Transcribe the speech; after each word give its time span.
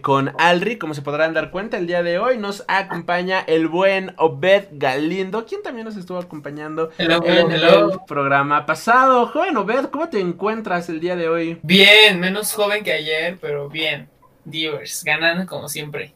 con 0.00 0.32
Alri, 0.38 0.78
como 0.78 0.94
se 0.94 1.02
podrán 1.02 1.34
dar 1.34 1.50
cuenta, 1.50 1.76
el 1.76 1.86
día 1.86 2.02
de 2.02 2.18
hoy 2.18 2.38
nos 2.38 2.64
acompaña 2.68 3.40
el 3.40 3.68
buen 3.68 4.14
Obed 4.16 4.68
Galindo, 4.72 5.44
quien 5.44 5.62
también 5.62 5.84
nos 5.84 5.98
estuvo 5.98 6.16
acompañando 6.16 6.90
en 6.96 7.50
el 7.50 7.90
programa 8.06 8.64
pasado. 8.64 9.26
Joven 9.26 9.58
Obed, 9.58 9.90
¿cómo 9.90 10.08
te 10.08 10.20
encuentras 10.20 10.88
el 10.88 11.00
día 11.00 11.16
de 11.16 11.28
hoy? 11.28 11.58
Bien, 11.62 12.18
menos 12.18 12.54
joven 12.54 12.82
que 12.82 12.94
ayer, 12.94 13.36
pero 13.38 13.68
bien. 13.68 14.08
Divers, 14.46 15.04
ganando 15.04 15.44
como 15.44 15.68
siempre. 15.68 16.14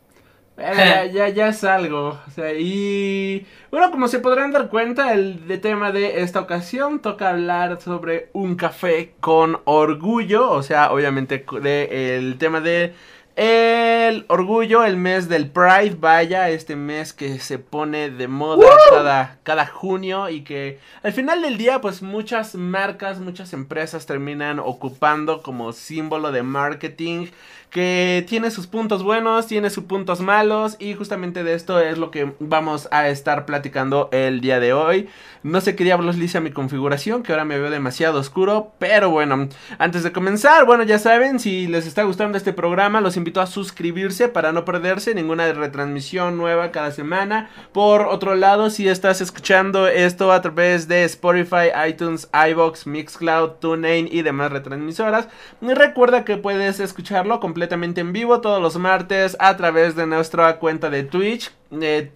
ya, 0.57 1.05
ya, 1.13 1.29
ya 1.29 1.49
es 1.49 1.63
algo. 1.63 2.19
O 2.27 2.31
sea, 2.31 2.55
y 2.55 3.47
bueno, 3.71 3.91
como 3.91 4.09
se 4.09 4.21
podrán 4.21 4.51
dar 4.51 4.71
cuenta, 4.71 5.13
el 5.13 5.47
de 5.47 5.59
tema 5.59 5.93
de 5.93 6.23
esta 6.23 6.41
ocasión 6.41 7.03
toca 7.03 7.29
hablar 7.29 7.79
sobre 7.83 8.31
un 8.33 8.57
café 8.57 9.13
con 9.21 9.61
orgullo. 9.65 10.53
O 10.53 10.63
sea, 10.63 10.91
obviamente 10.91 11.45
de, 11.61 12.17
el 12.17 12.39
tema 12.39 12.63
de 12.63 12.95
el 13.39 14.25
orgullo, 14.27 14.83
el 14.85 14.97
mes 14.97 15.29
del 15.29 15.49
Pride, 15.49 15.97
vaya, 16.01 16.51
este 16.51 16.75
mes 16.75 17.13
que 17.13 17.39
se 17.39 17.61
pone 17.61 18.11
de 18.11 18.27
moda 18.27 18.67
cada, 18.91 19.39
cada 19.45 19.65
junio 19.65 20.29
y 20.29 20.43
que 20.43 20.81
al 21.05 21.13
final 21.13 21.41
del 21.41 21.57
día 21.57 21.81
pues 21.81 22.03
muchas 22.03 22.57
marcas, 22.57 23.21
muchas 23.21 23.53
empresas 23.53 24.07
terminan 24.07 24.59
ocupando 24.59 25.41
como 25.41 25.73
símbolo 25.73 26.33
de 26.33 26.43
marketing 26.43 27.29
que 27.71 28.25
tiene 28.27 28.51
sus 28.51 28.67
puntos 28.67 29.03
buenos, 29.03 29.47
tiene 29.47 29.71
sus 29.71 29.85
puntos 29.85 30.21
malos 30.21 30.77
y 30.79 30.95
justamente 30.95 31.45
de 31.45 31.55
esto 31.55 31.81
es 31.81 31.99
lo 31.99 32.11
que 32.11 32.33
vamos 32.41 32.89
a 32.91 33.09
estar 33.09 33.45
platicando 33.45 34.09
el 34.11 34.41
día 34.41 34.59
de 34.59 34.73
hoy. 34.73 35.09
No 35.43 35.61
sé 35.61 35.77
qué 35.77 35.85
diablos 35.85 36.17
le 36.17 36.25
hice 36.25 36.39
a 36.39 36.41
mi 36.41 36.51
configuración, 36.51 37.23
que 37.23 37.33
ahora 37.33 37.45
me 37.45 37.59
veo 37.59 37.71
demasiado 37.71 38.19
oscuro, 38.19 38.73
pero 38.79 39.11
bueno, 39.11 39.49
antes 39.79 40.03
de 40.03 40.13
comenzar, 40.13 40.65
bueno, 40.65 40.83
ya 40.83 40.99
saben, 40.99 41.39
si 41.39 41.67
les 41.67 41.87
está 41.87 42.03
gustando 42.05 42.37
este 42.39 42.53
programa, 42.53 43.01
los 43.01 43.17
invito 43.17 43.41
a 43.41 43.47
suscribirse 43.47 44.29
para 44.29 44.53
no 44.53 44.65
perderse 44.65 45.15
ninguna 45.15 45.53
retransmisión 45.53 46.39
nueva 46.39 46.73
cada 46.73 46.91
semana. 46.91 47.51
Por 47.73 48.03
otro 48.03 48.35
lado, 48.35 48.71
si 48.71 48.89
estás 48.89 49.21
escuchando 49.21 49.87
esto 49.87 50.33
a 50.33 50.41
través 50.41 50.89
de 50.89 51.05
Spotify, 51.05 51.69
iTunes, 51.89 52.29
iBox, 52.51 52.87
Mixcloud, 52.87 53.51
TuneIn 53.61 54.09
y 54.11 54.23
demás 54.23 54.51
retransmisoras, 54.51 55.29
recuerda 55.61 56.25
que 56.25 56.37
puedes 56.37 56.81
escucharlo 56.81 57.39
completamente 57.41 57.58
completamente 57.59 58.01
en 58.01 58.13
vivo 58.13 58.41
todos 58.41 58.63
los 58.63 58.77
martes 58.77 59.37
a 59.41 59.57
través 59.57 59.97
de 59.97 60.07
nuestra 60.07 60.61
cuenta 60.61 60.91
de 60.91 61.03
Twitch. 61.03 61.51
Eh, 61.83 62.09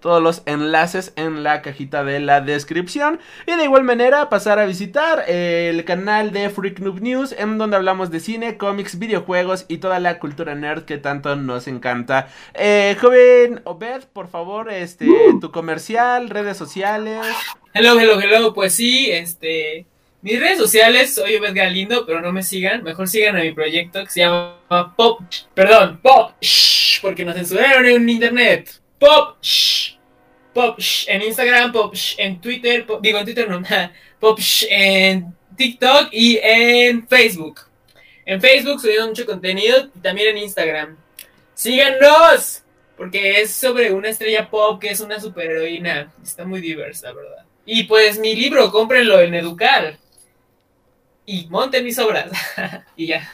todos 0.00 0.20
los 0.20 0.42
enlaces 0.46 1.12
en 1.14 1.44
la 1.44 1.62
cajita 1.62 2.02
de 2.02 2.18
la 2.18 2.40
descripción. 2.40 3.20
Y 3.46 3.54
de 3.54 3.62
igual 3.62 3.84
manera 3.84 4.28
pasar 4.28 4.58
a 4.58 4.66
visitar 4.66 5.30
el 5.30 5.84
canal 5.84 6.32
de 6.32 6.50
Freak 6.50 6.80
Noob 6.80 7.00
News 7.00 7.36
en 7.38 7.56
donde 7.56 7.76
hablamos 7.76 8.10
de 8.10 8.18
cine, 8.18 8.56
cómics, 8.56 8.98
videojuegos 8.98 9.64
y 9.68 9.78
toda 9.78 10.00
la 10.00 10.18
cultura 10.18 10.56
nerd 10.56 10.82
que 10.82 10.98
tanto 10.98 11.36
nos 11.36 11.68
encanta. 11.68 12.26
Eh, 12.54 12.96
joven 13.00 13.60
Obed, 13.62 14.02
por 14.12 14.26
favor, 14.26 14.72
este, 14.72 15.06
tu 15.40 15.52
comercial, 15.52 16.30
redes 16.30 16.56
sociales. 16.56 17.24
Hello, 17.74 17.98
hello, 18.00 18.20
hello. 18.20 18.52
Pues 18.52 18.74
sí, 18.74 19.08
este... 19.12 19.86
Mis 20.24 20.40
redes 20.40 20.56
sociales, 20.56 21.14
soy 21.14 21.36
Obed 21.36 21.54
Galindo, 21.54 22.06
pero 22.06 22.22
no 22.22 22.32
me 22.32 22.42
sigan. 22.42 22.82
Mejor 22.82 23.06
sigan 23.06 23.36
a 23.36 23.40
mi 23.40 23.52
proyecto 23.52 24.02
que 24.02 24.10
se 24.10 24.20
llama 24.20 24.94
Pop. 24.96 25.20
Perdón, 25.52 26.00
Pop. 26.02 26.32
Porque 27.02 27.26
nos 27.26 27.34
censuraron 27.34 27.84
en 27.84 28.08
internet. 28.08 28.80
Pop. 28.98 29.36
Shh, 29.42 29.98
pop. 30.54 30.78
En 31.08 31.20
Instagram, 31.20 31.72
Pop. 31.72 31.94
En 32.16 32.40
Twitter. 32.40 32.86
digo, 33.02 33.18
en 33.18 33.24
Twitter 33.26 33.50
no. 33.50 33.62
Pop. 34.18 34.38
En 34.70 35.26
TikTok 35.58 36.08
y 36.10 36.40
en 36.42 37.06
Facebook. 37.06 37.60
En 38.24 38.40
Facebook 38.40 38.80
subiendo 38.80 39.08
mucho 39.08 39.26
contenido 39.26 39.90
y 39.94 39.98
también 39.98 40.28
en 40.28 40.38
Instagram. 40.38 40.96
¡Síganos! 41.52 42.62
Porque 42.96 43.42
es 43.42 43.52
sobre 43.52 43.92
una 43.92 44.08
estrella 44.08 44.48
pop 44.48 44.80
que 44.80 44.88
es 44.88 45.00
una 45.00 45.20
superheroína. 45.20 46.14
Está 46.22 46.46
muy 46.46 46.62
diversa, 46.62 47.12
¿verdad? 47.12 47.44
Y 47.66 47.82
pues 47.82 48.18
mi 48.18 48.34
libro, 48.34 48.70
cómprenlo 48.70 49.20
en 49.20 49.34
Educar 49.34 49.98
y 51.26 51.46
monte 51.48 51.82
mis 51.82 51.98
obras. 51.98 52.30
y 52.96 53.06
ya. 53.06 53.28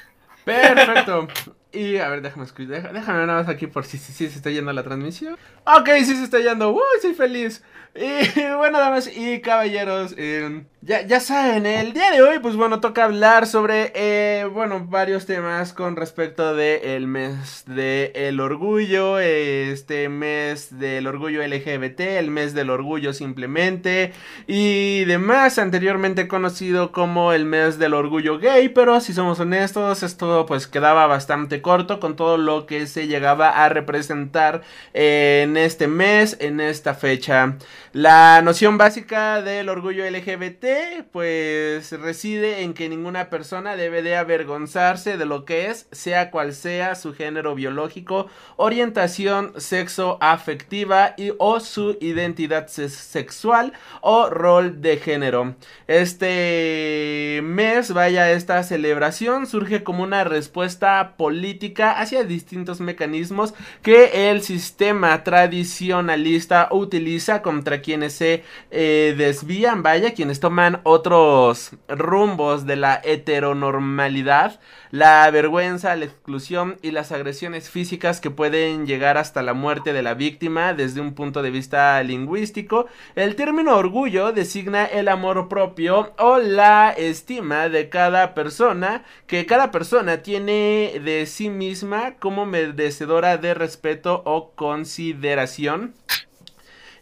Perfecto. 0.44 1.28
Y 1.72 1.98
a 1.98 2.08
ver, 2.08 2.22
déjame 2.22 2.44
escuchar. 2.44 2.92
Déjame 2.92 3.26
nada 3.26 3.40
más 3.40 3.48
aquí 3.48 3.66
por 3.66 3.84
si, 3.84 3.98
si, 3.98 4.12
si, 4.12 4.28
se 4.28 4.36
está 4.36 4.50
yendo 4.50 4.72
la 4.72 4.82
transmisión. 4.82 5.36
Ok, 5.64 5.88
sí 5.98 6.16
se 6.16 6.24
está 6.24 6.38
yendo. 6.38 6.72
Uy, 6.72 6.82
soy 7.00 7.14
feliz. 7.14 7.62
Y 7.94 8.40
bueno, 8.56 8.78
damas 8.78 9.10
y 9.14 9.40
caballeros, 9.40 10.14
eh, 10.16 10.64
ya, 10.80 11.04
ya 11.04 11.18
saben, 11.18 11.66
el 11.66 11.92
día 11.92 12.12
de 12.12 12.22
hoy, 12.22 12.38
pues 12.38 12.54
bueno, 12.54 12.78
toca 12.78 13.02
hablar 13.04 13.48
sobre, 13.48 13.92
eh, 13.96 14.44
bueno, 14.44 14.86
varios 14.86 15.26
temas 15.26 15.72
con 15.72 15.96
respecto 15.96 16.54
del 16.54 16.82
el 16.84 17.06
mes 17.08 17.64
del 17.66 18.38
orgullo, 18.38 19.18
este 19.18 20.08
mes 20.08 20.78
del 20.78 21.08
orgullo 21.08 21.44
LGBT, 21.44 22.00
el 22.00 22.30
mes 22.30 22.54
del 22.54 22.70
orgullo 22.70 23.12
simplemente, 23.12 24.12
y 24.46 25.04
demás, 25.06 25.58
anteriormente 25.58 26.28
conocido 26.28 26.92
como 26.92 27.32
el 27.32 27.44
mes 27.44 27.80
del 27.80 27.94
orgullo 27.94 28.38
gay, 28.38 28.68
pero 28.68 29.00
si 29.00 29.12
somos 29.12 29.40
honestos, 29.40 30.04
esto 30.04 30.46
pues 30.46 30.68
quedaba 30.68 31.08
bastante 31.08 31.59
corto 31.60 32.00
con 32.00 32.16
todo 32.16 32.36
lo 32.36 32.66
que 32.66 32.86
se 32.86 33.06
llegaba 33.06 33.64
a 33.64 33.68
representar 33.68 34.62
en 34.94 35.56
este 35.56 35.86
mes, 35.86 36.36
en 36.40 36.60
esta 36.60 36.94
fecha. 36.94 37.56
La 37.92 38.40
noción 38.42 38.78
básica 38.78 39.42
del 39.42 39.68
orgullo 39.68 40.08
LGBT 40.08 41.04
pues 41.10 41.90
reside 41.92 42.62
en 42.62 42.74
que 42.74 42.88
ninguna 42.88 43.30
persona 43.30 43.76
debe 43.76 44.02
de 44.02 44.16
avergonzarse 44.16 45.16
de 45.16 45.26
lo 45.26 45.44
que 45.44 45.66
es, 45.66 45.88
sea 45.90 46.30
cual 46.30 46.52
sea 46.52 46.94
su 46.94 47.14
género 47.14 47.54
biológico, 47.54 48.28
orientación 48.56 49.52
sexo 49.56 50.18
afectiva 50.20 51.14
y 51.16 51.32
o 51.38 51.60
su 51.60 51.96
identidad 52.00 52.68
sexual 52.68 53.72
o 54.00 54.28
rol 54.30 54.80
de 54.80 54.98
género. 54.98 55.54
Este 55.86 57.40
mes, 57.42 57.92
vaya, 57.92 58.30
esta 58.30 58.62
celebración 58.62 59.46
surge 59.46 59.82
como 59.82 60.02
una 60.02 60.24
respuesta 60.24 61.14
política 61.16 61.49
hacia 61.78 62.24
distintos 62.24 62.80
mecanismos 62.80 63.54
que 63.82 64.30
el 64.30 64.42
sistema 64.42 65.22
tradicionalista 65.24 66.68
utiliza 66.70 67.42
contra 67.42 67.80
quienes 67.80 68.14
se 68.14 68.44
eh, 68.70 69.14
desvían, 69.16 69.82
vaya, 69.82 70.14
quienes 70.14 70.40
toman 70.40 70.80
otros 70.84 71.72
rumbos 71.88 72.66
de 72.66 72.76
la 72.76 73.00
heteronormalidad, 73.02 74.60
la 74.90 75.30
vergüenza, 75.30 75.94
la 75.96 76.06
exclusión 76.06 76.78
y 76.82 76.90
las 76.90 77.12
agresiones 77.12 77.70
físicas 77.70 78.20
que 78.20 78.30
pueden 78.30 78.86
llegar 78.86 79.18
hasta 79.18 79.42
la 79.42 79.54
muerte 79.54 79.92
de 79.92 80.02
la 80.02 80.14
víctima 80.14 80.74
desde 80.74 81.00
un 81.00 81.14
punto 81.14 81.42
de 81.42 81.50
vista 81.50 82.02
lingüístico. 82.02 82.86
El 83.14 83.36
término 83.36 83.76
orgullo 83.76 84.32
designa 84.32 84.84
el 84.84 85.08
amor 85.08 85.48
propio 85.48 86.12
o 86.18 86.38
la 86.38 86.90
estima 86.90 87.68
de 87.68 87.88
cada 87.88 88.34
persona 88.34 89.04
que 89.26 89.46
cada 89.46 89.70
persona 89.70 90.18
tiene 90.18 91.00
de 91.04 91.26
sí 91.26 91.39
misma 91.48 92.16
como 92.18 92.44
merecedora 92.44 93.38
de 93.38 93.54
respeto 93.54 94.22
o 94.26 94.50
consideración. 94.50 95.94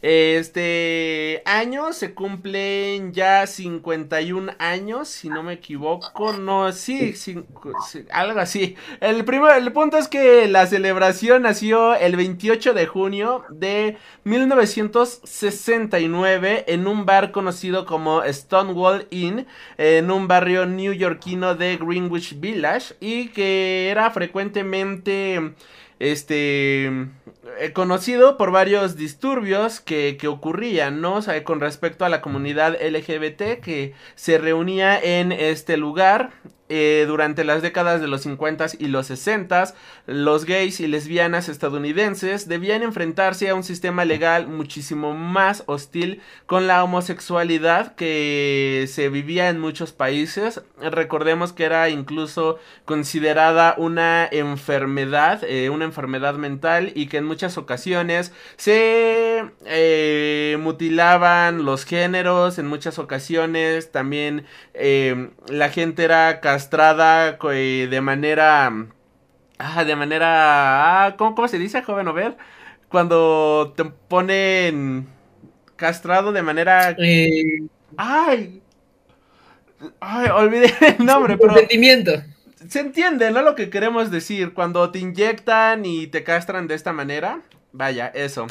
Este 0.01 1.43
año 1.45 1.93
se 1.93 2.15
cumplen 2.15 3.13
ya 3.13 3.47
51 3.47 4.53
años, 4.59 5.09
si 5.09 5.29
no 5.29 5.43
me 5.43 5.53
equivoco. 5.55 6.33
No, 6.35 6.71
sí, 6.73 7.15
algo 8.11 8.39
así. 8.41 8.77
El, 9.01 9.25
primer, 9.25 9.57
el 9.57 9.73
punto 9.73 9.97
es 9.99 10.07
que 10.07 10.47
la 10.47 10.67
celebración 10.67 11.43
nació 11.43 11.95
el 11.95 12.15
28 12.17 12.75
de 12.75 12.87
junio 12.87 13.45
de 13.51 13.97
1969 14.25 16.67
en 16.69 16.87
un 16.87 17.05
bar 17.05 17.33
conocido 17.33 17.85
como 17.87 18.23
Stonewall 18.25 19.09
Inn, 19.11 19.49
en 19.79 20.13
un 20.13 20.29
barrio 20.29 20.67
newyorkino 20.67 21.57
de 21.57 21.77
Greenwich 21.77 22.39
Village, 22.39 22.95
y 23.01 23.29
que 23.29 23.89
era 23.91 24.11
frecuentemente 24.11 25.55
este 25.99 26.87
eh, 26.87 27.73
conocido 27.73 28.37
por 28.37 28.51
varios 28.51 28.97
disturbios 28.97 29.81
que, 29.81 30.17
que 30.19 30.29
ocurrían, 30.29 31.01
¿no? 31.01 31.21
Con 31.45 31.61
respecto 31.61 32.05
a 32.05 32.09
la 32.09 32.21
comunidad 32.21 32.77
LGBT 32.81 33.61
que 33.61 33.95
se 34.15 34.39
reunía 34.39 34.99
en 34.99 35.33
este 35.33 35.77
lugar 35.77 36.31
eh, 36.71 37.05
durante 37.07 37.45
las 37.45 37.63
décadas 37.63 38.01
de 38.03 38.09
los 38.09 38.23
50 38.23 38.67
y 38.79 38.89
los 38.89 39.07
60, 39.07 39.75
los 40.07 40.45
gays 40.45 40.81
y 40.81 40.87
lesbianas 40.87 41.49
estadounidenses 41.49 42.47
debían 42.47 42.83
enfrentarse 42.83 43.49
a 43.49 43.55
un 43.55 43.65
sistema 43.65 44.05
legal 44.05 44.49
muchísimo 44.49 45.15
más 45.15 45.63
hostil 45.67 46.21
con 46.45 46.67
la 46.67 46.85
homosexualidad 46.85 47.95
que 47.95 48.87
se 48.89 49.09
vivía 49.09 49.49
en 49.49 49.61
muchos 49.61 49.93
países. 49.93 50.61
Recordemos 50.79 51.55
que 51.55 51.65
era 51.65 51.89
incluso 51.89 52.59
considerada 52.85 53.75
una 53.79 54.29
enfermedad, 54.31 55.45
eh, 55.45 55.71
una 55.71 55.87
enfermedad 55.87 56.35
mental 56.35 56.93
y 56.95 57.07
que 57.07 57.17
en 57.17 57.25
muchas 57.25 57.57
ocasiones 57.57 58.33
se 58.57 59.45
eh, 59.65 60.59
mutilaban 60.61 61.65
los 61.65 61.85
géneros, 61.85 62.59
en 62.59 62.67
muchas 62.67 62.99
ocasiones 62.99 63.91
también 63.91 64.45
la 65.49 65.71
gente 65.71 66.05
era 66.05 66.41
castrada 66.59 67.39
de 67.89 68.01
manera 68.01 68.73
Ah, 69.59 69.85
de 69.85 69.97
manera. 69.97 71.07
Ah, 71.07 71.17
¿cómo, 71.17 71.35
¿Cómo 71.35 71.49
se 71.49 71.59
dice, 71.59 71.83
joven 71.83 72.09
Over? 72.09 72.37
Cuando 72.89 73.75
te 73.77 73.85
ponen 73.85 75.09
castrado 75.77 76.33
de 76.33 76.43
manera. 76.43 76.95
Eh, 76.99 77.67
¡Ay! 77.97 78.63
Ay, 80.01 80.29
olvidé 80.29 80.73
el 80.99 81.05
nombre, 81.05 81.37
pero. 81.37 81.53
consentimiento. 81.53 82.13
Se 82.69 82.81
entiende, 82.81 83.31
¿no? 83.31 83.43
Lo 83.43 83.55
que 83.57 83.69
queremos 83.69 84.11
decir. 84.11 84.55
Cuando 84.55 84.91
te 84.91 85.01
inyectan 85.01 85.85
y 85.85 86.07
te 86.07 86.23
castran 86.23 86.69
de 86.69 86.75
esta 86.75 86.93
manera. 86.93 87.41
Vaya, 87.73 88.09
eso. 88.15 88.47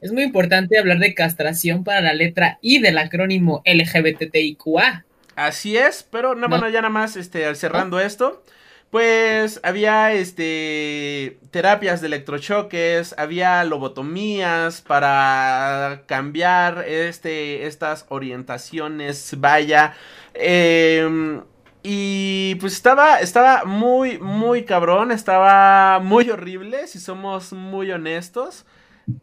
Es 0.00 0.12
muy 0.12 0.22
importante 0.24 0.78
hablar 0.78 0.98
de 0.98 1.14
castración 1.14 1.84
para 1.84 2.00
la 2.00 2.14
letra 2.14 2.58
I 2.62 2.78
del 2.80 2.98
acrónimo 2.98 3.62
LGBTIQA. 3.64 5.04
Así 5.36 5.76
es, 5.76 6.02
pero 6.04 6.34
no, 6.34 6.48
No. 6.48 6.48
bueno, 6.48 6.68
ya 6.68 6.80
nada 6.80 6.90
más 6.90 7.16
este, 7.16 7.52
cerrando 7.54 8.00
esto. 8.00 8.42
Pues 8.90 9.58
había 9.64 10.12
este 10.12 11.38
terapias 11.50 12.00
de 12.00 12.06
electrochoques, 12.06 13.14
había 13.18 13.64
lobotomías 13.64 14.82
para 14.82 16.02
cambiar 16.06 16.84
este 16.86 17.66
estas 17.66 18.06
orientaciones, 18.08 19.34
vaya. 19.38 19.94
em, 20.34 21.42
y 21.86 22.54
pues 22.56 22.72
estaba 22.72 23.20
estaba 23.20 23.64
muy 23.66 24.18
muy 24.18 24.64
cabrón, 24.64 25.12
estaba 25.12 26.00
muy 26.00 26.30
horrible 26.30 26.86
si 26.86 26.98
somos 26.98 27.52
muy 27.52 27.92
honestos. 27.92 28.64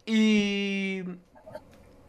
Y 0.05 1.01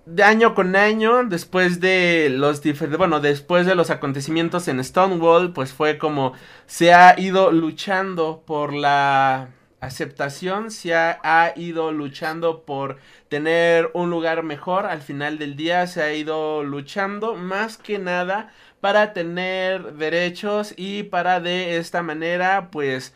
de 0.05 0.23
año 0.25 0.55
con 0.55 0.77
año, 0.77 1.25
después 1.25 1.81
de 1.81 2.29
los 2.31 2.61
diferentes, 2.61 2.99
bueno, 2.99 3.21
después 3.21 3.65
de 3.67 3.75
los 3.75 3.89
acontecimientos 3.89 4.69
en 4.69 4.85
Stonewall, 4.85 5.55
pues 5.55 5.73
fue 5.73 5.97
como 5.97 6.35
se 6.67 6.93
ha 6.93 7.19
ido 7.19 7.51
luchando 7.51 8.43
por 8.47 8.75
la 8.75 9.49
aceptación, 9.81 10.71
se 10.71 10.95
ha, 10.95 11.19
ha 11.23 11.55
ido 11.57 11.93
luchando 11.93 12.65
por 12.65 12.99
tener 13.29 13.91
un 13.95 14.11
lugar 14.11 14.43
mejor, 14.43 14.85
al 14.85 15.01
final 15.01 15.39
del 15.39 15.57
día 15.57 15.87
se 15.87 16.03
ha 16.03 16.13
ido 16.13 16.63
luchando 16.63 17.37
más 17.37 17.79
que 17.79 17.99
nada 17.99 18.53
para 18.83 19.13
tener 19.13 19.95
derechos 19.95 20.75
y 20.77 21.05
para 21.05 21.39
de 21.39 21.77
esta 21.77 22.03
manera, 22.03 22.69
pues 22.73 23.15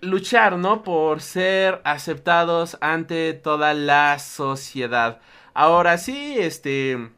luchar, 0.00 0.56
¿no? 0.56 0.84
Por 0.84 1.20
ser 1.20 1.80
aceptados 1.82 2.78
ante 2.80 3.34
toda 3.34 3.74
la 3.74 4.20
sociedad. 4.20 5.20
Ahora 5.52 5.98
sí, 5.98 6.36
este. 6.38 7.10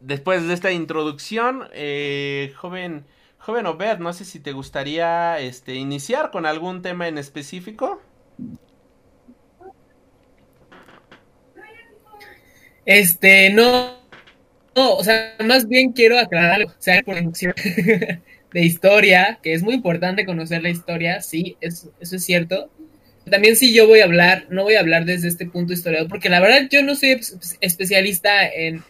Después 0.00 0.48
de 0.48 0.54
esta 0.54 0.72
introducción, 0.72 1.68
eh, 1.72 2.52
joven. 2.56 3.06
Joven 3.38 3.66
Obed, 3.66 3.98
no 3.98 4.12
sé 4.12 4.24
si 4.24 4.40
te 4.40 4.52
gustaría 4.52 5.38
este, 5.38 5.74
iniciar 5.76 6.32
con 6.32 6.46
algún 6.46 6.82
tema 6.82 7.06
en 7.06 7.16
específico. 7.16 8.02
Este, 12.84 13.50
no, 13.50 13.99
no, 14.74 14.94
o 14.94 15.04
sea, 15.04 15.36
más 15.44 15.68
bien 15.68 15.92
quiero 15.92 16.18
aclarar 16.18 16.62
o 16.64 16.74
sea, 16.78 17.02
por 17.02 17.16
inducción 17.18 17.54
de 18.52 18.60
historia, 18.64 19.38
que 19.42 19.52
es 19.54 19.62
muy 19.62 19.74
importante 19.74 20.24
conocer 20.26 20.62
la 20.62 20.70
historia, 20.70 21.20
sí, 21.22 21.56
eso, 21.60 21.92
eso 22.00 22.16
es 22.16 22.24
cierto. 22.24 22.70
También 23.30 23.56
sí 23.56 23.74
yo 23.74 23.86
voy 23.86 24.00
a 24.00 24.04
hablar, 24.04 24.46
no 24.50 24.64
voy 24.64 24.74
a 24.74 24.80
hablar 24.80 25.04
desde 25.04 25.28
este 25.28 25.46
punto 25.46 25.72
historiador, 25.72 26.08
porque 26.08 26.28
la 26.30 26.40
verdad 26.40 26.68
yo 26.70 26.82
no 26.82 26.96
soy 26.96 27.10
es- 27.12 27.58
especialista 27.60 28.48
en, 28.48 28.82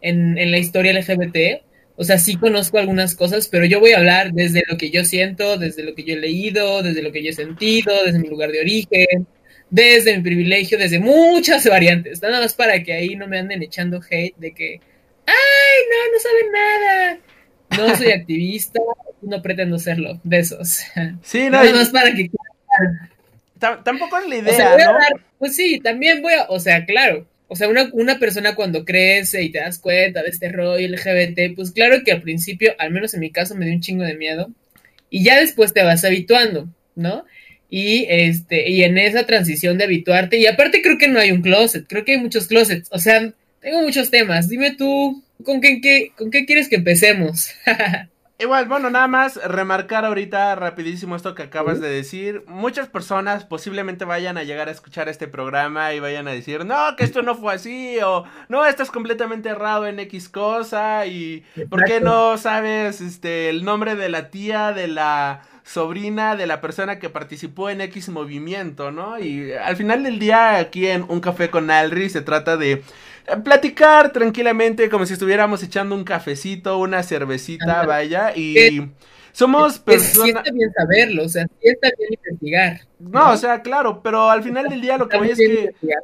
en, 0.00 0.38
en 0.38 0.50
la 0.50 0.58
historia 0.58 0.92
LGBT, 0.92 1.62
o 1.96 2.04
sea, 2.04 2.18
sí 2.18 2.36
conozco 2.36 2.78
algunas 2.78 3.14
cosas, 3.16 3.48
pero 3.48 3.64
yo 3.66 3.80
voy 3.80 3.92
a 3.92 3.98
hablar 3.98 4.32
desde 4.32 4.62
lo 4.68 4.76
que 4.78 4.90
yo 4.90 5.04
siento, 5.04 5.58
desde 5.58 5.82
lo 5.82 5.94
que 5.94 6.04
yo 6.04 6.14
he 6.14 6.18
leído, 6.18 6.82
desde 6.82 7.02
lo 7.02 7.10
que 7.12 7.22
yo 7.24 7.30
he 7.30 7.32
sentido, 7.32 7.92
desde 8.04 8.20
mi 8.20 8.28
lugar 8.28 8.52
de 8.52 8.60
origen, 8.60 9.26
desde 9.70 10.16
mi 10.16 10.22
privilegio, 10.22 10.78
desde 10.78 11.00
muchas 11.00 11.64
variantes. 11.66 12.22
Nada 12.22 12.40
más 12.40 12.54
para 12.54 12.82
que 12.84 12.92
ahí 12.92 13.16
no 13.16 13.26
me 13.28 13.38
anden 13.38 13.62
echando 13.62 14.00
hate 14.08 14.36
de 14.36 14.54
que, 14.54 14.80
ay, 15.28 15.80
no, 15.90 16.12
no 16.12 16.18
saben 16.20 16.52
nada. 16.52 17.18
No 17.90 17.96
soy 17.96 18.12
activista, 18.12 18.80
no 19.22 19.42
pretendo 19.42 19.78
serlo, 19.78 20.20
de 20.24 20.38
esos. 20.38 20.80
Sí, 21.22 21.44
no, 21.44 21.50
Nada 21.50 21.72
más 21.72 21.90
para 21.90 22.14
que... 22.14 22.30
tam- 23.60 23.82
tampoco 23.84 24.18
es 24.18 24.28
la 24.28 24.36
O 24.36 24.38
idea, 24.38 24.52
sea, 24.54 24.72
voy 24.72 24.82
a 24.82 24.84
¿no? 24.86 24.90
hablar, 24.92 25.12
pues 25.38 25.56
sí, 25.56 25.80
también 25.80 26.22
voy 26.22 26.32
a, 26.34 26.44
o 26.48 26.60
sea, 26.60 26.84
claro. 26.84 27.26
O 27.50 27.56
sea, 27.56 27.68
una, 27.68 27.88
una 27.92 28.18
persona 28.18 28.54
cuando 28.54 28.84
crece 28.84 29.42
y 29.42 29.50
te 29.50 29.60
das 29.60 29.78
cuenta 29.78 30.22
de 30.22 30.28
este 30.28 30.50
rollo 30.50 30.86
LGBT, 30.86 31.54
pues 31.56 31.70
claro 31.72 32.02
que 32.04 32.12
al 32.12 32.20
principio, 32.20 32.74
al 32.78 32.90
menos 32.90 33.14
en 33.14 33.20
mi 33.20 33.30
caso, 33.30 33.54
me 33.54 33.64
dio 33.64 33.74
un 33.74 33.80
chingo 33.80 34.04
de 34.04 34.14
miedo. 34.16 34.50
Y 35.10 35.24
ya 35.24 35.40
después 35.40 35.72
te 35.72 35.82
vas 35.82 36.04
habituando, 36.04 36.68
¿no? 36.94 37.24
Y 37.70 38.04
este, 38.10 38.68
y 38.68 38.82
en 38.84 38.98
esa 38.98 39.24
transición 39.24 39.78
de 39.78 39.84
habituarte, 39.84 40.36
y 40.38 40.46
aparte 40.46 40.82
creo 40.82 40.98
que 40.98 41.08
no 41.08 41.18
hay 41.20 41.32
un 41.32 41.40
closet, 41.40 41.86
creo 41.88 42.04
que 42.04 42.12
hay 42.12 42.18
muchos 42.18 42.48
closets. 42.48 42.88
O 42.92 42.98
sea, 42.98 43.32
tengo 43.60 43.82
muchos 43.82 44.10
temas. 44.10 44.48
Dime 44.48 44.74
tú, 44.76 45.22
¿con 45.44 45.60
qué, 45.60 45.80
qué- 45.80 46.12
con 46.16 46.30
qué 46.30 46.44
quieres 46.46 46.68
que 46.68 46.76
empecemos? 46.76 47.50
Igual, 48.40 48.66
bueno, 48.68 48.88
nada 48.88 49.08
más 49.08 49.34
remarcar 49.34 50.04
ahorita 50.04 50.54
rapidísimo 50.54 51.16
esto 51.16 51.34
que 51.34 51.42
acabas 51.42 51.80
de 51.80 51.88
decir. 51.88 52.44
Muchas 52.46 52.86
personas 52.88 53.44
posiblemente 53.44 54.04
vayan 54.04 54.38
a 54.38 54.44
llegar 54.44 54.68
a 54.68 54.70
escuchar 54.70 55.08
este 55.08 55.26
programa 55.26 55.92
y 55.92 55.98
vayan 55.98 56.28
a 56.28 56.32
decir, 56.32 56.64
no, 56.64 56.94
que 56.96 57.02
esto 57.02 57.22
no 57.22 57.34
fue 57.34 57.54
así, 57.54 57.98
o 58.00 58.22
no, 58.48 58.64
estás 58.64 58.92
completamente 58.92 59.48
errado 59.48 59.88
en 59.88 59.98
X 59.98 60.28
cosa, 60.28 61.04
y 61.06 61.44
¿por 61.68 61.82
qué 61.84 62.00
no 62.00 62.38
sabes 62.38 63.00
este 63.00 63.48
el 63.50 63.64
nombre 63.64 63.96
de 63.96 64.08
la 64.08 64.30
tía, 64.30 64.72
de 64.72 64.86
la 64.86 65.42
sobrina, 65.64 66.36
de 66.36 66.46
la 66.46 66.60
persona 66.60 67.00
que 67.00 67.10
participó 67.10 67.70
en 67.70 67.80
X 67.80 68.08
movimiento, 68.08 68.92
¿no? 68.92 69.18
Y 69.18 69.50
al 69.52 69.76
final 69.76 70.04
del 70.04 70.20
día, 70.20 70.58
aquí 70.58 70.86
en 70.86 71.02
Un 71.08 71.20
Café 71.20 71.50
con 71.50 71.72
Alri, 71.72 72.08
se 72.08 72.20
trata 72.22 72.56
de 72.56 72.84
platicar 73.44 74.12
tranquilamente 74.12 74.88
como 74.88 75.06
si 75.06 75.12
estuviéramos 75.14 75.62
echando 75.62 75.94
un 75.94 76.04
cafecito, 76.04 76.78
una 76.78 77.02
cervecita, 77.02 77.64
Ándale. 77.82 77.86
vaya, 77.86 78.32
y 78.36 78.92
somos 79.32 79.74
Es- 79.74 79.78
sí 79.78 79.82
personas... 79.84 80.28
está 80.44 80.50
bien 80.52 80.72
saberlo, 80.72 81.24
o 81.24 81.28
sea, 81.28 81.44
sí 81.46 81.68
está 81.68 81.90
bien 81.98 82.10
investigar. 82.14 82.80
No, 82.98 83.30
o 83.32 83.36
sea, 83.36 83.62
claro, 83.62 84.02
pero 84.02 84.30
al 84.30 84.42
final 84.42 84.68
del 84.68 84.80
día 84.80 84.98
lo 84.98 85.08
que 85.08 85.18
voy 85.18 85.30
es 85.30 85.38
que 85.38 85.44
investigar. 85.44 86.02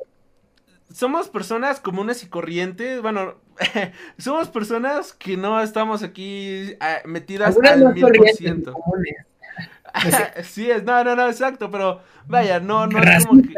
somos 0.92 1.28
personas 1.28 1.80
comunes 1.80 2.22
y 2.22 2.28
corrientes, 2.28 3.00
bueno, 3.02 3.36
somos 4.18 4.48
personas 4.48 5.12
que 5.12 5.36
no 5.36 5.60
estamos 5.62 6.02
aquí 6.02 6.76
ah, 6.80 6.98
metidas 7.04 7.48
Algunas 7.48 7.72
al 7.72 7.94
mil 7.94 8.02
por 8.02 8.28
ciento. 8.30 8.74
Sí 10.42 10.68
es, 10.70 10.82
no, 10.82 11.04
no, 11.04 11.14
no, 11.14 11.28
exacto, 11.28 11.70
pero 11.70 12.00
vaya, 12.26 12.58
no, 12.58 12.86
no 12.88 13.00
es 13.00 13.26
como 13.26 13.42
que... 13.42 13.54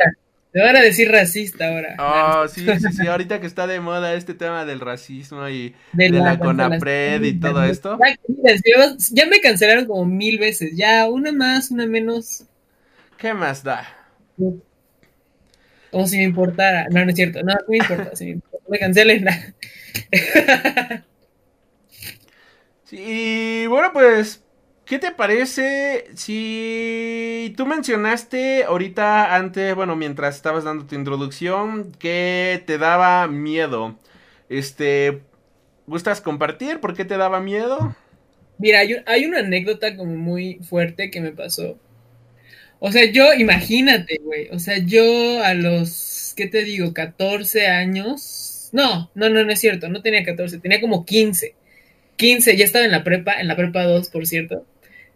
Te 0.56 0.62
van 0.62 0.74
a 0.74 0.80
decir 0.80 1.12
racista 1.12 1.68
ahora. 1.68 1.96
Oh, 1.98 2.48
sí, 2.48 2.64
sí, 2.80 2.90
sí, 2.90 3.06
ahorita 3.06 3.42
que 3.42 3.46
está 3.46 3.66
de 3.66 3.78
moda 3.78 4.14
este 4.14 4.32
tema 4.32 4.64
del 4.64 4.80
racismo 4.80 5.46
y 5.50 5.74
De 5.92 6.04
de 6.04 6.12
la 6.12 6.38
cancelación 6.38 6.56
Conapred 6.56 7.22
y 7.24 7.38
todo 7.38 7.62
esto. 7.62 7.98
Ya, 9.10 9.26
me 9.26 9.40
cancelaron 9.42 9.84
como 9.84 10.06
mil 10.06 10.38
veces. 10.38 10.70
Ya, 10.74 11.08
una 11.10 11.30
más, 11.30 11.70
una 11.70 11.84
menos. 11.86 12.44
¿qué 13.18 13.34
más 13.34 13.62
da? 13.62 13.86
Como 15.90 16.06
si 16.06 16.16
me 16.16 16.22
importara. 16.22 16.86
No, 16.88 17.04
no 17.04 17.10
es 17.10 17.16
cierto. 17.16 17.42
No, 17.42 17.52
no 17.52 17.60
me 17.68 17.76
importa. 17.76 18.16
si 18.16 18.24
me, 18.24 18.30
importa. 18.30 18.66
me 18.70 18.78
cancelen. 18.78 19.26
Sí, 22.84 23.62
y 23.64 23.66
bueno, 23.66 23.92
pues, 23.92 24.42
¿qué 24.86 24.98
te 24.98 25.10
parece 25.10 26.06
si 26.14 27.52
tú 27.56 27.66
mencionaste 27.66 28.64
ahorita 28.64 29.34
antes, 29.34 29.74
bueno, 29.74 29.96
mientras 29.96 30.36
estabas 30.36 30.64
dando 30.64 30.86
tu 30.86 30.94
introducción, 30.94 31.92
que 31.98 32.62
te 32.66 32.78
daba 32.78 33.26
miedo? 33.28 33.98
Este, 34.48 35.20
¿gustas 35.86 36.20
compartir 36.20 36.80
por 36.80 36.94
qué 36.94 37.04
te 37.04 37.16
daba 37.18 37.40
miedo? 37.40 37.94
Mira, 38.58 38.80
hay, 38.80 38.96
hay 39.06 39.26
una 39.26 39.40
anécdota 39.40 39.96
como 39.96 40.14
muy 40.16 40.60
fuerte 40.62 41.10
que 41.10 41.20
me 41.20 41.32
pasó. 41.32 41.78
O 42.78 42.92
sea, 42.92 43.10
yo, 43.10 43.34
imagínate, 43.34 44.20
güey. 44.22 44.48
O 44.50 44.58
sea, 44.58 44.78
yo 44.78 45.42
a 45.42 45.54
los, 45.54 46.32
¿qué 46.36 46.46
te 46.46 46.62
digo? 46.64 46.92
14 46.94 47.66
años. 47.66 48.68
No, 48.72 49.10
no, 49.14 49.28
no, 49.30 49.44
no 49.44 49.52
es 49.52 49.60
cierto. 49.60 49.88
No 49.88 50.02
tenía 50.02 50.24
14, 50.24 50.58
tenía 50.58 50.80
como 50.80 51.04
15. 51.04 51.54
15, 52.16 52.56
ya 52.56 52.64
estaba 52.64 52.84
en 52.84 52.92
la 52.92 53.04
prepa, 53.04 53.40
en 53.40 53.48
la 53.48 53.56
prepa 53.56 53.84
2, 53.84 54.10
por 54.10 54.26
cierto. 54.26 54.64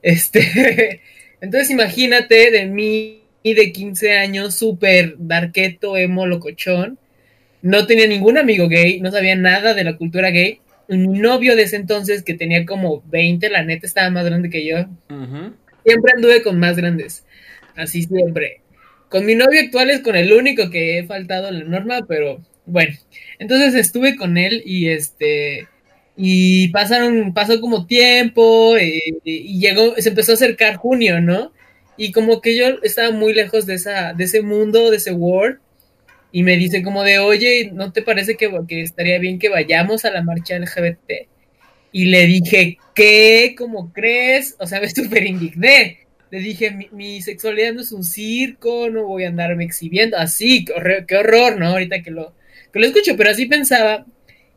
Este, 0.02 1.00
entonces 1.40 1.70
imagínate 1.70 2.50
de 2.50 2.66
mí 2.66 3.20
de 3.42 3.72
15 3.72 4.18
años, 4.18 4.54
súper 4.54 5.14
darketo, 5.18 5.96
emo, 5.96 6.26
locochón. 6.26 6.98
No 7.62 7.86
tenía 7.86 8.06
ningún 8.06 8.38
amigo 8.38 8.68
gay, 8.68 9.00
no 9.00 9.10
sabía 9.10 9.36
nada 9.36 9.74
de 9.74 9.84
la 9.84 9.96
cultura 9.96 10.30
gay. 10.30 10.60
Mi 10.88 11.18
novio 11.18 11.56
de 11.56 11.62
ese 11.62 11.76
entonces, 11.76 12.22
que 12.22 12.34
tenía 12.34 12.64
como 12.66 13.02
20, 13.06 13.48
la 13.50 13.62
neta 13.62 13.86
estaba 13.86 14.10
más 14.10 14.24
grande 14.24 14.50
que 14.50 14.66
yo. 14.66 14.86
Siempre 15.84 16.12
anduve 16.14 16.42
con 16.42 16.58
más 16.58 16.76
grandes. 16.76 17.24
Así 17.76 18.02
siempre. 18.02 18.62
Con 19.08 19.26
mi 19.26 19.34
novio 19.34 19.60
actual 19.60 19.90
es 19.90 20.00
con 20.00 20.16
el 20.16 20.32
único 20.32 20.70
que 20.70 20.98
he 20.98 21.06
faltado 21.06 21.50
la 21.50 21.64
norma, 21.64 22.00
pero 22.08 22.40
Bueno, 22.66 22.94
entonces 23.38 23.74
estuve 23.74 24.16
con 24.16 24.36
él 24.38 24.62
y 24.64 24.88
este 24.88 25.68
y 26.16 26.68
pasaron, 26.68 27.32
pasó 27.32 27.60
como 27.60 27.86
tiempo 27.86 28.76
eh, 28.76 29.02
y 29.24 29.58
llegó, 29.60 29.94
se 29.96 30.10
empezó 30.10 30.32
a 30.32 30.34
acercar 30.34 30.76
junio, 30.76 31.20
¿no? 31.20 31.52
Y 31.96 32.12
como 32.12 32.40
que 32.40 32.56
yo 32.56 32.66
estaba 32.82 33.10
muy 33.10 33.34
lejos 33.34 33.66
de 33.66 33.74
esa, 33.74 34.12
de 34.14 34.24
ese 34.24 34.42
mundo, 34.42 34.90
de 34.90 34.96
ese 34.98 35.12
world, 35.12 35.58
y 36.32 36.42
me 36.42 36.56
dice 36.56 36.82
como 36.82 37.02
de, 37.02 37.18
oye, 37.18 37.70
¿no 37.72 37.92
te 37.92 38.02
parece 38.02 38.36
que, 38.36 38.50
que 38.68 38.82
estaría 38.82 39.18
bien 39.18 39.38
que 39.38 39.48
vayamos 39.48 40.04
a 40.04 40.10
la 40.10 40.22
marcha 40.22 40.58
LGBT? 40.58 41.28
Y 41.92 42.06
le 42.06 42.26
dije, 42.26 42.78
¿qué? 42.94 43.54
¿Cómo 43.56 43.92
crees? 43.92 44.56
O 44.58 44.66
sea, 44.66 44.80
me 44.80 44.88
súper 44.88 45.26
indigné. 45.26 45.98
Le 46.30 46.38
dije, 46.38 46.88
mi, 46.92 47.20
sexualidad 47.22 47.72
no 47.72 47.80
es 47.80 47.90
un 47.90 48.04
circo, 48.04 48.88
no 48.88 49.04
voy 49.04 49.24
a 49.24 49.28
andarme 49.28 49.64
exhibiendo. 49.64 50.16
Así, 50.16 50.64
qué 50.64 51.16
horror, 51.16 51.58
¿no? 51.58 51.68
Ahorita 51.68 52.02
que 52.02 52.12
lo, 52.12 52.34
que 52.72 52.78
lo 52.78 52.86
escucho, 52.86 53.16
pero 53.16 53.30
así 53.30 53.46
pensaba. 53.46 54.06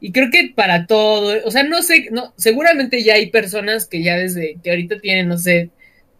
Y 0.06 0.12
creo 0.12 0.30
que 0.30 0.52
para 0.54 0.86
todo, 0.86 1.34
o 1.46 1.50
sea, 1.50 1.64
no 1.64 1.82
sé, 1.82 2.10
no, 2.12 2.34
seguramente 2.36 3.02
ya 3.04 3.14
hay 3.14 3.28
personas 3.28 3.88
que 3.88 4.04
ya 4.04 4.18
desde 4.18 4.58
que 4.62 4.72
ahorita 4.72 5.00
tienen, 5.00 5.30
no 5.30 5.38
sé, 5.38 5.70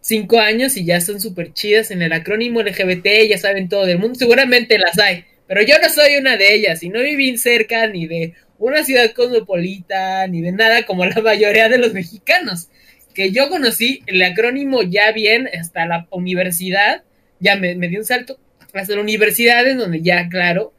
cinco 0.00 0.40
años 0.40 0.78
y 0.78 0.86
ya 0.86 1.02
son 1.02 1.20
súper 1.20 1.52
chidas 1.52 1.90
en 1.90 2.00
el 2.00 2.14
acrónimo 2.14 2.62
LGBT, 2.62 3.28
ya 3.28 3.36
saben 3.36 3.68
todo 3.68 3.84
del 3.84 3.98
mundo, 3.98 4.18
seguramente 4.18 4.78
las 4.78 4.98
hay, 4.98 5.24
pero 5.46 5.60
yo 5.60 5.74
no 5.82 5.90
soy 5.90 6.16
una 6.16 6.38
de 6.38 6.54
ellas 6.54 6.82
y 6.82 6.88
no 6.88 7.02
viví 7.02 7.36
cerca 7.36 7.86
ni 7.86 8.06
de 8.06 8.32
una 8.58 8.84
ciudad 8.84 9.12
cosmopolita, 9.12 10.26
ni 10.28 10.40
de 10.40 10.52
nada 10.52 10.86
como 10.86 11.04
la 11.04 11.20
mayoría 11.20 11.68
de 11.68 11.76
los 11.76 11.92
mexicanos, 11.92 12.70
que 13.14 13.32
yo 13.32 13.50
conocí 13.50 14.02
el 14.06 14.22
acrónimo 14.22 14.82
ya 14.82 15.12
bien 15.12 15.46
hasta 15.60 15.84
la 15.84 16.08
universidad, 16.10 17.02
ya 17.38 17.56
me, 17.56 17.74
me 17.74 17.88
dio 17.88 17.98
un 17.98 18.06
salto 18.06 18.38
hasta 18.72 18.94
la 18.94 19.02
universidad 19.02 19.68
en 19.68 19.76
donde 19.76 20.00
ya, 20.00 20.26
claro, 20.30 20.72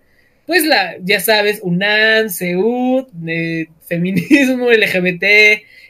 pues 0.45 0.63
la, 0.63 0.95
ya 1.01 1.19
sabes, 1.19 1.59
UNAM, 1.63 2.29
CEUD, 2.29 3.07
de 3.13 3.69
feminismo, 3.87 4.71
LGBT, 4.71 5.23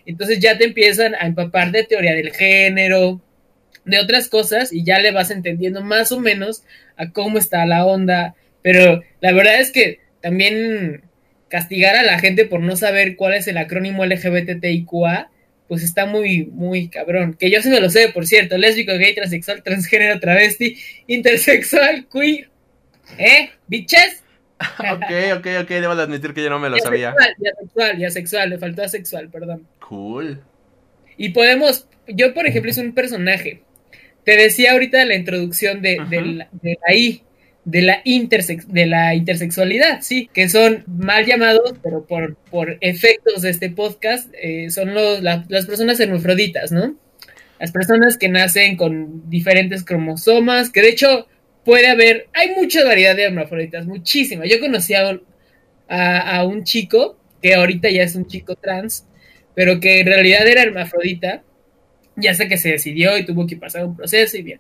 entonces 0.06 0.40
ya 0.40 0.58
te 0.58 0.66
empiezan 0.66 1.16
a 1.16 1.26
empapar 1.26 1.72
de 1.72 1.84
teoría 1.84 2.14
del 2.14 2.32
género, 2.32 3.22
de 3.86 4.00
otras 4.00 4.30
cosas, 4.30 4.72
y 4.72 4.84
ya 4.84 5.00
le 5.00 5.12
vas 5.12 5.32
entendiendo 5.32 5.84
más 5.84 6.12
o 6.12 6.20
menos 6.20 6.64
a 6.98 7.12
cómo 7.12 7.38
está 7.38 7.66
la 7.66 7.86
onda, 7.86 8.36
pero 8.62 9.04
la 9.22 9.32
verdad 9.32 9.60
es 9.60 9.72
que 9.72 10.00
también 10.22 11.04
castigar 11.50 11.96
a 11.96 12.04
la 12.04 12.20
gente 12.20 12.46
por 12.46 12.62
no 12.62 12.76
saber 12.76 13.16
cuál 13.16 13.36
es 13.36 13.48
el 13.48 13.58
acrónimo 13.58 14.06
LGBTIQA, 14.06 15.30
pues 15.68 15.84
está 15.84 16.06
muy, 16.06 16.46
muy 16.46 16.90
cabrón. 16.90 17.36
Que 17.40 17.50
yo 17.50 17.62
sí 17.62 17.70
me 17.70 17.80
lo 17.80 17.90
sé, 17.90 18.10
por 18.10 18.28
cierto, 18.28 18.58
lésbico, 18.58 18.98
gay, 18.98 19.16
transexual, 19.16 19.64
transgénero, 19.64 20.20
travesti, 20.20 20.78
intersexual, 21.08 22.08
queer. 22.12 22.50
¿Eh? 23.18 23.50
¿Biches? 23.68 24.24
ok, 24.80 25.38
ok, 25.38 25.48
ok, 25.64 25.70
debo 25.70 25.94
admitir 25.94 26.34
que 26.34 26.44
yo 26.44 26.50
no 26.50 26.60
me 26.60 26.70
lo 26.70 26.78
sabía. 26.78 27.14
ya 27.40 27.52
sexual, 27.60 27.98
ya 27.98 28.10
sexual, 28.10 28.50
le 28.50 28.58
faltó 28.58 28.84
asexual, 28.84 29.30
perdón. 29.30 29.68
Cool. 29.80 30.42
Y 31.18 31.30
podemos, 31.30 31.88
yo 32.08 32.34
por 32.34 32.48
ejemplo 32.48 32.72
es 32.72 32.78
un 32.78 32.94
personaje. 32.94 33.62
Te 34.24 34.38
decía 34.38 34.72
ahorita 34.72 35.04
la 35.06 35.16
introducción 35.16 35.82
de, 35.82 35.98
la, 35.98 36.48
de 36.52 36.78
la 36.88 36.96
I, 36.96 37.22
de 37.64 37.82
la, 37.82 38.02
intersex, 38.04 38.72
de 38.72 38.86
la 38.86 39.14
intersexualidad, 39.14 40.02
sí, 40.02 40.30
que 40.34 40.50
son 40.50 40.84
mal 40.88 41.26
llamados, 41.26 41.76
pero 41.84 42.06
por, 42.06 42.36
por 42.36 42.78
efectos 42.82 43.42
de 43.42 43.50
este 43.50 43.70
podcast, 43.70 44.32
eh, 44.42 44.70
son 44.70 44.94
los, 44.94 45.22
las 45.22 45.66
personas 45.66 46.00
hermafroditas, 46.00 46.72
¿no? 46.72 46.96
Las 47.60 47.72
personas 47.72 48.18
que 48.18 48.30
nacen 48.30 48.78
con 48.78 49.30
diferentes 49.30 49.84
cromosomas, 49.84 50.70
que 50.70 50.82
de 50.82 50.90
hecho 50.90 51.28
puede 51.66 51.88
haber, 51.88 52.28
hay 52.34 52.52
mucha 52.56 52.86
variedad 52.86 53.16
de 53.16 53.24
hermafroditas, 53.24 53.86
muchísima. 53.88 54.46
Yo 54.46 54.60
conocí 54.60 54.94
a, 54.94 55.20
a, 55.88 56.46
un 56.46 56.64
chico, 56.64 57.18
que 57.42 57.56
ahorita 57.56 57.90
ya 57.90 58.04
es 58.04 58.16
un 58.16 58.28
chico 58.28 58.56
trans, 58.56 59.06
pero 59.56 59.80
que 59.80 60.00
en 60.00 60.08
realidad 60.08 60.48
era 60.48 60.62
hermafrodita, 60.62 61.44
ya 62.16 62.34
sé 62.34 62.48
que 62.48 62.58
se 62.58 62.70
decidió 62.70 63.18
y 63.18 63.26
tuvo 63.26 63.48
que 63.48 63.58
pasar 63.58 63.86
un 63.86 63.96
proceso 63.96 64.38
y 64.38 64.44
bien. 64.44 64.60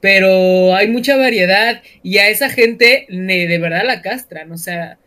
Pero 0.00 0.74
hay 0.74 0.88
mucha 0.88 1.16
variedad 1.16 1.82
y 2.02 2.18
a 2.18 2.28
esa 2.28 2.48
gente 2.48 3.06
de 3.08 3.58
verdad 3.58 3.84
la 3.84 4.00
castran, 4.00 4.50
o 4.52 4.58
sea, 4.58 4.98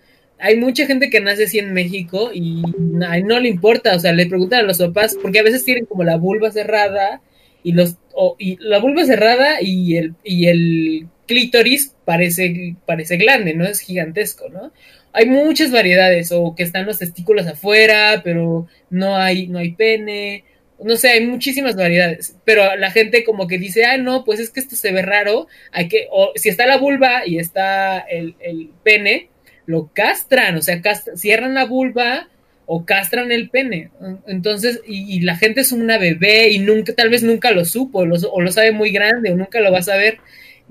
hay 0.41 0.57
mucha 0.57 0.85
gente 0.87 1.09
que 1.09 1.21
nace 1.21 1.45
así 1.45 1.59
en 1.59 1.71
México 1.73 2.31
y 2.33 2.63
no, 2.63 3.39
le 3.39 3.47
importa, 3.47 3.95
o 3.95 3.99
sea, 3.99 4.11
le 4.11 4.25
preguntan 4.25 4.61
a 4.61 4.63
los 4.63 4.79
papás, 4.79 5.15
porque 5.21 5.39
a 5.39 5.43
veces 5.43 5.63
tienen 5.63 5.85
como 5.85 6.03
la 6.03 6.17
vulva 6.17 6.51
cerrada 6.51 7.21
y 7.63 7.73
los 7.73 7.95
y 8.39 8.57
la 8.59 8.79
vulva 8.79 9.05
cerrada 9.05 9.61
y 9.61 9.97
el 9.97 10.15
y 10.23 10.47
el 10.47 11.07
clítoris 11.31 11.95
parece, 12.03 12.75
parece 12.85 13.15
grande, 13.15 13.53
¿no? 13.53 13.65
Es 13.65 13.79
gigantesco, 13.79 14.49
¿no? 14.49 14.73
Hay 15.13 15.25
muchas 15.25 15.71
variedades, 15.71 16.31
o 16.33 16.55
que 16.55 16.63
están 16.63 16.85
los 16.85 16.99
testículos 16.99 17.47
afuera, 17.47 18.21
pero 18.21 18.67
no 18.89 19.15
hay, 19.15 19.47
no 19.47 19.59
hay 19.59 19.71
pene, 19.71 20.43
no 20.83 20.97
sé, 20.97 21.09
hay 21.09 21.25
muchísimas 21.25 21.75
variedades, 21.75 22.35
pero 22.43 22.75
la 22.75 22.91
gente 22.91 23.23
como 23.23 23.47
que 23.47 23.57
dice, 23.57 23.85
ah, 23.85 23.97
no, 23.97 24.25
pues 24.25 24.39
es 24.39 24.49
que 24.49 24.59
esto 24.59 24.75
se 24.75 24.91
ve 24.91 25.01
raro, 25.01 25.47
hay 25.71 25.87
que, 25.87 26.07
o 26.11 26.33
si 26.35 26.49
está 26.49 26.65
la 26.65 26.77
vulva 26.77 27.25
y 27.25 27.39
está 27.39 27.99
el, 27.99 28.35
pene, 28.83 29.29
lo 29.65 29.89
castran, 29.93 30.57
o 30.57 30.61
sea, 30.61 30.81
cierran 31.15 31.53
la 31.53 31.65
vulva 31.65 32.27
o 32.65 32.85
castran 32.85 33.31
el 33.31 33.49
pene. 33.49 33.89
Entonces, 34.27 34.81
y, 34.85 35.21
la 35.21 35.35
gente 35.35 35.61
es 35.61 35.71
una 35.71 35.97
bebé 35.97 36.49
y 36.49 36.59
nunca, 36.59 36.93
tal 36.93 37.09
vez 37.09 37.23
nunca 37.23 37.51
lo 37.51 37.63
supo, 37.65 37.99
o 37.99 38.41
lo 38.41 38.51
sabe 38.51 38.71
muy 38.71 38.91
grande, 38.91 39.31
o 39.31 39.37
nunca 39.37 39.59
lo 39.59 39.71
va 39.71 39.79
a 39.79 39.83
saber. 39.83 40.19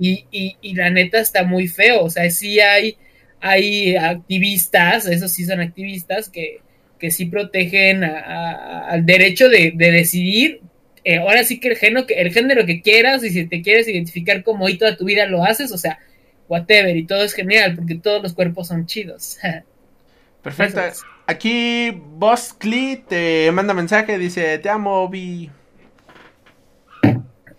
Y, 0.02 0.24
y, 0.62 0.74
la 0.74 0.88
neta 0.88 1.20
está 1.20 1.44
muy 1.44 1.68
feo, 1.68 2.02
o 2.02 2.08
sea, 2.08 2.30
sí 2.30 2.58
hay, 2.58 2.96
hay 3.38 3.96
activistas, 3.96 5.04
esos 5.04 5.30
sí 5.30 5.44
son 5.44 5.60
activistas 5.60 6.30
que, 6.30 6.62
que 6.98 7.10
sí 7.10 7.26
protegen 7.26 8.02
al 8.04 9.04
derecho 9.04 9.50
de, 9.50 9.72
decidir. 9.76 10.62
Eh, 11.04 11.18
ahora 11.18 11.44
sí 11.44 11.60
que 11.60 11.68
el, 11.68 11.76
género, 11.76 12.06
el 12.08 12.32
género 12.32 12.64
que 12.64 12.80
quieras 12.80 13.22
y 13.24 13.30
si 13.30 13.46
te 13.46 13.60
quieres 13.60 13.88
identificar 13.88 14.42
como 14.42 14.64
hoy 14.64 14.78
toda 14.78 14.96
tu 14.96 15.04
vida 15.04 15.26
lo 15.26 15.44
haces, 15.44 15.70
o 15.70 15.76
sea, 15.76 15.98
whatever, 16.48 16.96
y 16.96 17.04
todo 17.04 17.22
es 17.22 17.34
genial 17.34 17.74
porque 17.76 17.96
todos 17.96 18.22
los 18.22 18.32
cuerpos 18.32 18.68
son 18.68 18.86
chidos. 18.86 19.38
Perfecto. 20.42 20.80
Aquí 21.26 21.90
Boss 21.90 22.54
Clee 22.54 23.04
te 23.06 23.52
manda 23.52 23.74
mensaje, 23.74 24.16
dice, 24.16 24.58
te 24.58 24.70
amo, 24.70 25.08
Vi. 25.10 25.50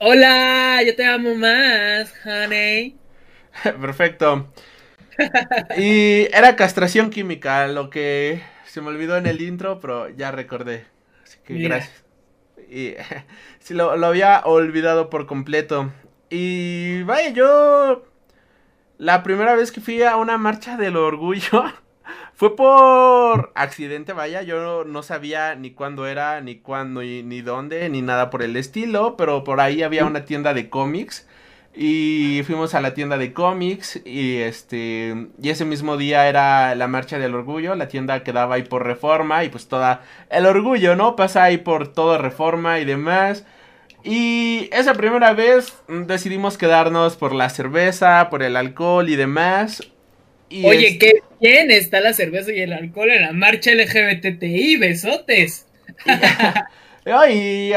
Hola, 0.03 0.81
yo 0.84 0.96
te 0.96 1.05
amo 1.05 1.36
más, 1.36 2.12
honey. 2.25 2.98
Perfecto. 3.63 4.51
Y 5.77 6.27
era 6.34 6.55
castración 6.55 7.10
química, 7.10 7.67
lo 7.67 7.89
que 7.89 8.41
se 8.65 8.81
me 8.81 8.88
olvidó 8.89 9.17
en 9.17 9.27
el 9.27 9.41
intro, 9.41 9.79
pero 9.79 10.10
ya 10.10 10.31
recordé. 10.31 10.86
Así 11.24 11.38
que 11.46 11.60
gracias. 11.60 12.03
Y 12.70 12.93
sí, 13.60 13.74
lo, 13.74 13.96
lo 13.98 14.08
había 14.08 14.41
olvidado 14.46 15.10
por 15.10 15.27
completo. 15.27 15.91
Y 16.29 17.03
vaya, 17.03 17.29
yo 17.29 18.05
la 18.98 19.24
primera 19.24 19.55
vez 19.55 19.72
que 19.72 19.81
fui 19.81 20.01
a 20.03 20.17
una 20.17 20.38
marcha 20.38 20.77
del 20.77 20.98
orgullo 20.98 21.63
Fue 22.34 22.55
por 22.55 23.51
accidente, 23.55 24.13
vaya, 24.13 24.41
yo 24.41 24.84
no 24.84 25.03
sabía 25.03 25.55
ni 25.55 25.72
cuándo 25.72 26.08
era, 26.08 26.41
ni 26.41 26.55
cuándo, 26.55 27.01
ni, 27.01 27.41
dónde, 27.41 27.88
ni 27.89 28.01
nada 28.01 28.29
por 28.29 28.41
el 28.41 28.55
estilo, 28.58 29.15
pero 29.17 29.43
por 29.43 29.60
ahí 29.60 29.84
había 29.84 30.05
una 30.05 30.25
tienda 30.25 30.53
de 30.53 30.70
cómics 30.70 31.27
y 31.74 32.41
fuimos 32.46 32.74
a 32.74 32.81
la 32.81 32.93
tienda 32.93 33.17
de 33.17 33.31
cómics 33.31 34.01
y 34.03 34.38
este 34.38 35.29
y 35.41 35.50
ese 35.50 35.63
mismo 35.63 35.96
día 35.96 36.27
era 36.27 36.75
la 36.75 36.88
marcha 36.88 37.17
del 37.17 37.34
orgullo, 37.36 37.75
la 37.75 37.88
tienda 37.88 38.24
quedaba 38.24 38.55
ahí 38.55 38.63
por 38.63 38.86
Reforma 38.86 39.43
y 39.43 39.50
pues 39.50 39.67
toda 39.67 40.01
el 40.29 40.46
orgullo, 40.46 40.96
¿no? 40.96 41.15
Pasa 41.15 41.43
ahí 41.43 41.58
por 41.58 41.88
toda 41.93 42.17
Reforma 42.17 42.79
y 42.79 42.86
demás. 42.86 43.46
Y 44.03 44.70
esa 44.72 44.96
primera 44.96 45.34
vez 45.34 45.84
decidimos 45.88 46.58
quedarnos 46.58 47.17
por 47.17 47.34
la 47.34 47.50
cerveza, 47.50 48.29
por 48.31 48.41
el 48.41 48.55
alcohol 48.55 49.08
y 49.10 49.15
demás. 49.15 49.90
Oye, 50.63 50.98
qué 50.98 51.22
bien 51.39 51.72
está 51.72 52.01
la 52.01 52.13
cerveza 52.13 52.51
y 52.51 52.62
el 52.62 52.74
alcohol 52.74 53.12
en 53.12 53.22
la 53.22 53.31
marcha 53.31 53.72
LGBTI, 53.74 54.77
besotes. 54.77 55.65
y 57.29 57.72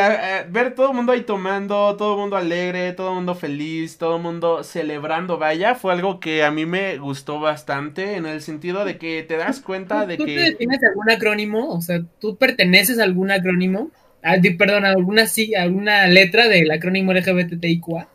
ver 0.50 0.74
todo 0.74 0.90
el 0.90 0.96
mundo 0.96 1.12
ahí 1.12 1.22
tomando, 1.22 1.96
todo 1.96 2.14
el 2.14 2.20
mundo 2.20 2.36
alegre, 2.36 2.92
todo 2.92 3.08
el 3.10 3.14
mundo 3.16 3.34
feliz, 3.34 3.96
todo 3.96 4.16
el 4.16 4.22
mundo 4.22 4.62
celebrando, 4.62 5.38
vaya, 5.38 5.74
fue 5.74 5.92
algo 5.92 6.20
que 6.20 6.44
a 6.44 6.50
mí 6.50 6.66
me 6.66 6.98
gustó 6.98 7.40
bastante 7.40 8.16
en 8.16 8.26
el 8.26 8.42
sentido 8.42 8.84
de 8.84 8.98
que 8.98 9.22
te 9.22 9.36
das 9.36 9.60
cuenta 9.60 10.06
de 10.06 10.18
que... 10.18 10.24
¿Tú 10.24 10.56
tienes 10.58 10.80
algún 10.84 11.10
acrónimo? 11.10 11.70
O 11.70 11.80
sea, 11.80 12.02
¿tú 12.20 12.36
perteneces 12.36 12.98
a 12.98 13.04
algún 13.04 13.30
acrónimo? 13.30 13.90
Ah, 14.22 14.36
perdón, 14.58 14.84
a 14.84 14.90
alguna, 14.90 15.26
sí, 15.26 15.54
alguna 15.54 16.06
letra 16.06 16.48
del 16.48 16.70
acrónimo 16.70 17.12
LGBTIQA. 17.12 18.08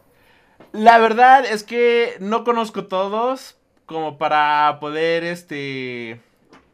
La 0.72 1.00
verdad 1.00 1.46
es 1.46 1.64
que 1.64 2.14
no 2.20 2.44
conozco 2.44 2.86
todos, 2.86 3.59
como 3.90 4.18
para 4.20 4.78
poder, 4.80 5.24
este, 5.24 6.22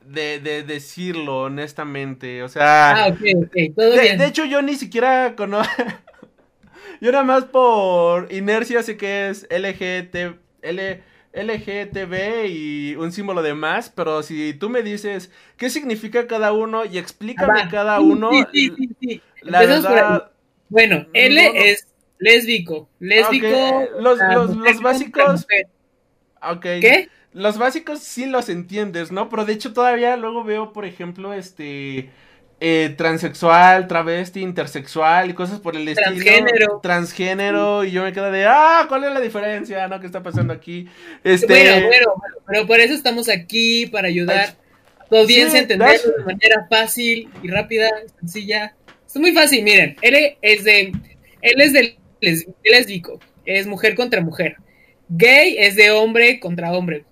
de, 0.06 0.40
de 0.40 0.64
decirlo 0.64 1.44
honestamente, 1.44 2.44
o 2.44 2.50
sea... 2.50 3.06
Ah, 3.06 3.08
todo 3.08 3.90
de, 3.92 4.02
bien. 4.02 4.18
De 4.18 4.26
hecho, 4.28 4.44
yo 4.44 4.62
ni 4.62 4.76
siquiera 4.76 5.34
conozco... 5.38 5.74
yo 7.02 7.12
nada 7.14 7.24
más 7.24 7.46
por 7.46 8.32
inercia 8.34 8.84
sé 8.84 8.98
que 8.98 9.30
es 9.30 9.48
LGT, 9.50 10.38
L, 10.62 11.04
LGTB 11.34 12.46
y 12.50 12.96
un 12.98 13.14
símbolo 13.14 13.42
de 13.42 13.54
más, 13.54 13.90
pero 13.90 14.22
si 14.22 14.54
tú 14.54 14.70
me 14.70 14.82
dices 14.84 15.32
qué 15.56 15.70
significa 15.70 16.28
cada 16.28 16.52
uno 16.52 16.84
y 16.84 16.98
explícame 16.98 17.62
Ah, 17.64 17.70
cada 17.72 18.02
uno, 18.02 18.30
sí, 18.52 18.72
sí, 18.78 18.90
sí, 19.00 19.22
la 19.42 19.60
verdad... 19.60 20.32
Bueno, 20.68 21.06
L 21.14 21.44
No, 21.48 21.54
no. 21.54 21.60
es 21.64 21.88
lésbico. 22.20 22.90
Lésbico. 23.00 23.48
Ok, 23.48 23.90
los- 24.02 24.20
los- 24.34 24.56
los 24.58 24.82
básicos-. 24.82 25.46
Ok. 26.52 26.62
¿Qué? 26.82 27.10
Los 27.34 27.58
básicos 27.58 28.00
sí 28.00 28.26
los 28.26 28.50
entiendes, 28.50 29.12
¿no? 29.12 29.30
Pero 29.30 29.46
de 29.46 29.54
hecho 29.54 29.74
todavía 29.74 30.16
luego 30.18 30.44
veo, 30.44 30.74
por 30.74 30.86
ejemplo, 30.86 31.34
este... 31.34 32.10
eh, 32.62 32.96
transexual, 32.98 33.88
travesti, 33.88 34.42
intersexual 34.42 35.30
y 35.30 35.34
cosas 35.34 35.60
por 35.60 35.76
el 35.76 35.88
estilo. 35.88 36.12
Transgénero. 36.12 36.80
Transgénero. 36.82 37.84
Y 37.84 37.92
yo 37.92 38.04
me 38.04 38.14
quedo 38.14 38.32
de, 38.32 38.46
ah, 38.46 38.86
¿cuál 38.88 39.04
es 39.04 39.14
la 39.14 39.20
diferencia? 39.20 39.88
¿No? 39.88 40.00
¿Qué 40.00 40.06
está 40.06 40.24
pasando 40.24 40.54
aquí? 40.54 40.88
Este... 41.24 41.48
Bueno, 41.48 41.88
bueno, 41.88 42.14
bueno, 42.18 42.36
pero 42.48 42.68
por 42.68 42.80
eso 42.80 42.94
estamos 42.94 43.28
aquí, 43.28 43.88
para 43.88 44.08
ayudar 44.08 44.56
a 45.00 45.06
tu 45.10 45.18
audiencia 45.18 45.52
Sí, 45.52 45.58
a 45.58 45.62
entenderlo 45.62 46.12
de 46.18 46.24
manera 46.24 46.68
fácil 46.70 47.30
y 47.44 47.48
rápida, 47.50 47.90
sencilla. 48.22 48.74
Es 49.06 49.16
muy 49.18 49.34
fácil, 49.34 49.64
miren, 49.64 49.98
L 50.02 50.38
es 50.42 50.64
de, 50.64 50.94
él 51.42 51.62
es 51.62 51.74
de 51.74 51.98
lésbico, 52.64 53.20
es 53.46 53.68
mujer 53.68 53.96
contra 53.96 54.22
mujer. 54.22 54.56
Gay 55.10 55.56
es 55.58 55.76
de 55.76 55.92
hombre 55.92 56.40
contra 56.40 56.74
hombre. 56.74 57.06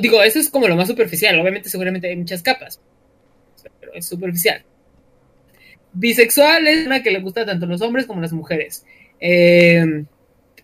Digo, 0.00 0.22
eso 0.22 0.38
es 0.38 0.48
como 0.48 0.68
lo 0.68 0.76
más 0.76 0.88
superficial, 0.88 1.38
obviamente 1.40 1.68
seguramente 1.68 2.08
hay 2.08 2.16
muchas 2.16 2.42
capas, 2.42 2.80
pero 3.80 3.92
es 3.94 4.06
superficial. 4.06 4.62
Bisexual 5.92 6.68
es 6.68 6.86
una 6.86 7.02
que 7.02 7.10
le 7.10 7.18
gusta 7.20 7.44
tanto 7.44 7.66
a 7.66 7.68
los 7.68 7.80
hombres 7.80 8.06
como 8.06 8.20
a 8.20 8.22
las 8.22 8.32
mujeres. 8.32 8.84
Eh, 9.20 10.04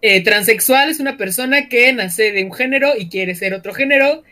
eh, 0.03 0.23
transexual 0.23 0.89
es 0.89 1.01
una 1.01 1.17
persona 1.17 1.69
que 1.69 1.93
nace 1.93 2.33
de 2.33 2.45
un 2.45 2.53
género 2.53 2.93
y 2.97 3.09
quiere 3.09 3.35
ser 3.35 3.55
otro 3.55 3.75
género. 3.75 4.23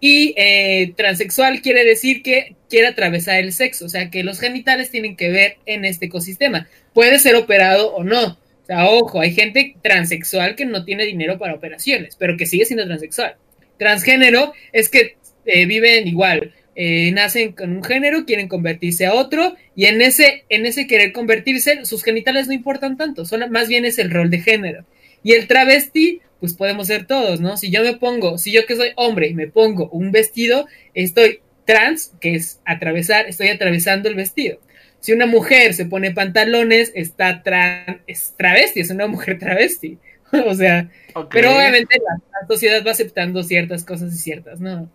Y 0.00 0.34
eh, 0.36 0.94
transexual 0.96 1.62
quiere 1.62 1.84
decir 1.84 2.22
que 2.22 2.56
quiere 2.68 2.88
atravesar 2.88 3.38
el 3.38 3.52
sexo, 3.52 3.86
o 3.86 3.88
sea 3.88 4.10
que 4.10 4.24
los 4.24 4.40
genitales 4.40 4.90
tienen 4.90 5.16
que 5.16 5.30
ver 5.30 5.58
en 5.64 5.84
este 5.84 6.06
ecosistema. 6.06 6.66
Puede 6.92 7.18
ser 7.20 7.36
operado 7.36 7.94
o 7.94 8.02
no. 8.02 8.36
O 8.62 8.66
sea, 8.66 8.88
ojo, 8.88 9.20
hay 9.20 9.32
gente 9.32 9.76
transexual 9.82 10.54
que 10.54 10.64
no 10.64 10.84
tiene 10.84 11.04
dinero 11.04 11.38
para 11.38 11.54
operaciones, 11.54 12.16
pero 12.16 12.36
que 12.36 12.46
sigue 12.46 12.64
siendo 12.64 12.86
transexual. 12.86 13.36
Transgénero 13.76 14.52
es 14.72 14.88
que 14.88 15.16
eh, 15.44 15.66
viven 15.66 16.06
igual, 16.06 16.52
eh, 16.76 17.10
nacen 17.12 17.52
con 17.52 17.76
un 17.76 17.82
género, 17.82 18.24
quieren 18.24 18.48
convertirse 18.48 19.06
a 19.06 19.14
otro, 19.14 19.56
y 19.74 19.86
en 19.86 20.00
ese, 20.00 20.44
en 20.48 20.64
ese 20.64 20.86
querer 20.86 21.12
convertirse, 21.12 21.84
sus 21.84 22.04
genitales 22.04 22.46
no 22.46 22.52
importan 22.52 22.96
tanto, 22.96 23.24
son, 23.24 23.50
más 23.50 23.68
bien 23.68 23.84
es 23.84 23.98
el 23.98 24.10
rol 24.10 24.30
de 24.30 24.40
género. 24.40 24.84
Y 25.24 25.32
el 25.32 25.48
travesti, 25.48 26.20
pues 26.40 26.54
podemos 26.54 26.86
ser 26.86 27.06
todos, 27.06 27.40
¿no? 27.40 27.56
Si 27.56 27.70
yo 27.70 27.82
me 27.82 27.96
pongo, 27.96 28.38
si 28.38 28.52
yo 28.52 28.66
que 28.66 28.76
soy 28.76 28.90
hombre 28.96 29.32
me 29.34 29.48
pongo 29.48 29.88
un 29.90 30.12
vestido, 30.12 30.66
estoy 30.94 31.40
trans, 31.64 32.12
que 32.20 32.34
es 32.34 32.60
atravesar, 32.64 33.26
estoy 33.28 33.48
atravesando 33.48 34.08
el 34.08 34.14
vestido. 34.14 34.58
Si 35.02 35.12
una 35.12 35.26
mujer 35.26 35.74
se 35.74 35.84
pone 35.84 36.12
pantalones, 36.12 36.92
está 36.94 37.42
tra 37.42 38.02
es 38.06 38.34
travesti, 38.38 38.80
es 38.80 38.90
una 38.90 39.08
mujer 39.08 39.38
travesti. 39.40 39.98
o 40.46 40.54
sea, 40.54 40.88
pero 41.30 41.54
obviamente 41.54 41.98
la, 41.98 42.14
la, 42.40 42.46
sociedad 42.46 42.82
va 42.86 42.92
aceptando 42.92 43.42
ciertas 43.42 43.84
cosas 43.84 44.14
y 44.14 44.18
ciertas, 44.18 44.60
¿no? 44.60 44.90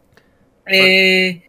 Eh, 0.65 1.43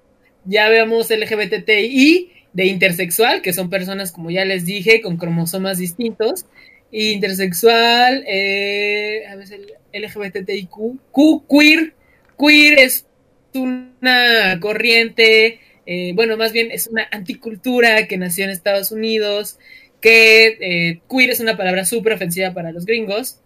ya 0.44 0.68
veamos 0.68 1.08
LGBTI 1.10 2.32
de 2.52 2.66
intersexual, 2.66 3.40
que 3.40 3.52
son 3.52 3.70
personas, 3.70 4.12
como 4.12 4.30
ya 4.30 4.44
les 4.44 4.66
dije, 4.66 5.00
con 5.00 5.16
cromosomas 5.16 5.78
distintos. 5.78 6.44
Intersexual, 6.90 8.24
eh, 8.26 9.24
a 9.28 9.36
veces 9.36 9.60
LGBTIQ, 9.92 10.70
Q, 11.10 11.44
queer, 11.48 11.94
queer 12.38 12.78
es 12.78 13.06
una 13.54 14.58
corriente, 14.60 15.60
eh, 15.90 16.12
bueno, 16.14 16.36
más 16.36 16.52
bien 16.52 16.70
es 16.70 16.86
una 16.86 17.08
anticultura 17.10 18.06
que 18.06 18.18
nació 18.18 18.44
en 18.44 18.50
Estados 18.50 18.92
Unidos, 18.92 19.58
que 20.02 20.58
eh, 20.60 21.00
queer 21.08 21.30
es 21.30 21.40
una 21.40 21.56
palabra 21.56 21.86
súper 21.86 22.12
ofensiva 22.12 22.52
para 22.52 22.72
los 22.72 22.84
gringos, 22.84 23.40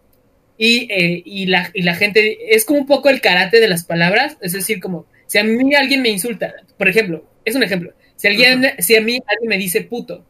y, 0.59 0.89
eh, 0.91 1.23
y, 1.25 1.47
la, 1.47 1.71
y, 1.73 1.83
la, 1.83 1.95
gente, 1.95 2.55
es 2.55 2.65
como 2.65 2.81
un 2.81 2.87
poco 2.87 3.11
el 3.11 3.21
karate 3.21 3.61
de 3.61 3.69
las 3.69 3.85
palabras, 3.85 4.39
es 4.41 4.55
decir, 4.55 4.81
como 4.81 5.07
si 5.29 5.39
a 5.39 5.45
mí 5.45 5.73
alguien 5.77 6.03
me 6.03 6.09
insulta, 6.09 6.53
por 6.77 6.89
ejemplo, 6.89 7.25
es 7.45 7.55
un 7.55 7.63
ejemplo, 7.63 7.93
si, 8.17 8.27
alguien, 8.27 8.59
uh 8.59 8.63
-huh. 8.63 8.81
si 8.81 8.97
a 8.97 9.01
mí 9.01 9.21
alguien 9.25 9.49
me 9.49 9.57
dice 9.57 9.83
puto, 9.83 10.27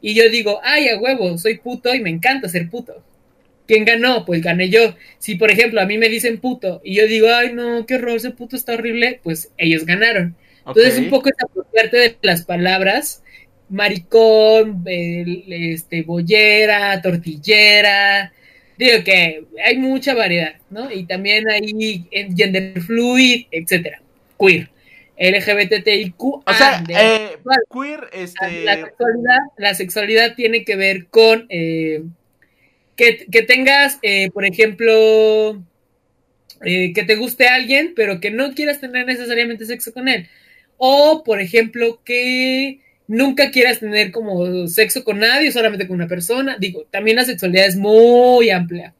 y 0.00 0.14
yo 0.14 0.30
digo, 0.30 0.60
ay, 0.62 0.88
a 0.88 0.98
huevo, 1.00 1.36
soy 1.36 1.58
puto 1.58 1.92
y 1.92 2.00
me 2.00 2.10
encanta 2.10 2.48
ser 2.48 2.70
puto. 2.70 3.02
¿Quién 3.66 3.84
ganó? 3.84 4.24
Pues 4.24 4.40
gané 4.40 4.68
yo. 4.68 4.94
Si, 5.18 5.34
por 5.34 5.50
ejemplo, 5.50 5.80
a 5.80 5.86
mí 5.86 5.98
me 5.98 6.08
dicen 6.08 6.38
puto 6.38 6.80
y 6.84 6.94
yo 6.94 7.08
digo, 7.08 7.26
ay, 7.28 7.52
no, 7.52 7.84
qué 7.86 7.96
horror, 7.96 8.16
ese 8.16 8.30
puto 8.30 8.54
está 8.54 8.74
horrible, 8.74 9.18
pues 9.24 9.50
ellos 9.58 9.84
ganaron. 9.84 10.36
Okay. 10.66 10.82
Entonces, 10.82 11.04
un 11.04 11.10
poco 11.10 11.28
esa 11.28 11.46
parte 11.76 11.96
de 11.96 12.16
las 12.22 12.44
palabras, 12.44 13.22
maricón, 13.68 14.82
este, 14.86 16.02
bollera, 16.02 17.00
tortillera, 17.02 18.32
digo 18.78 19.04
que 19.04 19.44
hay 19.64 19.78
mucha 19.78 20.14
variedad, 20.14 20.56
¿no? 20.70 20.90
Y 20.90 21.04
también 21.04 21.48
hay 21.48 22.06
gender 22.36 22.80
fluid, 22.80 23.46
etcétera, 23.50 24.00
queer. 24.38 24.70
LGBTIQ. 25.18 26.22
O 26.22 26.42
sea, 26.52 26.84
eh, 26.88 27.38
queer, 27.72 28.08
este... 28.12 28.64
La 28.64 28.74
sexualidad, 28.76 29.38
la 29.56 29.74
sexualidad 29.74 30.34
tiene 30.34 30.64
que 30.64 30.76
ver 30.76 31.06
con 31.06 31.46
eh, 31.48 32.02
que, 32.96 33.26
que, 33.30 33.42
tengas, 33.42 33.98
eh, 34.02 34.30
por 34.30 34.44
ejemplo, 34.44 35.62
que 36.60 37.04
te 37.06 37.16
guste 37.16 37.48
alguien, 37.48 37.94
pero 37.96 38.20
que 38.20 38.30
no 38.30 38.52
quieras 38.54 38.80
tener 38.80 39.06
necesariamente 39.06 39.64
sexo 39.64 39.94
con 39.94 40.08
él. 40.08 40.28
O, 40.78 41.22
por 41.24 41.40
ejemplo, 41.40 42.00
que 42.04 42.80
nunca 43.08 43.50
quieras 43.50 43.80
tener 43.80 44.10
como 44.12 44.66
sexo 44.68 45.04
con 45.04 45.18
nadie, 45.18 45.52
solamente 45.52 45.86
con 45.86 45.96
una 45.96 46.08
persona. 46.08 46.56
Digo, 46.58 46.84
también 46.90 47.16
la 47.16 47.24
sexualidad 47.24 47.66
es 47.66 47.76
muy 47.76 48.50
amplia. 48.50 48.94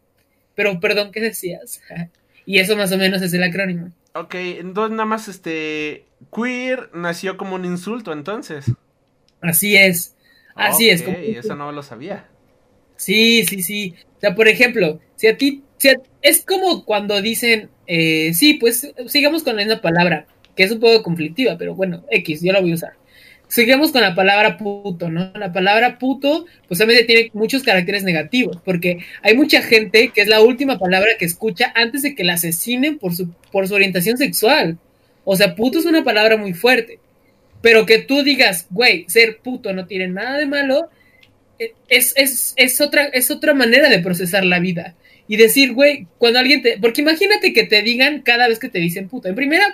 Pero, 0.54 0.80
perdón, 0.80 1.12
¿qué 1.12 1.20
decías? 1.20 1.80
y 2.46 2.58
eso 2.58 2.76
más 2.76 2.92
o 2.92 2.98
menos 2.98 3.22
es 3.22 3.32
el 3.34 3.42
acrónimo. 3.42 3.92
Ok, 4.14 4.34
entonces 4.34 4.92
nada 4.92 5.04
más 5.04 5.28
este 5.28 6.06
queer 6.34 6.88
nació 6.94 7.36
como 7.36 7.56
un 7.56 7.66
insulto 7.66 8.12
entonces. 8.12 8.64
Así 9.42 9.76
es. 9.76 10.16
Así 10.54 10.84
okay, 10.84 10.90
es. 10.90 11.02
Como... 11.02 11.18
eso 11.18 11.54
no 11.54 11.72
lo 11.72 11.82
sabía. 11.82 12.26
Sí, 12.96 13.44
sí, 13.44 13.62
sí. 13.62 13.94
O 14.16 14.20
sea, 14.20 14.34
por 14.34 14.48
ejemplo, 14.48 15.00
si 15.16 15.26
a 15.26 15.36
ti, 15.36 15.62
si 15.76 15.90
a, 15.90 15.96
es 16.22 16.42
como 16.46 16.86
cuando 16.86 17.20
dicen, 17.20 17.68
eh, 17.86 18.32
sí, 18.32 18.54
pues 18.54 18.90
sigamos 19.06 19.42
con 19.42 19.56
la 19.56 19.64
misma 19.64 19.82
palabra, 19.82 20.26
que 20.56 20.64
es 20.64 20.72
un 20.72 20.80
poco 20.80 21.02
conflictiva, 21.02 21.56
pero 21.58 21.74
bueno, 21.74 22.04
X, 22.10 22.40
yo 22.42 22.52
la 22.52 22.60
voy 22.60 22.72
a 22.72 22.74
usar. 22.74 22.92
Sigamos 23.48 23.92
con 23.92 24.00
la 24.00 24.16
palabra 24.16 24.58
puto, 24.58 25.08
¿no? 25.08 25.30
La 25.34 25.52
palabra 25.52 25.98
puto, 25.98 26.46
pues 26.66 26.80
obviamente 26.80 27.04
tiene 27.04 27.30
muchos 27.32 27.62
caracteres 27.62 28.02
negativos, 28.02 28.58
porque 28.64 28.98
hay 29.22 29.36
mucha 29.36 29.62
gente 29.62 30.10
que 30.12 30.22
es 30.22 30.28
la 30.28 30.40
última 30.40 30.78
palabra 30.78 31.10
que 31.16 31.26
escucha 31.26 31.72
antes 31.76 32.02
de 32.02 32.16
que 32.16 32.24
la 32.24 32.34
asesinen 32.34 32.98
por 32.98 33.14
su, 33.14 33.30
por 33.52 33.68
su 33.68 33.74
orientación 33.74 34.16
sexual. 34.16 34.78
O 35.24 35.36
sea, 35.36 35.54
puto 35.54 35.78
es 35.78 35.84
una 35.84 36.02
palabra 36.02 36.36
muy 36.36 36.54
fuerte. 36.54 36.98
Pero 37.62 37.86
que 37.86 37.98
tú 37.98 38.22
digas, 38.22 38.66
güey, 38.70 39.04
ser 39.08 39.38
puto 39.38 39.72
no 39.72 39.86
tiene 39.86 40.08
nada 40.08 40.38
de 40.38 40.46
malo, 40.46 40.90
es, 41.88 42.14
es, 42.16 42.52
es, 42.56 42.80
otra, 42.80 43.04
es 43.04 43.30
otra 43.30 43.54
manera 43.54 43.88
de 43.88 44.00
procesar 44.00 44.44
la 44.44 44.58
vida. 44.58 44.94
Y 45.28 45.36
decir, 45.36 45.72
güey, 45.72 46.06
cuando 46.18 46.38
alguien 46.38 46.62
te... 46.62 46.78
Porque 46.78 47.00
imagínate 47.00 47.52
que 47.52 47.64
te 47.64 47.82
digan 47.82 48.22
cada 48.22 48.48
vez 48.48 48.58
que 48.58 48.68
te 48.68 48.78
dicen 48.78 49.08
puto. 49.08 49.28
En 49.28 49.34
primera, 49.34 49.66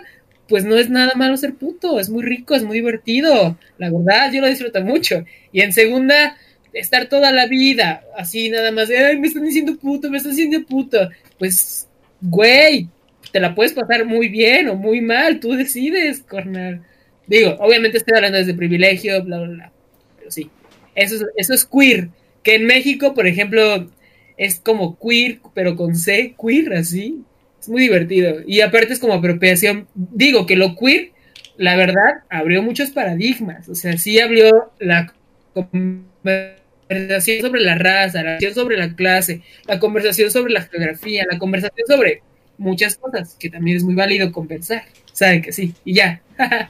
pues 0.48 0.64
no 0.64 0.76
es 0.76 0.90
nada 0.90 1.14
malo 1.14 1.36
ser 1.36 1.54
puto, 1.54 1.98
es 1.98 2.10
muy 2.10 2.22
rico, 2.22 2.54
es 2.54 2.62
muy 2.62 2.76
divertido, 2.76 3.56
la 3.78 3.90
verdad, 3.90 4.32
yo 4.32 4.40
lo 4.40 4.48
disfruto 4.48 4.82
mucho. 4.82 5.24
Y 5.52 5.62
en 5.62 5.72
segunda, 5.72 6.36
estar 6.72 7.06
toda 7.06 7.32
la 7.32 7.46
vida 7.46 8.02
así 8.16 8.50
nada 8.50 8.70
más, 8.70 8.90
ay, 8.90 9.18
me 9.18 9.28
están 9.28 9.44
diciendo 9.44 9.76
puto, 9.76 10.10
me 10.10 10.18
están 10.18 10.32
diciendo 10.32 10.66
puto, 10.66 11.08
pues, 11.38 11.88
güey, 12.20 12.88
te 13.30 13.40
la 13.40 13.54
puedes 13.54 13.72
pasar 13.72 14.04
muy 14.04 14.28
bien 14.28 14.68
o 14.68 14.74
muy 14.74 15.00
mal, 15.00 15.40
tú 15.40 15.52
decides, 15.52 16.20
cornal. 16.20 16.82
Digo, 17.26 17.56
obviamente 17.60 17.98
estoy 17.98 18.16
hablando 18.16 18.38
desde 18.38 18.54
privilegio, 18.54 19.22
bla, 19.24 19.38
bla, 19.38 19.48
bla, 19.48 19.72
pero 20.18 20.30
sí, 20.30 20.50
eso 20.94 21.16
es, 21.16 21.24
eso 21.36 21.54
es 21.54 21.64
queer, 21.64 22.08
que 22.42 22.56
en 22.56 22.66
México, 22.66 23.14
por 23.14 23.26
ejemplo, 23.26 23.88
es 24.36 24.60
como 24.60 24.98
queer, 24.98 25.38
pero 25.54 25.76
con 25.76 25.94
C, 25.94 26.34
queer, 26.40 26.74
así, 26.74 27.22
es 27.62 27.68
muy 27.68 27.82
divertido. 27.82 28.40
Y 28.46 28.60
aparte 28.60 28.92
es 28.92 28.98
como 28.98 29.14
apropiación. 29.14 29.86
Digo 29.94 30.46
que 30.46 30.56
lo 30.56 30.76
queer, 30.76 31.12
la 31.56 31.76
verdad, 31.76 32.24
abrió 32.28 32.62
muchos 32.62 32.90
paradigmas. 32.90 33.68
O 33.68 33.74
sea, 33.74 33.96
sí 33.96 34.20
abrió 34.20 34.72
la 34.80 35.12
conversación 35.54 37.40
sobre 37.40 37.60
la 37.60 37.76
raza, 37.76 38.22
la 38.22 38.38
conversación 38.38 38.54
sobre 38.54 38.76
la 38.76 38.94
clase, 38.94 39.42
la 39.66 39.78
conversación 39.78 40.30
sobre 40.30 40.52
la 40.52 40.62
geografía, 40.62 41.24
la 41.30 41.38
conversación 41.38 41.86
sobre 41.86 42.22
muchas 42.58 42.96
cosas, 42.96 43.36
que 43.38 43.48
también 43.48 43.76
es 43.76 43.84
muy 43.84 43.94
válido 43.94 44.32
conversar. 44.32 44.84
Saben 45.12 45.40
que 45.42 45.52
sí, 45.52 45.74
y 45.84 45.94
ya. 45.94 46.20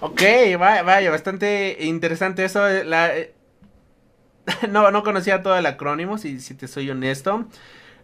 ok, 0.00 0.22
vaya, 0.58 0.82
vaya, 0.82 1.10
bastante 1.10 1.78
interesante 1.80 2.44
eso. 2.44 2.68
La, 2.84 3.12
no, 4.70 4.90
no 4.92 5.02
conocía 5.02 5.42
todo 5.42 5.58
el 5.58 5.66
acrónimo, 5.66 6.16
si, 6.16 6.38
si 6.38 6.54
te 6.54 6.68
soy 6.68 6.90
honesto. 6.90 7.48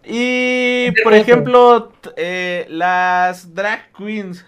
Y, 0.08 0.92
por 1.02 1.14
ejemplo, 1.14 1.92
eh, 2.16 2.66
las 2.68 3.54
drag 3.54 3.90
queens 3.92 4.44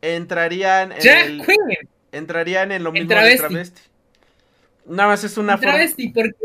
entrarían 0.00 0.92
en 0.92 0.98
drag 0.98 1.26
el, 1.26 1.42
queen. 1.44 1.88
entrarían 2.12 2.72
en 2.72 2.84
lo 2.84 2.92
mismo 2.92 3.14
de 3.14 3.36
travesti. 3.36 3.82
Nada 4.86 5.10
más 5.10 5.24
es 5.24 5.36
una 5.36 5.58
forma. 5.58 5.72
travesti 5.72 6.08
porque 6.08 6.36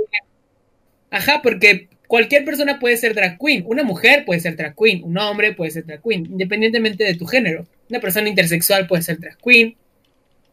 ajá 1.10 1.42
porque 1.42 1.88
cualquier 2.08 2.44
persona 2.44 2.80
puede 2.80 2.98
ser 2.98 3.16
drag 3.16 3.38
queen 3.40 3.64
una 3.68 3.84
mujer 3.84 4.26
puede 4.26 4.42
ser 4.42 4.58
drag 4.58 4.76
queen 4.76 5.04
un 5.04 5.18
hombre 5.18 5.54
puede 5.54 5.72
ser 5.72 5.86
drag 5.86 6.02
queen 6.04 6.26
independientemente 6.26 7.06
de 7.06 7.16
tu 7.16 7.26
género 7.26 7.66
una 7.90 8.00
persona 8.00 8.28
intersexual 8.28 8.86
puede 8.88 9.04
ser 9.04 9.20
drag 9.20 9.38
queen 9.38 9.76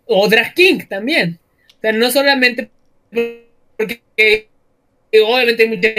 o 0.06 0.28
drag 0.28 0.54
king 0.54 0.78
también 0.88 1.40
o 1.78 1.80
sea 1.80 1.92
no 1.92 2.10
solamente 2.10 2.70
porque 3.76 4.48
obviamente 5.20 5.66
muchas 5.66 5.92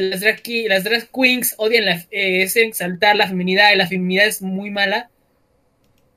las 0.00 0.20
drag, 0.20 0.40
las 0.68 0.84
drag 0.84 1.08
queens 1.12 1.54
odian 1.58 1.84
la, 1.84 1.96
eh, 2.10 2.42
es 2.42 2.56
exaltar 2.56 3.16
la 3.16 3.28
feminidad 3.28 3.72
y 3.72 3.76
la 3.76 3.86
feminidad 3.86 4.26
es 4.26 4.42
muy 4.42 4.70
mala 4.70 5.08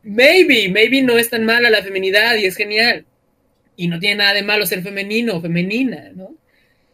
maybe 0.04 0.70
maybe 0.70 1.02
no 1.02 1.18
es 1.18 1.30
tan 1.30 1.46
mala 1.46 1.70
la 1.70 1.82
feminidad 1.84 2.36
y 2.36 2.46
es 2.46 2.56
genial 2.56 3.06
y 3.76 3.88
no 3.88 4.00
tiene 4.00 4.16
nada 4.18 4.34
de 4.34 4.44
malo 4.44 4.66
ser 4.66 4.84
femenino 4.84 5.36
o 5.38 5.42
femenina, 5.42 6.12
¿no? 6.16 6.36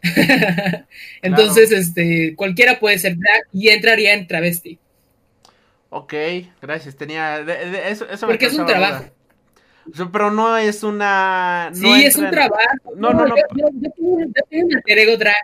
Entonces, 1.22 1.72
este, 1.72 2.34
cualquiera 2.36 2.80
puede 2.80 2.98
ser 3.00 3.18
drag 3.18 3.44
y 3.52 3.70
entraría 3.70 4.14
en 4.14 4.28
travesti. 4.28 4.80
Ok, 5.90 6.14
gracias. 6.62 6.96
Tenía. 6.96 7.44
de- 7.44 7.66
de- 7.70 7.90
eso, 7.90 8.08
eso 8.10 8.28
me 8.28 8.34
Porque 8.34 8.46
es 8.46 8.54
un 8.54 8.66
trabajo. 8.66 9.04
duda. 9.04 9.14
O 9.92 9.96
sea, 9.96 10.10
pero 10.12 10.32
no 10.32 10.58
es 10.58 10.84
una. 10.84 11.72
Sí, 11.74 12.04
es 12.04 12.16
un 12.16 12.26
en- 12.26 12.32
trabajo. 12.32 12.94
No, 12.96 13.12
no, 13.14 13.26
no. 13.28 13.36
Yo, 13.36 13.44
yo- 13.56 13.70
yo 13.82 13.92
tengo, 13.92 14.10
un- 14.10 14.34
yo 14.34 14.42
tengo 14.50 14.66
un 14.68 14.76
alter 14.76 14.98
ego 15.00 15.18
drag. 15.18 15.44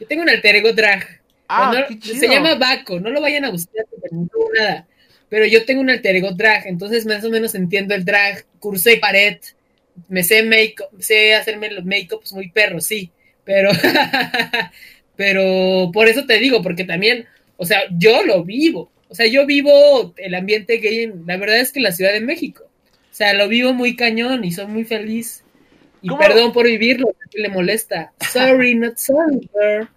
Yo 0.00 0.06
tengo 0.06 0.22
un 0.22 0.28
alter 0.30 0.56
ego 0.56 0.72
drag. 0.72 1.20
Ah, 1.48 1.72
No, 1.74 1.86
qué 1.86 1.98
chido. 1.98 2.16
se 2.20 2.28
llama 2.28 2.54
Baco, 2.56 3.00
no 3.00 3.10
lo 3.10 3.20
vayan 3.20 3.44
a 3.46 3.50
buscar, 3.50 3.84
no 4.12 4.28
tengo 4.28 4.50
nada. 4.58 4.86
Pero 5.30 5.44
yo 5.46 5.64
tengo 5.64 5.80
un 5.80 5.90
alter 5.90 6.16
ego 6.16 6.30
drag, 6.32 6.66
entonces 6.66 7.04
más 7.06 7.24
o 7.24 7.30
menos 7.30 7.54
entiendo 7.54 7.94
el 7.94 8.04
drag. 8.04 8.44
Cursé 8.58 8.96
pared, 8.98 9.38
me 10.08 10.22
sé 10.24 10.42
make 10.42 10.76
sé 10.98 11.34
hacerme 11.34 11.70
los 11.70 11.84
make-ups 11.84 12.32
muy 12.32 12.50
perros, 12.50 12.84
sí. 12.86 13.10
Pero, 13.44 13.70
pero 15.16 15.90
por 15.92 16.08
eso 16.08 16.26
te 16.26 16.38
digo, 16.38 16.62
porque 16.62 16.84
también, 16.84 17.26
o 17.56 17.66
sea, 17.66 17.80
yo 17.90 18.22
lo 18.22 18.44
vivo. 18.44 18.90
O 19.08 19.14
sea, 19.14 19.26
yo 19.26 19.46
vivo 19.46 20.12
el 20.16 20.34
ambiente 20.34 20.76
gay, 20.78 21.04
en- 21.04 21.24
la 21.26 21.36
verdad 21.38 21.58
es 21.60 21.72
que 21.72 21.78
en 21.80 21.84
la 21.84 21.92
Ciudad 21.92 22.12
de 22.12 22.20
México. 22.20 22.64
O 23.18 23.24
sea, 23.24 23.34
lo 23.34 23.48
vivo 23.48 23.74
muy 23.74 23.96
cañón 23.96 24.44
y 24.44 24.52
soy 24.52 24.68
muy 24.68 24.84
feliz. 24.84 25.42
Y 26.02 26.06
¿Cómo? 26.06 26.20
perdón 26.20 26.52
por 26.52 26.66
vivirlo, 26.66 27.08
que 27.28 27.40
le 27.40 27.48
molesta. 27.48 28.12
Sorry, 28.32 28.76
not 28.76 28.96
sorry, 28.96 29.50
girl. 29.52 29.88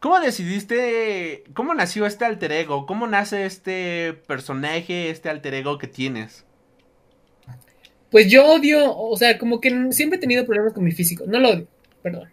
¿Cómo 0.00 0.18
decidiste, 0.18 1.44
cómo 1.52 1.72
nació 1.72 2.04
este 2.04 2.24
alter 2.24 2.50
ego? 2.50 2.84
¿Cómo 2.84 3.06
nace 3.06 3.46
este 3.46 4.14
personaje, 4.26 5.10
este 5.10 5.28
alter 5.28 5.54
ego 5.54 5.78
que 5.78 5.86
tienes? 5.86 6.44
Pues 8.10 8.28
yo 8.28 8.44
odio, 8.44 8.92
o 8.92 9.16
sea, 9.16 9.38
como 9.38 9.60
que 9.60 9.70
siempre 9.92 10.16
he 10.16 10.20
tenido 10.20 10.44
problemas 10.44 10.72
con 10.72 10.82
mi 10.82 10.90
físico. 10.90 11.26
No 11.28 11.38
lo 11.38 11.50
odio, 11.50 11.68
perdón. 12.02 12.28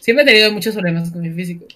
Siempre 0.00 0.24
he 0.24 0.26
tenido 0.26 0.50
muchos 0.50 0.74
problemas 0.74 1.12
con 1.12 1.20
mi 1.20 1.30
físico. 1.30 1.66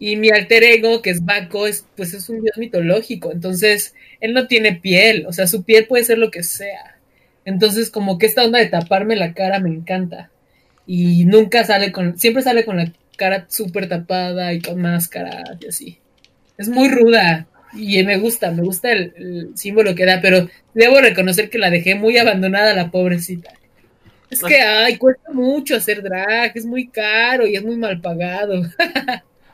Y 0.00 0.16
mi 0.16 0.30
alter 0.30 0.64
ego, 0.64 1.02
que 1.02 1.10
es 1.10 1.24
Baco, 1.24 1.68
es, 1.68 1.86
pues 1.96 2.14
es 2.14 2.28
un 2.28 2.42
dios 2.42 2.58
mitológico. 2.58 3.30
Entonces, 3.30 3.94
él 4.18 4.34
no 4.34 4.48
tiene 4.48 4.72
piel. 4.74 5.24
O 5.28 5.32
sea, 5.32 5.46
su 5.46 5.62
piel 5.62 5.86
puede 5.86 6.02
ser 6.02 6.18
lo 6.18 6.32
que 6.32 6.42
sea. 6.42 6.93
Entonces, 7.44 7.90
como 7.90 8.18
que 8.18 8.26
esta 8.26 8.44
onda 8.44 8.58
de 8.58 8.66
taparme 8.66 9.16
la 9.16 9.34
cara 9.34 9.60
me 9.60 9.70
encanta. 9.70 10.30
Y 10.86 11.24
nunca 11.26 11.64
sale 11.64 11.92
con, 11.92 12.18
siempre 12.18 12.42
sale 12.42 12.64
con 12.64 12.76
la 12.78 12.92
cara 13.16 13.46
súper 13.48 13.88
tapada 13.88 14.52
y 14.52 14.60
con 14.60 14.80
máscara 14.80 15.44
y 15.60 15.66
así. 15.68 15.98
Es 16.58 16.68
muy 16.68 16.88
ruda. 16.88 17.48
Y 17.72 18.02
me 18.04 18.18
gusta, 18.18 18.52
me 18.52 18.62
gusta 18.62 18.92
el, 18.92 19.14
el 19.16 19.50
símbolo 19.56 19.94
que 19.94 20.06
da, 20.06 20.20
pero 20.22 20.48
debo 20.74 21.00
reconocer 21.00 21.50
que 21.50 21.58
la 21.58 21.70
dejé 21.70 21.94
muy 21.96 22.18
abandonada 22.18 22.74
la 22.74 22.90
pobrecita. 22.90 23.52
Es 24.30 24.42
que, 24.42 24.60
ay, 24.60 24.98
cuesta 24.98 25.32
mucho 25.32 25.76
hacer 25.76 26.02
drag, 26.02 26.52
es 26.56 26.66
muy 26.66 26.88
caro 26.88 27.46
y 27.46 27.56
es 27.56 27.64
muy 27.64 27.76
mal 27.76 28.00
pagado. 28.00 28.62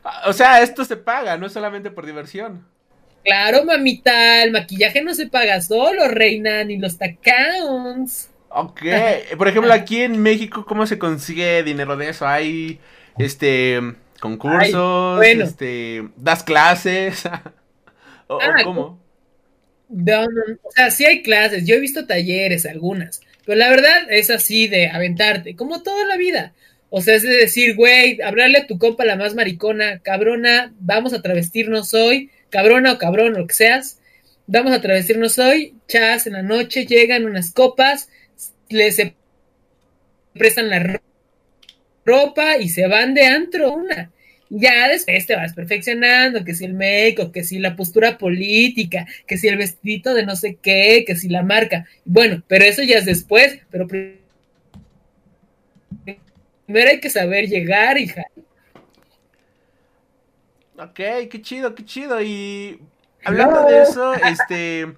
Ah, 0.03 0.23
O 0.29 0.33
sea, 0.33 0.61
esto 0.61 0.83
se 0.85 0.97
paga, 0.97 1.37
no 1.37 1.45
es 1.45 1.53
solamente 1.53 1.91
por 1.91 2.05
diversión. 2.05 2.67
Claro, 3.23 3.63
mamita, 3.65 4.43
el 4.43 4.51
maquillaje 4.51 5.01
no 5.03 5.13
se 5.13 5.27
paga 5.27 5.61
solo, 5.61 6.07
reina, 6.07 6.63
ni 6.63 6.77
los 6.77 6.97
taccounts. 6.97 8.29
Ok, 8.49 8.81
por 9.37 9.47
ejemplo, 9.47 9.71
aquí 9.73 10.01
en 10.01 10.21
México, 10.21 10.65
¿cómo 10.65 10.85
se 10.85 10.99
consigue 10.99 11.63
dinero 11.63 11.95
de 11.95 12.09
eso? 12.09 12.27
Hay, 12.27 12.79
este, 13.17 13.79
concursos, 14.19 15.21
Ay, 15.23 15.35
bueno. 15.35 15.45
este, 15.45 16.09
das 16.17 16.43
clases, 16.43 17.25
o, 18.27 18.35
o 18.37 18.39
Ah, 18.39 18.59
cómo? 18.61 18.99
No, 19.89 20.21
no, 20.23 20.41
o 20.63 20.71
sea, 20.71 20.89
sí 20.91 21.05
hay 21.05 21.21
clases, 21.21 21.65
yo 21.65 21.75
he 21.75 21.79
visto 21.79 22.07
talleres, 22.07 22.65
algunas, 22.65 23.21
pero 23.45 23.57
la 23.57 23.69
verdad 23.69 24.09
es 24.09 24.29
así 24.29 24.67
de 24.67 24.87
aventarte, 24.89 25.55
como 25.55 25.83
toda 25.83 26.05
la 26.05 26.15
vida. 26.17 26.53
O 26.89 27.01
sea, 27.01 27.15
es 27.15 27.23
de 27.23 27.29
decir, 27.29 27.75
güey, 27.75 28.21
hablarle 28.21 28.59
a 28.59 28.67
tu 28.67 28.77
compa 28.77 29.05
la 29.05 29.15
más 29.15 29.33
maricona, 29.35 29.99
cabrona, 29.99 30.73
vamos 30.79 31.13
a 31.13 31.21
travestirnos 31.21 31.93
hoy, 31.93 32.31
cabrona 32.51 32.93
o 32.93 32.99
cabrón, 32.99 33.33
lo 33.33 33.47
que 33.47 33.55
seas, 33.55 33.99
vamos 34.47 34.73
a 34.73 34.81
travestirnos 34.81 35.39
hoy, 35.39 35.75
chas, 35.87 36.27
en 36.27 36.33
la 36.33 36.43
noche 36.43 36.85
llegan 36.85 37.25
unas 37.25 37.53
copas, 37.53 38.09
les 38.69 38.99
prestan 40.33 40.69
la 40.69 40.79
ro- 40.79 41.01
ropa 42.05 42.57
y 42.57 42.69
se 42.69 42.87
van 42.87 43.13
de 43.13 43.25
antro 43.25 43.73
una. 43.73 44.11
Ya 44.49 44.89
después 44.89 45.25
te 45.25 45.35
vas 45.35 45.53
perfeccionando, 45.53 46.43
que 46.43 46.53
si 46.53 46.65
el 46.65 46.73
make 46.73 47.15
que 47.33 47.43
si 47.43 47.57
la 47.59 47.75
postura 47.77 48.17
política, 48.17 49.05
que 49.25 49.37
si 49.37 49.47
el 49.47 49.57
vestidito 49.57 50.13
de 50.13 50.25
no 50.25 50.35
sé 50.35 50.57
qué, 50.61 51.05
que 51.07 51.15
si 51.15 51.29
la 51.29 51.41
marca. 51.43 51.85
Bueno, 52.03 52.43
pero 52.47 52.65
eso 52.65 52.83
ya 52.83 52.97
es 52.97 53.05
después, 53.05 53.59
pero 53.69 53.87
pri- 53.87 54.17
primero 56.65 56.89
hay 56.89 56.99
que 56.99 57.09
saber 57.09 57.47
llegar, 57.47 57.97
hija. 57.97 58.23
Ok, 60.81 60.95
qué 60.95 61.41
chido, 61.43 61.75
qué 61.75 61.85
chido. 61.85 62.21
Y 62.23 62.81
hablando 63.23 63.63
de 63.65 63.83
eso, 63.83 64.15
este, 64.15 64.95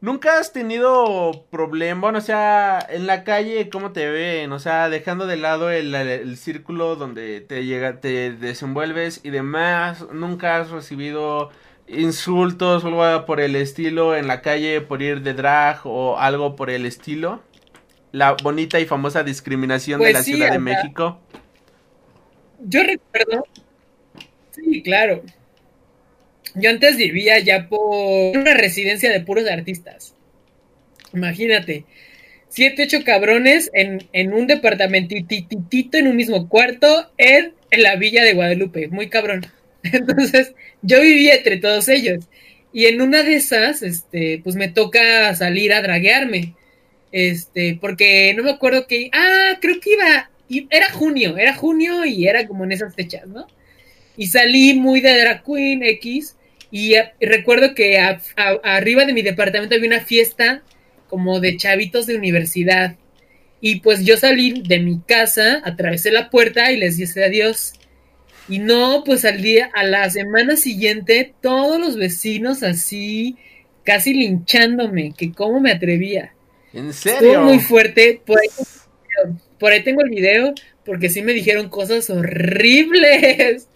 ¿nunca 0.00 0.38
has 0.38 0.52
tenido 0.52 1.44
problema? 1.50 2.00
Bueno, 2.00 2.18
o 2.18 2.22
sea, 2.22 2.78
en 2.88 3.06
la 3.06 3.22
calle, 3.22 3.68
¿cómo 3.68 3.92
te 3.92 4.08
ven? 4.10 4.50
O 4.52 4.58
sea, 4.58 4.88
dejando 4.88 5.26
de 5.26 5.36
lado 5.36 5.70
el, 5.70 5.94
el 5.94 6.36
círculo 6.38 6.96
donde 6.96 7.42
te 7.42 7.66
llega, 7.66 8.00
te 8.00 8.32
desenvuelves 8.32 9.20
y 9.24 9.30
demás, 9.30 10.06
¿nunca 10.12 10.56
has 10.58 10.70
recibido 10.70 11.50
insultos 11.86 12.84
o 12.84 13.02
algo 13.02 13.26
por 13.26 13.40
el 13.40 13.56
estilo 13.56 14.16
en 14.16 14.26
la 14.26 14.40
calle 14.42 14.80
por 14.80 15.02
ir 15.02 15.22
de 15.22 15.34
drag 15.34 15.80
o 15.84 16.18
algo 16.18 16.56
por 16.56 16.70
el 16.70 16.86
estilo? 16.86 17.42
La 18.12 18.32
bonita 18.34 18.80
y 18.80 18.86
famosa 18.86 19.22
discriminación 19.24 20.02
de 20.02 20.04
Pues 20.06 20.14
la 20.14 20.22
sí, 20.22 20.34
Ciudad 20.34 20.50
de. 20.52 20.58
México. 20.58 21.20
Yo 22.58 22.82
recuerdo, 22.82 23.44
sí, 24.70 24.82
claro. 24.82 25.22
Yo 26.54 26.70
antes 26.70 26.96
vivía 26.96 27.38
ya 27.40 27.68
por 27.68 28.36
una 28.36 28.54
residencia 28.54 29.10
de 29.10 29.20
puros 29.20 29.48
artistas. 29.48 30.14
Imagínate, 31.12 31.84
siete, 32.48 32.84
ocho 32.84 33.04
cabrones 33.04 33.70
en, 33.72 34.08
en 34.12 34.32
un 34.32 34.46
departamentitito 34.46 35.98
en 35.98 36.08
un 36.08 36.16
mismo 36.16 36.48
cuarto 36.48 37.10
en, 37.16 37.52
en 37.70 37.82
la 37.82 37.96
villa 37.96 38.24
de 38.24 38.34
Guadalupe, 38.34 38.88
muy 38.88 39.08
cabrón. 39.08 39.46
Entonces, 39.82 40.54
yo 40.82 41.00
vivía 41.00 41.36
entre 41.36 41.58
todos 41.58 41.88
ellos. 41.88 42.24
Y 42.72 42.86
en 42.86 43.00
una 43.00 43.22
de 43.22 43.34
esas, 43.34 43.82
este, 43.82 44.40
pues 44.44 44.56
me 44.56 44.68
toca 44.68 45.34
salir 45.34 45.72
a 45.72 45.82
draguearme. 45.82 46.54
Este, 47.12 47.78
porque 47.80 48.34
no 48.36 48.42
me 48.42 48.50
acuerdo 48.50 48.86
que. 48.86 49.10
Ah, 49.12 49.58
creo 49.60 49.80
que 49.80 49.92
iba. 49.92 50.30
Era 50.70 50.90
junio, 50.90 51.36
era 51.36 51.54
junio 51.54 52.04
y 52.04 52.26
era 52.26 52.46
como 52.46 52.64
en 52.64 52.72
esas 52.72 52.94
fechas, 52.94 53.26
¿no? 53.26 53.46
Y 54.18 54.26
salí 54.26 54.74
muy 54.74 55.00
de 55.00 55.18
drag 55.18 55.42
queen 55.44 55.82
X. 55.82 56.36
Y, 56.70 56.96
a- 56.96 57.14
y 57.18 57.24
recuerdo 57.26 57.74
que 57.74 57.98
a- 57.98 58.20
a- 58.36 58.60
arriba 58.76 59.06
de 59.06 59.14
mi 59.14 59.22
departamento 59.22 59.74
había 59.74 59.86
una 59.88 60.00
fiesta 60.00 60.62
como 61.08 61.40
de 61.40 61.56
chavitos 61.56 62.06
de 62.06 62.16
universidad. 62.16 62.96
Y 63.62 63.80
pues 63.80 64.04
yo 64.04 64.18
salí 64.18 64.62
de 64.66 64.78
mi 64.80 65.00
casa, 65.00 65.62
atravesé 65.64 66.10
la 66.10 66.28
puerta 66.28 66.70
y 66.70 66.76
les 66.76 66.98
dije 66.98 67.24
adiós. 67.24 67.72
Y 68.48 68.58
no, 68.58 69.02
pues 69.04 69.24
al 69.24 69.40
día, 69.42 69.70
a 69.74 69.82
la 69.84 70.08
semana 70.10 70.56
siguiente, 70.56 71.32
todos 71.42 71.80
los 71.80 71.96
vecinos 71.96 72.62
así, 72.62 73.36
casi 73.84 74.14
linchándome, 74.14 75.14
que 75.16 75.32
cómo 75.32 75.60
me 75.60 75.70
atrevía. 75.72 76.34
¿En 76.72 76.90
Estuvo 76.90 77.14
serio? 77.18 77.40
muy 77.42 77.58
fuerte, 77.60 78.20
por 78.26 78.38
ahí, 78.38 78.48
por 79.58 79.72
ahí 79.72 79.82
tengo 79.82 80.02
el 80.02 80.10
video, 80.10 80.54
porque 80.84 81.08
sí 81.10 81.22
me 81.22 81.32
dijeron 81.32 81.68
cosas 81.68 82.08
horribles. 82.10 83.67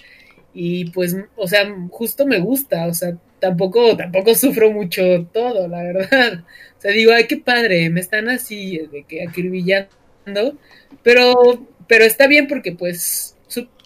Y 0.55 0.91
pues, 0.91 1.17
o 1.37 1.49
sea, 1.49 1.75
justo 1.91 2.27
me 2.27 2.39
gusta, 2.41 2.87
o 2.87 2.95
sea, 2.95 3.17
tampoco, 3.39 3.97
tampoco 3.97 4.35
sufro 4.35 4.71
mucho 4.71 5.27
todo, 5.33 5.69
la 5.69 5.83
verdad. 5.83 6.45
O 6.79 6.81
sea, 6.81 6.91
digo, 6.91 7.13
ay, 7.13 7.27
qué 7.27 7.37
padre, 7.37 7.91
me 7.91 8.01
están 8.01 8.29
así, 8.29 8.79
de 8.91 9.05
que 9.05 9.27
acribillando, 9.27 10.59
pero, 11.03 11.67
pero 11.87 12.05
está 12.05 12.27
bien 12.27 12.49
porque 12.49 12.73
pues 12.73 13.33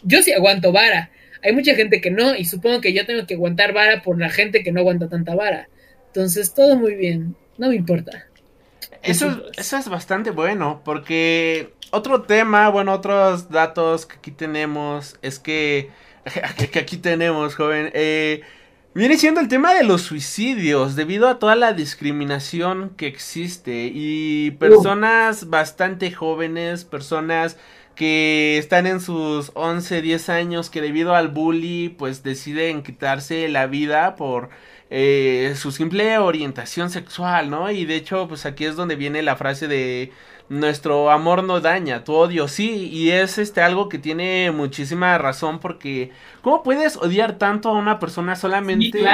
yo 0.03 0.23
sí 0.23 0.33
aguanto 0.33 0.73
vara. 0.73 1.11
Hay 1.43 1.53
mucha 1.53 1.75
gente 1.75 2.01
que 2.01 2.11
no, 2.11 2.35
y 2.35 2.45
supongo 2.45 2.81
que 2.81 2.93
yo 2.93 3.07
tengo 3.07 3.27
que 3.27 3.35
aguantar 3.35 3.73
vara 3.73 4.03
por 4.03 4.19
la 4.19 4.31
gente 4.31 4.63
que 4.63 4.73
no 4.73 4.81
aguanta 4.81 5.09
tanta 5.09 5.35
vara. 5.35 5.69
Entonces, 6.07 6.55
todo 6.55 6.77
muy 6.77 6.95
bien, 6.95 7.37
no 7.59 7.69
me 7.69 7.77
importa. 7.77 8.27
Eso, 9.03 9.45
eso 9.57 9.77
es 9.77 9.89
bastante 9.89 10.31
bueno, 10.31 10.81
porque 10.85 11.73
otro 11.91 12.23
tema, 12.23 12.69
bueno, 12.71 12.93
otros 12.93 13.51
datos 13.51 14.07
que 14.07 14.17
aquí 14.17 14.31
tenemos 14.31 15.17
es 15.23 15.39
que, 15.39 15.91
que 16.73 16.79
aquí 16.79 16.97
tenemos, 16.97 17.55
joven, 17.55 17.91
eh, 17.95 18.43
viene 18.95 19.17
siendo 19.17 19.41
el 19.41 19.49
tema 19.49 19.75
de 19.75 19.85
los 19.85 20.03
suicidios, 20.03 20.97
debido 20.97 21.29
a 21.29 21.39
toda 21.39 21.55
la 21.55 21.73
discriminación 21.73 22.91
que 22.97 23.07
existe 23.07 23.91
y 23.93 24.53
personas 24.53 25.49
bastante 25.51 26.11
jóvenes, 26.11 26.85
personas 26.85 27.57
que 27.95 28.59
están 28.59 28.87
en 28.87 29.01
sus 29.01 29.53
11, 29.55 30.03
10 30.03 30.29
años 30.29 30.71
que 30.71 30.83
debido 30.83 31.15
al 31.15 31.29
bully 31.29 31.89
pues 31.89 32.23
deciden 32.23 32.83
quitarse 32.83 33.49
la 33.49 33.67
vida 33.67 34.17
por 34.17 34.51
eh, 34.91 35.55
su 35.57 35.73
simple 35.73 36.19
orientación 36.19 36.91
sexual, 36.91 37.49
¿no? 37.49 37.71
Y 37.71 37.87
de 37.87 37.97
hecho 37.97 38.29
pues 38.29 38.45
aquí 38.45 38.67
es 38.67 38.77
donde 38.77 38.97
viene 38.97 39.23
la 39.23 39.37
frase 39.37 39.67
de 39.67 40.13
nuestro 40.49 41.11
amor 41.11 41.43
no 41.43 41.61
daña, 41.61 42.05
tu 42.05 42.13
odio 42.15 42.47
sí, 42.47 42.89
y 42.93 43.11
es 43.11 43.37
este 43.39 43.61
algo 43.61 43.89
que 43.89 43.99
tiene 43.99 44.53
muchísima 44.53 45.19
razón 45.19 45.59
porque 45.59 46.13
¿cómo 46.41 46.63
puedes 46.63 46.97
odiar 46.97 47.37
tanto 47.37 47.71
a 47.71 47.73
una 47.73 47.99
persona 47.99 48.37
solamente 48.37 49.05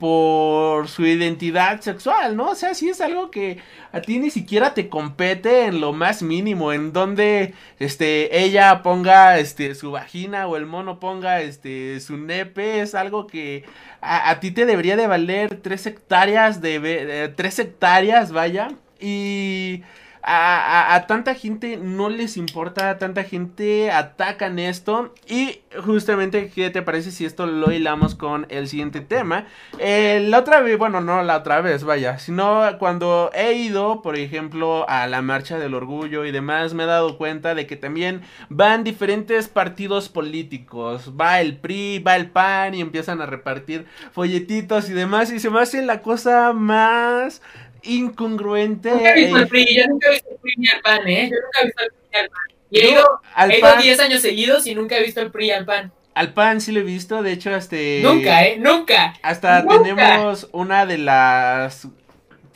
por 0.00 0.88
su 0.88 1.04
identidad 1.04 1.80
sexual, 1.82 2.36
no? 2.36 2.50
O 2.50 2.54
sea, 2.54 2.74
sí 2.74 2.88
es 2.88 3.02
algo 3.02 3.30
que 3.30 3.58
a 3.92 4.00
ti 4.00 4.18
ni 4.18 4.30
siquiera 4.30 4.72
te 4.72 4.88
compete 4.88 5.66
en 5.66 5.82
lo 5.82 5.92
más 5.92 6.22
mínimo, 6.22 6.72
en 6.72 6.94
donde 6.94 7.52
este 7.78 8.42
ella 8.42 8.82
ponga 8.82 9.38
este 9.38 9.74
su 9.74 9.90
vagina 9.90 10.46
o 10.46 10.56
el 10.56 10.64
mono 10.64 10.98
ponga 11.00 11.42
este 11.42 12.00
su 12.00 12.16
nepe, 12.16 12.80
es 12.80 12.94
algo 12.94 13.26
que 13.26 13.64
a, 14.00 14.40
ti 14.40 14.52
te 14.52 14.64
debería 14.64 14.96
de 14.96 15.06
valer 15.06 15.60
tres 15.60 15.86
hectáreas 15.86 16.62
de, 16.62 16.80
de 16.80 17.28
tres 17.28 17.58
hectáreas, 17.58 18.32
vaya, 18.32 18.68
y 19.00 19.82
a, 20.30 21.04
tanta 21.06 21.34
gente 21.34 21.78
no 21.78 22.10
les 22.10 22.36
importa, 22.36 22.98
tanta 22.98 23.24
gente 23.24 23.90
atacan 23.90 24.58
esto. 24.58 25.14
Y 25.26 25.60
justamente, 25.84 26.50
¿qué 26.54 26.70
te 26.70 26.82
parece 26.82 27.10
si 27.10 27.24
esto 27.24 27.46
lo 27.46 27.72
hilamos 27.72 28.14
con 28.14 28.46
el 28.50 28.68
siguiente 28.68 29.00
tema? 29.00 29.46
Eh, 29.78 30.26
la 30.28 30.40
otra 30.40 30.60
vez, 30.60 30.76
bueno, 30.78 31.00
no 31.00 31.22
la 31.22 31.38
otra 31.38 31.60
vez, 31.60 31.84
vaya, 31.84 32.18
sino 32.18 32.62
cuando 32.78 33.30
he 33.34 33.54
ido, 33.54 34.02
por 34.02 34.16
ejemplo, 34.16 34.88
a 34.88 35.06
la 35.06 35.22
marcha 35.22 35.58
del 35.58 35.74
orgullo 35.74 36.24
y 36.24 36.30
demás, 36.30 36.74
me 36.74 36.84
he 36.84 36.86
dado 36.86 37.16
cuenta 37.16 37.54
de 37.54 37.66
que 37.66 37.76
también 37.76 38.22
van 38.50 38.84
diferentes 38.84 39.48
partidos 39.48 40.08
políticos. 40.08 41.12
Va 41.18 41.40
el 41.40 41.56
PRI, 41.56 42.00
va 42.00 42.16
el 42.16 42.30
PAN 42.30 42.74
y 42.74 42.80
empiezan 42.80 43.22
a 43.22 43.26
repartir 43.26 43.86
folletitos 44.12 44.90
y 44.90 44.92
demás. 44.92 45.32
Y 45.32 45.40
se 45.40 45.48
me 45.50 45.60
hace 45.60 45.82
la 45.82 46.02
cosa 46.02 46.52
más 46.52 47.40
incongruente. 47.82 48.90
Nunca 48.90 49.10
he 49.10 49.14
visto 49.14 49.36
el 49.38 49.48
PRI, 49.48 49.76
yo 49.76 49.86
nunca 49.88 50.08
he 50.08 50.12
visto 50.12 50.30
el 50.30 50.38
PRI 50.38 50.54
ni 50.56 50.68
al 50.68 50.80
PAN, 50.80 51.08
¿eh? 51.08 51.30
Yo 51.30 51.36
nunca 51.42 51.60
he 51.60 51.64
visto 51.64 51.82
el 51.82 51.90
PRI 51.90 52.08
ni 52.10 52.18
al 52.18 52.28
PAN. 52.28 52.58
Y 52.70 52.78
he 52.80 52.90
ido, 52.90 53.20
he 53.36 53.58
ido 53.58 53.76
10 53.82 54.00
años 54.00 54.22
seguidos 54.22 54.66
y 54.66 54.74
nunca 54.74 54.96
he 54.96 55.02
visto 55.02 55.20
el 55.20 55.30
PRI 55.30 55.50
al 55.52 55.64
PAN. 55.64 55.92
Al 56.14 56.34
PAN 56.34 56.60
sí 56.60 56.72
lo 56.72 56.80
he 56.80 56.84
visto, 56.84 57.22
de 57.22 57.32
hecho, 57.32 57.54
este... 57.54 58.00
Nunca, 58.02 58.44
¿eh? 58.44 58.58
Nunca. 58.58 59.14
Hasta 59.22 59.64
tenemos 59.66 60.48
una 60.52 60.84
de 60.84 60.98
las... 60.98 61.86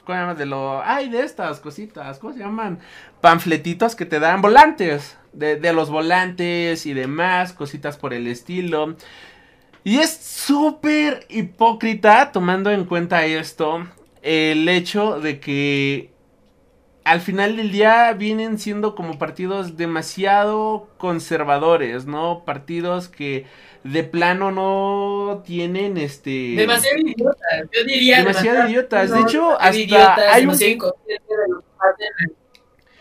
¿Cómo 0.05 0.19
se 0.19 0.21
llama? 0.21 0.35
De 0.35 0.47
lo... 0.47 0.83
Ay, 0.85 1.09
de 1.09 1.21
estas 1.21 1.61
cositas, 1.61 2.19
¿cómo 2.19 2.33
se 2.33 2.41
llaman? 2.41 2.81
Panfletitos 3.21 3.95
que 3.95 4.05
te 4.05 4.19
dan 4.19 4.43
volantes. 4.43 5.17
De, 5.33 5.57
de 5.57 5.73
los 5.73 5.91
volantes 5.91 6.85
y 6.87 6.93
demás, 6.93 7.53
cositas 7.53 7.97
por 7.97 8.13
el 8.13 8.27
estilo. 8.27 8.97
Y 9.85 9.99
es 9.99 10.13
súper 10.13 11.25
hipócrita 11.29 12.33
tomando 12.33 12.71
en 12.71 12.85
cuenta 12.85 13.25
esto 13.25 13.87
el 14.23 14.69
hecho 14.69 15.21
de 15.21 15.41
que 15.41 16.11
al 17.05 17.21
final 17.21 17.57
del 17.57 17.73
día 17.73 18.13
vienen 18.13 18.59
siendo 18.59 18.95
como 18.95 19.19
partidos 19.19 19.77
demasiado 19.77 20.89
conservadores, 20.99 22.07
¿no? 22.07 22.45
Partidos 22.45 23.09
que 23.09 23.45
de 23.83 24.05
plano 24.05 24.53
no 24.53 25.43
tienen 25.45 25.99
este 25.99 26.55
demasiado 26.57 26.99
idiotas, 26.99 27.69
yo 27.73 27.85
diría 27.85 28.19
demasiado, 28.19 28.69
idiotas. 28.69 29.11
De 29.11 29.21
hecho, 29.21 29.61
hasta 29.61 30.33
hay 30.33 30.47
un 30.47 30.57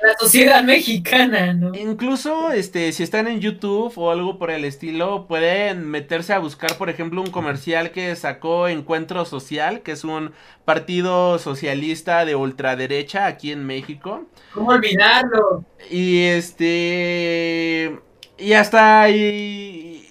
la 0.04 0.18
sociedad 0.18 0.64
mexicana, 0.64 1.54
¿no? 1.54 1.74
Incluso, 1.76 2.52
este, 2.52 2.92
si 2.92 3.04
están 3.04 3.28
en 3.28 3.40
YouTube 3.40 3.94
o 3.96 4.12
algo 4.12 4.38
por 4.38 4.52
el 4.52 4.66
estilo, 4.66 5.28
pueden 5.28 5.90
meterse 5.90 6.34
a 6.34 6.40
buscar, 6.40 6.76
por 6.78 6.90
ejemplo, 6.90 7.22
un 7.22 7.32
comercial 7.32 7.92
que 7.92 8.16
sacó 8.16 8.68
Encuentro 8.68 9.26
Social, 9.26 9.82
que 9.82 9.92
es 9.92 10.04
un 10.04 10.32
partido 10.66 11.40
socialista 11.40 12.26
de 12.26 12.36
ultraderecha 12.36 13.26
aquí 13.26 13.52
en 13.52 13.66
México. 13.66 14.26
¿Cómo 14.54 14.70
olvidarlo? 14.72 15.66
Y 15.90 16.24
este... 16.24 18.00
Y 18.38 18.54
hasta 18.54 19.08
y, 19.12 20.08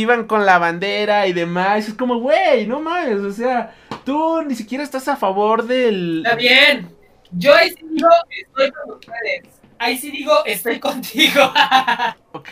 iban 0.00 0.26
con 0.26 0.44
la 0.44 0.58
bandera 0.58 1.28
y 1.28 1.32
demás. 1.32 1.86
Es 1.86 1.94
como, 1.94 2.18
güey, 2.18 2.66
no 2.66 2.80
mames, 2.80 3.20
o 3.20 3.30
sea, 3.30 3.72
tú 4.04 4.42
ni 4.42 4.56
siquiera 4.56 4.82
estás 4.82 5.06
a 5.06 5.16
favor 5.16 5.64
del... 5.64 6.22
Está 6.24 6.36
bien 6.36 7.01
yo 7.32 7.54
ahí 7.54 7.70
sí 7.70 7.84
digo, 7.88 8.08
estoy 8.30 8.70
con 8.72 8.90
ustedes. 8.96 9.60
Ahí 9.78 9.98
sí 9.98 10.10
digo, 10.10 10.44
estoy 10.44 10.78
contigo. 10.78 11.52
ok. 12.32 12.50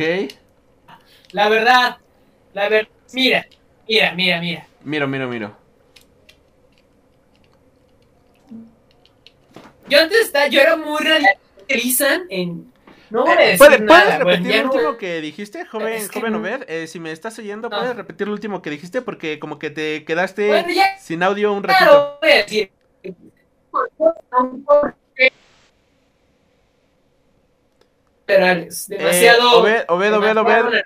La 1.33 1.49
verdad, 1.49 1.99
la 2.53 2.69
verdad. 2.69 2.89
Mira, 3.13 3.47
mira, 3.89 4.15
mira, 4.15 4.41
mira. 4.41 4.67
Miro, 4.83 5.07
miro, 5.07 5.29
miro. 5.29 5.57
Yo 9.89 10.01
antes 10.01 10.21
estaba, 10.27 10.47
yo 10.47 10.61
era 10.61 10.77
muy 10.77 11.01
radical 11.01 12.27
en 12.31 12.71
no 13.11 13.25
voy 13.25 13.33
a 13.33 13.41
decir 13.41 13.59
¿Puedes, 13.59 13.81
nada, 13.81 14.19
repetir 14.19 14.63
lo 14.63 14.71
último 14.71 14.97
que 14.97 15.21
dijiste, 15.21 15.67
joven, 15.67 16.09
joven 16.09 16.35
Obed? 16.37 16.65
Eh, 16.69 16.87
si 16.87 17.01
me 17.01 17.11
estás 17.11 17.37
oyendo, 17.41 17.69
¿puedes 17.69 17.97
repetir 17.97 18.29
lo 18.29 18.33
último 18.33 18.63
que 18.63 18.71
dijiste? 18.71 19.03
Porque 19.03 19.41
como 19.41 19.59
que 19.59 19.71
te 19.71 20.05
quedaste 20.05 20.65
sin 21.01 21.23
audio 21.25 21.53
un 21.53 21.65
ratito. 21.65 21.85
Claro, 21.85 22.19
voy 22.23 22.31
a 22.31 22.37
decir. 22.37 22.71
Demasiado. 28.89 29.67
Eh, 29.67 29.85
Obed, 29.89 30.15
Obed, 30.15 30.37
Obed, 30.39 30.83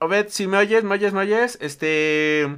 Obed. 0.00 0.28
si 0.28 0.46
me 0.46 0.58
oyes, 0.58 0.84
me 0.84 0.94
oyes, 0.94 1.12
me 1.12 1.20
oyes. 1.20 1.58
Este. 1.60 2.48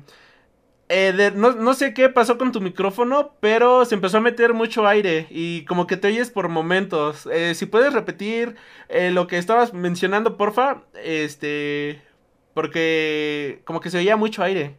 Eh, 0.90 1.32
no, 1.34 1.74
sé 1.74 1.94
qué 1.94 2.08
pasó 2.10 2.36
con 2.36 2.52
tu 2.52 2.60
micrófono, 2.60 3.34
pero 3.40 3.84
se 3.84 3.94
empezó 3.94 4.18
a 4.18 4.20
meter 4.20 4.52
mucho 4.52 4.86
aire 4.86 5.26
y 5.30 5.64
como 5.64 5.86
que 5.86 5.96
te 5.96 6.08
oyes 6.08 6.30
por 6.30 6.48
momentos. 6.48 7.26
Eh, 7.32 7.54
si 7.54 7.66
puedes 7.66 7.92
repetir 7.92 8.56
lo 8.88 9.26
que 9.26 9.38
estabas 9.38 9.72
mencionando, 9.72 10.36
porfa, 10.36 10.82
este, 11.02 12.02
porque 12.52 13.62
como 13.64 13.80
que 13.80 13.90
se 13.90 13.98
oía 13.98 14.16
mucho 14.16 14.42
aire. 14.42 14.76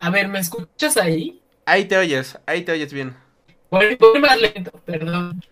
A 0.00 0.10
ver, 0.10 0.28
¿me 0.28 0.38
escuchas 0.38 0.96
ahí? 0.96 1.40
Ahí 1.64 1.86
te 1.86 1.96
oyes, 1.96 2.38
ahí 2.46 2.62
te 2.62 2.72
oyes 2.72 2.92
bien. 2.92 3.16
Voy, 3.70 3.98
más 4.20 4.40
lento, 4.40 4.72
perdón. 4.84 5.44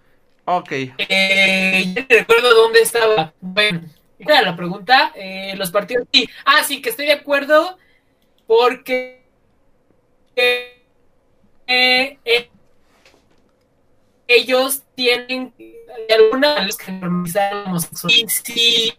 Ok. 0.45 0.73
Eh, 0.73 1.95
ya 1.95 2.07
recuerdo 2.09 2.55
dónde 2.55 2.81
estaba. 2.81 3.33
Bueno, 3.41 3.83
era 4.19 4.43
la 4.43 4.57
pregunta. 4.57 5.13
Eh, 5.15 5.55
los 5.57 5.71
partidos. 5.71 6.07
Sí. 6.13 6.29
Ah, 6.45 6.63
sí, 6.63 6.81
que 6.81 6.91
estoy 6.91 7.07
de 7.07 7.13
acuerdo 7.13 7.79
porque. 8.47 9.23
Eh, 10.37 10.77
eh, 11.67 12.51
ellos 14.29 14.83
tienen 14.95 15.55
de 15.57 16.15
alguna 16.15 16.55
manera 16.55 16.75
que 16.85 16.93
normalizar 16.93 17.55
homosexualidad. 17.67 18.29
Sí, 18.29 18.93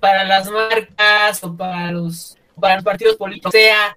para 0.00 0.24
las 0.24 0.50
marcas 0.50 1.44
o 1.44 1.56
para 1.56 1.92
los, 1.92 2.36
para 2.60 2.76
los 2.76 2.84
partidos 2.84 3.16
políticos. 3.16 3.54
O 3.54 3.56
sea, 3.56 3.96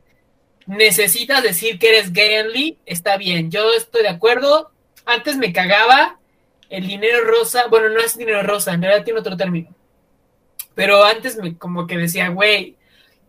necesitas 0.66 1.44
decir 1.44 1.80
que 1.80 1.90
eres 1.90 2.14
gay 2.14 2.78
está 2.86 3.18
bien, 3.18 3.52
yo 3.52 3.74
estoy 3.74 4.04
de 4.04 4.10
acuerdo. 4.10 4.72
Antes 5.06 5.38
me 5.38 5.54
cagaba 5.54 6.20
el 6.70 6.88
dinero 6.88 7.24
rosa, 7.24 7.68
bueno, 7.68 7.90
no 7.90 8.00
es 8.00 8.18
dinero 8.18 8.44
rosa, 8.44 8.74
en 8.74 8.82
realidad 8.82 9.04
tiene 9.04 9.20
otro 9.20 9.38
término. 9.38 9.70
Pero 10.74 11.04
antes 11.04 11.38
me 11.38 11.58
como 11.58 11.88
que 11.88 11.98
decía, 11.98 12.30
güey, 12.30 12.76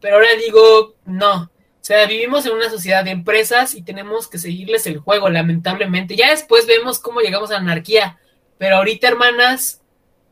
pero 0.01 0.17
ahora 0.17 0.35
digo, 0.35 0.95
no. 1.05 1.45
O 1.45 1.85
sea, 1.87 2.07
vivimos 2.07 2.45
en 2.47 2.53
una 2.53 2.69
sociedad 2.69 3.05
de 3.05 3.13
empresas 3.13 3.75
y 3.75 3.83
tenemos 3.83 4.27
que 4.27 4.39
seguirles 4.39 4.87
el 4.87 4.99
juego, 4.99 5.29
lamentablemente. 5.29 6.17
Ya 6.17 6.31
después 6.31 6.67
vemos 6.67 6.99
cómo 6.99 7.21
llegamos 7.21 7.51
a 7.51 7.55
la 7.55 7.61
anarquía. 7.61 8.19
Pero 8.59 8.77
ahorita, 8.79 9.07
hermanas, 9.07 9.83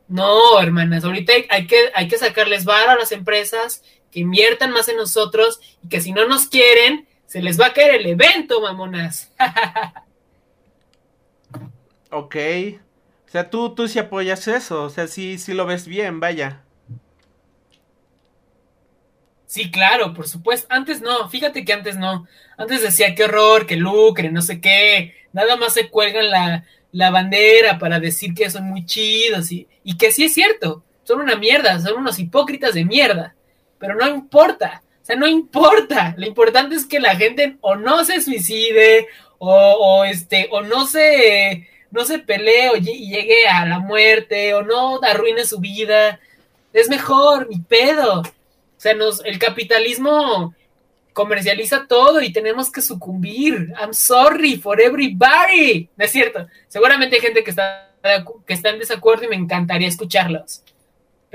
no, 0.07 0.59
hermanas, 0.61 1.05
ahorita 1.05 1.31
hay, 1.49 1.67
que, 1.67 1.77
hay 1.93 2.07
que 2.09 2.17
sacarles 2.17 2.65
vara 2.65 2.93
a 2.93 2.97
las 2.97 3.13
empresas 3.13 3.83
que 4.11 4.21
inviertan 4.21 4.71
más 4.71 4.87
en 4.89 4.97
nosotros 4.97 5.59
y 5.83 5.89
que 5.89 6.01
si 6.01 6.11
no 6.11 6.27
nos 6.27 6.47
quieren, 6.47 7.07
se 7.25 7.41
les 7.41 7.59
va 7.59 7.67
a 7.67 7.73
caer 7.73 7.95
el 7.95 8.05
evento, 8.05 8.61
mamonas. 8.61 9.31
ok. 12.11 12.35
O 13.27 13.29
sea, 13.29 13.49
tú, 13.49 13.75
tú 13.75 13.87
sí 13.87 13.99
apoyas 13.99 14.47
eso, 14.47 14.83
o 14.83 14.89
sea, 14.89 15.07
sí, 15.07 15.37
sí 15.37 15.53
lo 15.53 15.65
ves 15.65 15.87
bien, 15.87 16.19
vaya. 16.19 16.63
Sí, 19.55 19.71
claro, 19.71 20.13
por 20.13 20.27
supuesto. 20.27 20.67
Antes 20.69 21.01
no, 21.01 21.29
fíjate 21.29 21.63
que 21.63 21.73
antes 21.73 21.97
no. 21.97 22.27
Antes 22.57 22.81
decía 22.81 23.15
qué 23.15 23.25
horror, 23.25 23.65
que 23.65 23.77
lucre, 23.77 24.31
no 24.31 24.41
sé 24.41 24.59
qué. 24.59 25.15
Nada 25.33 25.55
más 25.55 25.73
se 25.73 25.89
cuelgan 25.89 26.29
la, 26.29 26.65
la 26.91 27.09
bandera 27.09 27.79
para 27.79 27.99
decir 27.99 28.33
que 28.33 28.49
son 28.49 28.65
muy 28.65 28.85
chidos 28.85 29.51
y, 29.51 29.67
y 29.83 29.97
que 29.97 30.11
sí 30.11 30.25
es 30.25 30.33
cierto. 30.33 30.83
Son 31.03 31.21
una 31.21 31.35
mierda, 31.35 31.79
son 31.79 31.99
unos 31.99 32.19
hipócritas 32.19 32.73
de 32.73 32.85
mierda. 32.85 33.35
Pero 33.79 33.95
no 33.95 34.07
importa. 34.07 34.81
O 35.01 35.05
sea, 35.05 35.15
no 35.15 35.27
importa. 35.27 36.15
Lo 36.17 36.25
importante 36.25 36.75
es 36.75 36.85
que 36.85 36.99
la 36.99 37.15
gente 37.15 37.57
o 37.61 37.75
no 37.75 38.03
se 38.05 38.21
suicide 38.21 39.07
o, 39.37 39.53
o 39.53 40.03
este, 40.05 40.47
o 40.51 40.61
no 40.61 40.87
se, 40.87 41.67
no 41.91 42.05
se 42.05 42.19
pelee 42.19 42.69
o 42.69 42.75
llegue 42.75 43.47
a 43.47 43.65
la 43.65 43.79
muerte 43.79 44.53
o 44.53 44.63
no 44.63 44.99
arruine 45.01 45.45
su 45.45 45.59
vida. 45.59 46.19
Es 46.73 46.89
mejor, 46.89 47.47
mi 47.49 47.59
pedo 47.59 48.23
sea, 48.85 48.93
nos, 48.93 49.25
el 49.25 49.39
capitalismo 49.39 50.53
comercializa 51.13 51.87
todo 51.87 52.21
y 52.21 52.31
tenemos 52.31 52.71
que 52.71 52.81
sucumbir. 52.81 53.73
I'm 53.79 53.93
sorry 53.93 54.57
for 54.57 54.79
everybody. 54.79 55.89
No 55.95 56.05
es 56.05 56.11
cierto. 56.11 56.47
Seguramente 56.67 57.15
hay 57.15 57.21
gente 57.21 57.43
que 57.43 57.49
está, 57.49 57.91
que 58.45 58.53
está 58.53 58.69
en 58.69 58.79
desacuerdo 58.79 59.25
y 59.25 59.29
me 59.29 59.35
encantaría 59.35 59.87
escucharlos. 59.87 60.61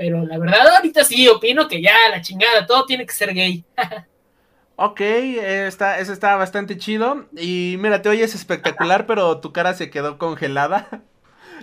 Pero 0.01 0.25
la 0.25 0.39
verdad, 0.39 0.67
ahorita 0.77 1.03
sí 1.03 1.27
opino 1.27 1.67
que 1.67 1.79
ya, 1.79 1.93
la 2.09 2.21
chingada, 2.21 2.65
todo 2.65 2.87
tiene 2.87 3.05
que 3.05 3.13
ser 3.13 3.35
gay. 3.35 3.63
ok, 4.75 4.99
está, 4.99 5.99
eso 5.99 6.11
está 6.11 6.35
bastante 6.37 6.75
chido. 6.75 7.27
Y 7.37 7.75
mira, 7.77 8.01
te 8.01 8.09
oyes 8.09 8.33
espectacular, 8.33 9.05
pero 9.05 9.39
tu 9.41 9.53
cara 9.53 9.75
se 9.75 9.91
quedó 9.91 10.17
congelada. 10.17 11.03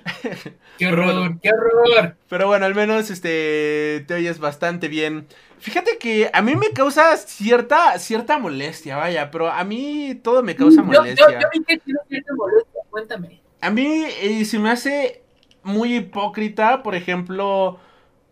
qué 0.78 0.86
horror, 0.86 1.40
qué 1.42 1.50
horror. 1.50 2.16
Pero 2.28 2.46
bueno, 2.46 2.66
al 2.66 2.76
menos 2.76 3.10
este 3.10 4.04
te 4.06 4.14
oyes 4.14 4.38
bastante 4.38 4.86
bien. 4.86 5.26
Fíjate 5.58 5.98
que 5.98 6.30
a 6.32 6.40
mí 6.40 6.54
me 6.54 6.70
causa 6.70 7.16
cierta 7.16 7.98
cierta 7.98 8.38
molestia, 8.38 8.98
vaya, 8.98 9.32
pero 9.32 9.50
a 9.50 9.64
mí 9.64 10.14
todo 10.22 10.44
me 10.44 10.54
causa 10.54 10.84
molestia. 10.84 11.26
Yo, 11.28 11.40
yo, 11.40 11.48
vi 11.52 11.64
que 11.64 11.80
cierta 12.08 12.34
molestia, 12.36 12.82
cuéntame. 12.88 13.42
A 13.60 13.70
mí 13.70 14.04
eh, 14.22 14.44
se 14.44 14.60
me 14.60 14.70
hace 14.70 15.24
muy 15.64 15.96
hipócrita, 15.96 16.84
por 16.84 16.94
ejemplo, 16.94 17.80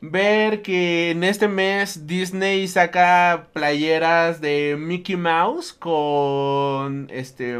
ver 0.00 0.62
que 0.62 1.10
en 1.10 1.24
este 1.24 1.48
mes 1.48 2.06
Disney 2.06 2.68
saca 2.68 3.48
playeras 3.52 4.40
de 4.40 4.76
Mickey 4.78 5.16
Mouse 5.16 5.72
con 5.72 7.08
este 7.10 7.58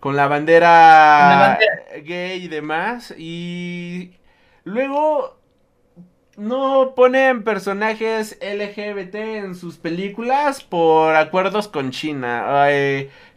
con 0.00 0.14
la 0.16 0.28
bandera, 0.28 1.58
gay 2.04 2.44
y 2.44 2.48
demás. 2.48 3.14
Y 3.18 4.12
luego 4.64 5.36
no 6.36 6.92
ponen 6.94 7.42
personajes 7.42 8.38
LGBT 8.40 9.14
en 9.14 9.54
sus 9.54 9.78
películas 9.78 10.62
por 10.62 11.16
acuerdos 11.16 11.66
con 11.68 11.90
China. 11.90 12.68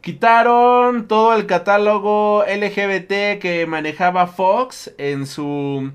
quitaron 0.01 1.07
todo 1.07 1.33
el 1.33 1.45
catálogo 1.45 2.43
LGBT 2.43 3.39
que 3.39 3.65
manejaba 3.67 4.27
Fox 4.27 4.93
en 4.97 5.25
su... 5.25 5.91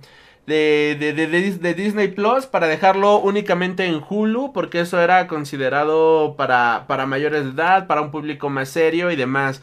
De, 0.46 0.96
de, 1.00 1.14
de, 1.14 1.74
Disney 1.74 2.08
Plus 2.08 2.44
para 2.44 2.66
dejarlo 2.66 3.18
únicamente 3.18 3.86
en 3.86 4.02
Hulu 4.06 4.52
porque 4.52 4.80
eso 4.80 5.00
era 5.00 5.26
considerado 5.26 6.36
para, 6.36 6.84
para 6.86 7.06
mayores 7.06 7.44
de 7.44 7.50
edad, 7.52 7.86
para 7.86 8.02
un 8.02 8.10
público 8.10 8.50
más 8.50 8.68
serio 8.68 9.10
y 9.10 9.16
demás. 9.16 9.62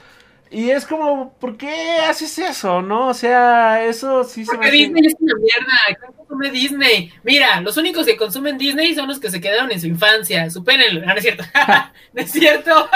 Y 0.52 0.70
es 0.70 0.86
como, 0.86 1.34
¿por 1.40 1.56
qué 1.56 2.00
haces 2.02 2.38
eso, 2.38 2.82
no? 2.82 3.08
O 3.08 3.14
sea, 3.14 3.86
eso 3.86 4.26
sí 4.26 4.44
se 4.44 4.52
Porque 4.52 4.70
Disney 4.70 5.06
es 5.06 5.16
una 5.18 5.34
mierda. 5.36 5.98
¿Quién 5.98 6.12
consume 6.12 6.52
Disney? 6.52 7.14
Mira, 7.24 7.62
los 7.62 7.78
únicos 7.78 8.06
que 8.06 8.18
consumen 8.18 8.58
Disney 8.58 8.94
son 8.94 9.08
los 9.08 9.18
que 9.18 9.32
se 9.32 9.40
quedaron 9.40 9.72
en 9.72 9.80
su 9.80 9.88
infancia. 9.88 10.50
Supérenlo. 10.50 11.02
No, 11.02 11.08
no 11.08 11.14
es 11.14 11.24
cierto. 11.24 11.46
no 12.14 12.22
es 12.22 12.32
cierto. 12.32 12.90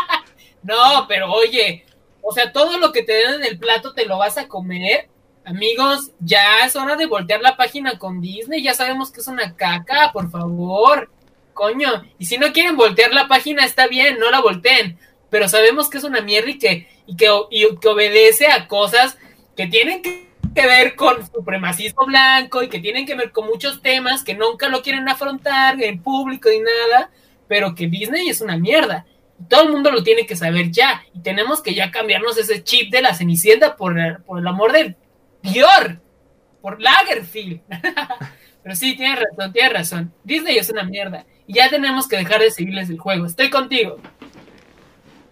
no, 0.62 1.06
pero 1.08 1.32
oye, 1.32 1.84
o 2.22 2.32
sea, 2.32 2.52
todo 2.52 2.78
lo 2.78 2.92
que 2.92 3.02
te 3.02 3.12
den 3.14 3.34
en 3.34 3.44
el 3.46 3.58
plato 3.58 3.94
te 3.94 4.06
lo 4.06 4.18
vas 4.18 4.38
a 4.38 4.46
comer. 4.46 5.08
Amigos, 5.44 6.12
ya 6.20 6.64
es 6.64 6.76
hora 6.76 6.96
de 6.96 7.06
voltear 7.06 7.40
la 7.40 7.56
página 7.56 7.98
con 7.98 8.20
Disney. 8.20 8.62
Ya 8.62 8.74
sabemos 8.74 9.10
que 9.10 9.20
es 9.20 9.26
una 9.26 9.54
caca, 9.56 10.10
por 10.12 10.30
favor. 10.30 11.10
Coño. 11.52 12.04
Y 12.18 12.26
si 12.26 12.38
no 12.38 12.52
quieren 12.52 12.76
voltear 12.76 13.12
la 13.12 13.28
página, 13.28 13.64
está 13.64 13.86
bien, 13.86 14.18
no 14.18 14.30
la 14.30 14.40
volteen 14.40 14.98
pero 15.32 15.48
sabemos 15.48 15.88
que 15.88 15.96
es 15.96 16.04
una 16.04 16.20
mierda 16.20 16.50
y 16.50 16.58
que, 16.58 16.86
y 17.06 17.16
que, 17.16 17.26
y 17.50 17.64
obedece 17.64 18.48
a 18.48 18.68
cosas 18.68 19.16
que 19.56 19.66
tienen 19.66 20.02
que 20.02 20.26
ver 20.54 20.94
con 20.94 21.26
supremacismo 21.26 22.04
blanco 22.04 22.62
y 22.62 22.68
que 22.68 22.80
tienen 22.80 23.06
que 23.06 23.14
ver 23.14 23.32
con 23.32 23.46
muchos 23.46 23.80
temas 23.80 24.22
que 24.22 24.34
nunca 24.34 24.68
lo 24.68 24.82
quieren 24.82 25.08
afrontar 25.08 25.82
en 25.82 26.02
público 26.02 26.50
ni 26.50 26.58
nada, 26.58 27.10
pero 27.48 27.74
que 27.74 27.86
Disney 27.86 28.28
es 28.28 28.42
una 28.42 28.58
mierda. 28.58 29.06
Y 29.40 29.44
todo 29.44 29.62
el 29.62 29.70
mundo 29.70 29.90
lo 29.90 30.02
tiene 30.02 30.26
que 30.26 30.36
saber 30.36 30.70
ya. 30.70 31.02
Y 31.14 31.20
tenemos 31.20 31.62
que 31.62 31.72
ya 31.72 31.90
cambiarnos 31.90 32.36
ese 32.36 32.62
chip 32.62 32.92
de 32.92 33.00
la 33.00 33.14
Cenicienta 33.14 33.74
por, 33.74 34.22
por 34.24 34.38
el 34.38 34.46
amor 34.46 34.72
de 34.72 34.96
Dior, 35.42 36.00
por 36.60 36.80
Lagerfield. 36.80 37.60
pero 38.62 38.76
sí, 38.76 38.96
tienes 38.96 39.20
razón, 39.20 39.52
tienes 39.52 39.72
razón. 39.72 40.14
Disney 40.24 40.56
es 40.56 40.70
una 40.70 40.84
mierda. 40.84 41.26
Y 41.46 41.54
ya 41.54 41.68
tenemos 41.68 42.08
que 42.08 42.16
dejar 42.16 42.40
de 42.40 42.50
seguirles 42.50 42.88
el 42.88 42.98
juego. 42.98 43.26
Estoy 43.26 43.50
contigo. 43.50 43.98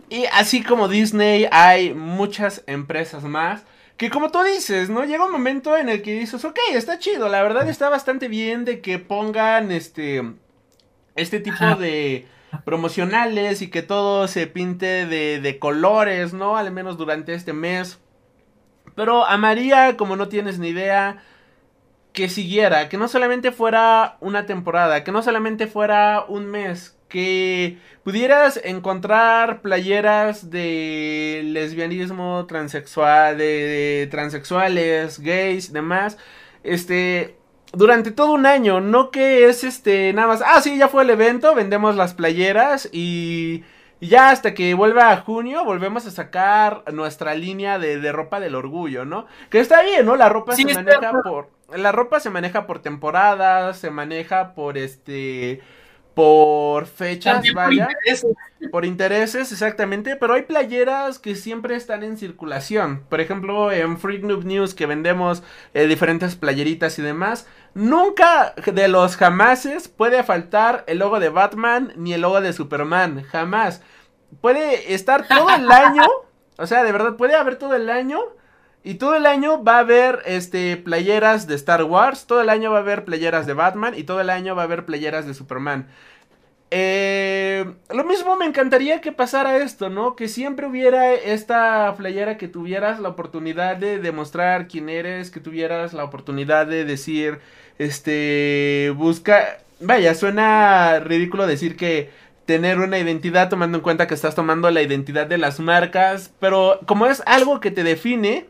Y 0.08 0.24
así 0.32 0.62
como 0.62 0.88
Disney, 0.88 1.46
hay 1.52 1.94
muchas 1.94 2.64
empresas 2.66 3.22
más. 3.22 3.62
Que 3.96 4.10
como 4.10 4.30
tú 4.30 4.42
dices, 4.42 4.90
¿no? 4.90 5.04
Llega 5.04 5.26
un 5.26 5.32
momento 5.32 5.76
en 5.76 5.88
el 5.88 6.02
que 6.02 6.18
dices, 6.18 6.44
ok, 6.44 6.58
está 6.72 6.98
chido, 6.98 7.28
la 7.28 7.42
verdad 7.42 7.68
está 7.68 7.88
bastante 7.90 8.28
bien 8.28 8.64
de 8.64 8.80
que 8.80 8.98
pongan 8.98 9.70
este, 9.70 10.22
este 11.16 11.38
tipo 11.38 11.76
de 11.76 12.26
promocionales 12.64 13.62
y 13.62 13.68
que 13.68 13.82
todo 13.82 14.26
se 14.26 14.46
pinte 14.46 15.06
de, 15.06 15.40
de 15.40 15.58
colores, 15.58 16.32
¿no? 16.32 16.56
Al 16.56 16.72
menos 16.72 16.96
durante 16.96 17.34
este 17.34 17.52
mes. 17.52 17.98
Pero 19.00 19.24
a 19.24 19.38
María, 19.38 19.96
como 19.96 20.14
no 20.14 20.28
tienes 20.28 20.58
ni 20.58 20.68
idea, 20.68 21.22
que 22.12 22.28
siguiera, 22.28 22.90
que 22.90 22.98
no 22.98 23.08
solamente 23.08 23.50
fuera 23.50 24.18
una 24.20 24.44
temporada, 24.44 25.04
que 25.04 25.10
no 25.10 25.22
solamente 25.22 25.66
fuera 25.66 26.26
un 26.28 26.44
mes, 26.44 26.98
que 27.08 27.78
pudieras 28.04 28.60
encontrar 28.62 29.62
playeras 29.62 30.50
de 30.50 31.40
lesbianismo, 31.46 32.44
transexual, 32.44 33.38
de, 33.38 34.06
transexuales, 34.10 35.18
gays, 35.18 35.72
demás, 35.72 36.18
este, 36.62 37.38
durante 37.72 38.10
todo 38.10 38.32
un 38.32 38.44
año, 38.44 38.82
no 38.82 39.10
que 39.10 39.48
es 39.48 39.64
este, 39.64 40.12
nada 40.12 40.28
más, 40.28 40.42
ah, 40.44 40.60
sí, 40.60 40.76
ya 40.76 40.88
fue 40.88 41.04
el 41.04 41.10
evento, 41.10 41.54
vendemos 41.54 41.96
las 41.96 42.12
playeras 42.12 42.86
y, 42.92 43.64
ya 44.00 44.30
hasta 44.30 44.54
que 44.54 44.74
vuelva 44.74 45.12
a 45.12 45.18
junio 45.18 45.64
volvemos 45.64 46.06
a 46.06 46.10
sacar 46.10 46.84
nuestra 46.92 47.34
línea 47.34 47.78
de, 47.78 48.12
ropa 48.12 48.40
del 48.40 48.54
orgullo, 48.54 49.04
¿no? 49.04 49.26
Que 49.50 49.60
está 49.60 49.82
bien, 49.82 50.06
¿no? 50.06 50.16
La 50.16 50.28
ropa 50.28 50.54
se 50.54 50.64
maneja 50.64 51.12
por, 51.22 51.50
la 51.74 51.92
ropa 51.92 52.20
se 52.20 52.30
maneja 52.30 52.66
por 52.66 52.80
temporadas, 52.80 53.78
se 53.78 53.90
maneja 53.90 54.54
por 54.54 54.78
este 54.78 55.60
por 56.14 56.86
fechas, 56.86 57.44
vaya. 57.54 57.88
Por 58.70 58.84
intereses. 58.84 59.52
exactamente. 59.52 60.16
Pero 60.16 60.34
hay 60.34 60.42
playeras 60.42 61.18
que 61.18 61.34
siempre 61.34 61.76
están 61.76 62.02
en 62.02 62.18
circulación. 62.18 63.04
Por 63.08 63.20
ejemplo, 63.20 63.72
en 63.72 63.98
Freak 63.98 64.24
Noob 64.24 64.44
News 64.44 64.74
que 64.74 64.86
vendemos 64.86 65.42
eh, 65.72 65.86
diferentes 65.86 66.36
playeritas 66.36 66.98
y 66.98 67.02
demás. 67.02 67.48
Nunca 67.74 68.54
de 68.54 68.88
los 68.88 69.16
jamases 69.16 69.88
puede 69.88 70.22
faltar 70.24 70.84
el 70.86 70.98
logo 70.98 71.20
de 71.20 71.28
Batman 71.28 71.92
ni 71.96 72.12
el 72.12 72.22
logo 72.22 72.40
de 72.40 72.52
Superman. 72.52 73.22
Jamás. 73.24 73.82
Puede 74.40 74.94
estar 74.94 75.26
todo 75.28 75.48
el 75.50 75.70
año. 75.70 76.02
O 76.56 76.66
sea, 76.66 76.82
de 76.82 76.92
verdad, 76.92 77.16
puede 77.16 77.34
haber 77.34 77.56
todo 77.56 77.74
el 77.74 77.88
año. 77.90 78.20
Y 78.82 78.94
todo 78.94 79.14
el 79.14 79.26
año 79.26 79.62
va 79.62 79.76
a 79.76 79.80
haber 79.80 80.22
este 80.24 80.76
playeras 80.78 81.46
de 81.46 81.54
Star 81.54 81.84
Wars, 81.84 82.26
todo 82.26 82.40
el 82.40 82.48
año 82.48 82.70
va 82.70 82.78
a 82.78 82.80
haber 82.80 83.04
playeras 83.04 83.46
de 83.46 83.52
Batman 83.52 83.92
y 83.94 84.04
todo 84.04 84.22
el 84.22 84.30
año 84.30 84.56
va 84.56 84.62
a 84.62 84.64
haber 84.64 84.86
playeras 84.86 85.26
de 85.26 85.34
Superman. 85.34 85.88
Eh, 86.72 87.64
lo 87.90 88.04
mismo 88.04 88.36
me 88.36 88.46
encantaría 88.46 89.00
que 89.00 89.10
pasara 89.10 89.56
esto, 89.56 89.90
¿no? 89.90 90.14
Que 90.14 90.28
siempre 90.28 90.66
hubiera 90.66 91.14
esta 91.14 91.92
playera 91.96 92.38
que 92.38 92.46
tuvieras 92.46 93.00
la 93.00 93.08
oportunidad 93.08 93.76
de 93.76 93.98
demostrar 93.98 94.68
quién 94.68 94.88
eres, 94.88 95.30
que 95.30 95.40
tuvieras 95.40 95.92
la 95.92 96.04
oportunidad 96.04 96.68
de 96.68 96.84
decir, 96.84 97.40
este, 97.78 98.92
busca, 98.96 99.58
vaya, 99.80 100.14
suena 100.14 101.00
ridículo 101.00 101.46
decir 101.48 101.76
que 101.76 102.10
tener 102.46 102.78
una 102.78 102.98
identidad 102.98 103.48
tomando 103.48 103.78
en 103.78 103.82
cuenta 103.82 104.06
que 104.06 104.14
estás 104.14 104.34
tomando 104.34 104.70
la 104.70 104.82
identidad 104.82 105.26
de 105.26 105.38
las 105.38 105.60
marcas, 105.60 106.32
pero 106.40 106.80
como 106.86 107.06
es 107.06 107.22
algo 107.26 107.60
que 107.60 107.70
te 107.72 107.82
define, 107.84 108.46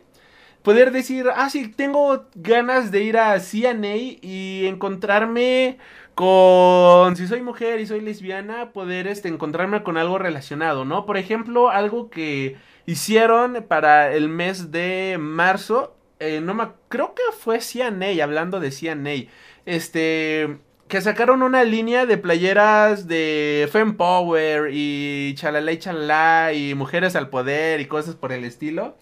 poder 0.63 0.93
decir, 0.93 1.27
ah, 1.35 1.51
sí, 1.51 1.69
tengo 1.69 2.27
ganas 2.35 2.91
de 2.91 3.03
ir 3.03 3.19
a 3.19 3.39
CNA 3.41 3.97
y 3.97 4.67
encontrarme 4.67 5.79
con 6.21 7.17
si 7.17 7.27
soy 7.27 7.41
mujer 7.41 7.81
y 7.81 7.87
soy 7.87 8.03
lesbiana, 8.03 8.75
poder 8.75 9.07
este, 9.07 9.29
encontrarme 9.29 9.83
con 9.83 9.97
algo 9.97 10.19
relacionado, 10.19 10.85
¿no? 10.85 11.07
Por 11.07 11.17
ejemplo, 11.17 11.71
algo 11.71 12.11
que 12.11 12.59
hicieron 12.85 13.65
para 13.67 14.13
el 14.13 14.29
mes 14.29 14.71
de 14.71 15.17
marzo, 15.19 15.97
eh, 16.19 16.43
no 16.43 16.53
me, 16.53 16.69
creo 16.89 17.15
que 17.15 17.23
fue 17.39 17.61
CNA, 17.61 18.23
hablando 18.23 18.61
de 18.61 18.71
CNA, 18.71 19.31
este, 19.65 20.59
que 20.89 21.01
sacaron 21.01 21.43
una 21.43 21.65
línea 21.65 22.05
de 22.05 22.19
playeras 22.19 23.09
de 23.09 23.67
Fempower 23.73 24.69
y 24.75 25.35
chalala 25.37 25.73
y 25.73 25.79
chalala 25.79 26.53
y 26.53 26.75
mujeres 26.75 27.17
al 27.17 27.31
poder 27.31 27.81
y 27.81 27.87
cosas 27.87 28.15
por 28.15 28.33
el 28.33 28.45
estilo. 28.45 28.95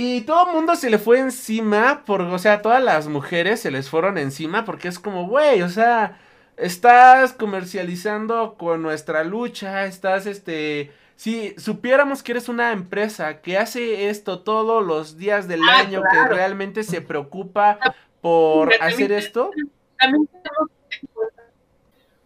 Y 0.00 0.20
todo 0.20 0.46
el 0.46 0.54
mundo 0.54 0.76
se 0.76 0.90
le 0.90 0.98
fue 0.98 1.18
encima, 1.18 2.04
por, 2.06 2.22
o 2.22 2.38
sea, 2.38 2.62
todas 2.62 2.80
las 2.80 3.08
mujeres 3.08 3.58
se 3.58 3.72
les 3.72 3.90
fueron 3.90 4.16
encima 4.16 4.64
porque 4.64 4.86
es 4.86 4.96
como, 5.00 5.26
güey, 5.26 5.62
o 5.62 5.68
sea, 5.68 6.20
estás 6.56 7.32
comercializando 7.32 8.54
con 8.56 8.80
nuestra 8.80 9.24
lucha, 9.24 9.86
estás, 9.86 10.26
este, 10.26 10.92
si 11.16 11.52
supiéramos 11.58 12.22
que 12.22 12.30
eres 12.30 12.48
una 12.48 12.70
empresa 12.70 13.40
que 13.40 13.58
hace 13.58 14.08
esto 14.08 14.38
todos 14.42 14.86
los 14.86 15.16
días 15.18 15.48
del 15.48 15.62
Ah, 15.68 15.80
año, 15.80 16.00
claro. 16.08 16.28
que 16.28 16.34
realmente 16.36 16.84
se 16.84 17.00
preocupa 17.00 17.80
por 18.20 18.68
Pero 18.68 18.84
hacer 18.84 18.98
también- 19.08 19.18
esto, 19.18 19.50
También 19.98 20.28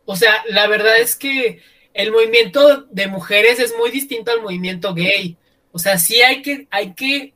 O 0.05 0.14
sea, 0.16 0.43
la 0.51 0.66
verdad 0.66 0.99
es 1.01 1.16
que 1.16 1.62
el 1.95 2.12
movimiento 2.12 2.83
de 2.91 3.07
mujeres 3.07 3.59
es 3.61 3.75
muy 3.79 3.91
distinto 3.91 4.31
al 4.31 4.43
movimiento 4.43 4.93
gay. 4.95 5.39
O 5.70 5.79
sea, 5.79 5.99
sí 5.99 6.20
hay 6.20 6.43
que, 6.43 6.66
hay 6.70 6.93
que 6.93 7.33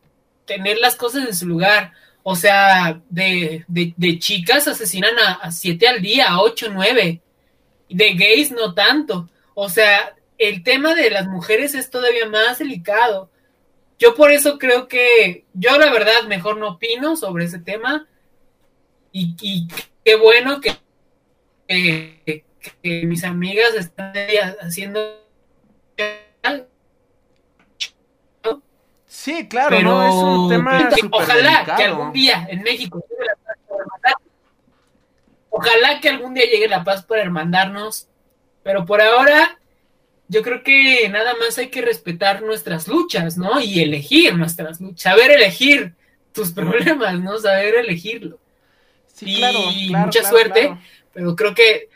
tener 0.46 0.78
las 0.78 0.96
cosas 0.96 1.26
en 1.28 1.34
su 1.34 1.46
lugar. 1.46 1.92
O 2.22 2.34
sea, 2.34 3.00
de, 3.08 3.64
de, 3.68 4.18
chicas 4.18 4.66
asesinan 4.66 5.14
a, 5.18 5.50
siete 5.52 5.86
al 5.86 6.02
día, 6.02 6.28
a 6.30 6.40
ocho, 6.40 6.68
nueve. 6.72 7.20
De 7.88 8.14
gays 8.14 8.50
no 8.50 8.74
tanto. 8.74 9.28
O 9.54 9.68
sea, 9.68 10.16
el 10.38 10.62
tema 10.62 10.94
de 10.94 11.10
las 11.10 11.26
mujeres 11.28 11.74
es 11.74 11.90
todavía 11.90 12.26
más 12.26 12.58
delicado. 12.58 13.30
Yo 13.98 14.14
por 14.14 14.30
eso 14.32 14.58
creo 14.58 14.88
que, 14.88 15.44
yo 15.54 15.78
la 15.78 15.90
verdad 15.90 16.24
mejor 16.26 16.56
no 16.58 16.70
opino 16.70 17.16
sobre 17.16 17.44
ese 17.44 17.58
tema. 17.58 18.08
Y, 19.12 19.68
qué 20.04 20.16
bueno 20.16 20.60
que, 20.60 20.76
que- 21.66 22.44
que 22.82 23.06
mis 23.06 23.22
amigas 23.24 23.74
están 23.74 24.12
haciendo 24.60 25.24
sí, 29.16 29.48
claro, 29.48 29.70
pero 29.70 29.90
no 29.90 30.06
es 30.06 30.14
un 30.14 30.48
tema 30.50 30.88
que 30.90 31.00
ojalá 31.10 31.34
delicado. 31.52 31.76
que 31.78 31.84
algún 31.84 32.12
día 32.12 32.46
en 32.50 32.62
México 32.62 33.02
llegue 33.08 33.24
la 33.26 33.34
paz 33.36 33.56
para 33.68 33.80
hermandarnos. 33.80 34.22
ojalá 35.50 36.00
que 36.00 36.08
algún 36.08 36.34
día 36.34 36.44
llegue 36.44 36.68
la 36.68 36.84
paz 36.84 37.04
para 37.04 37.22
hermandarnos 37.22 38.08
pero 38.62 38.84
por 38.84 39.00
ahora 39.00 39.58
yo 40.28 40.42
creo 40.42 40.62
que 40.62 41.08
nada 41.08 41.34
más 41.40 41.56
hay 41.58 41.68
que 41.68 41.80
respetar 41.82 42.42
nuestras 42.42 42.88
luchas 42.88 43.36
no 43.38 43.60
y 43.60 43.80
elegir 43.80 44.36
nuestras 44.36 44.80
luchas 44.80 45.02
saber 45.02 45.30
elegir 45.30 45.94
tus 46.32 46.52
problemas 46.60 47.18
no 47.20 47.38
saber 47.38 47.74
elegirlo 47.76 48.38
Sí, 49.06 49.24
y 49.30 49.36
claro, 49.38 49.58
claro, 49.88 50.06
mucha 50.06 50.20
claro, 50.20 50.36
suerte. 50.36 50.76
pero 51.14 51.34
creo 51.34 51.54
que 51.54 51.88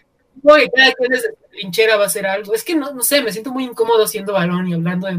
no, 0.43 0.55
cada 0.75 0.93
quien 0.93 1.11
desde 1.11 1.29
su 1.29 1.49
trinchera 1.51 1.97
va 1.97 2.05
a 2.05 2.07
hacer 2.07 2.27
algo 2.27 2.55
es 2.55 2.65
que 2.65 2.75
no, 2.75 2.95
no 2.95 3.03
sé 3.03 3.21
me 3.21 3.31
siento 3.31 3.53
muy 3.53 3.65
incómodo 3.65 4.07
siendo 4.07 4.33
balón 4.33 4.67
y 4.69 4.73
hablando 4.73 5.07
de 5.07 5.19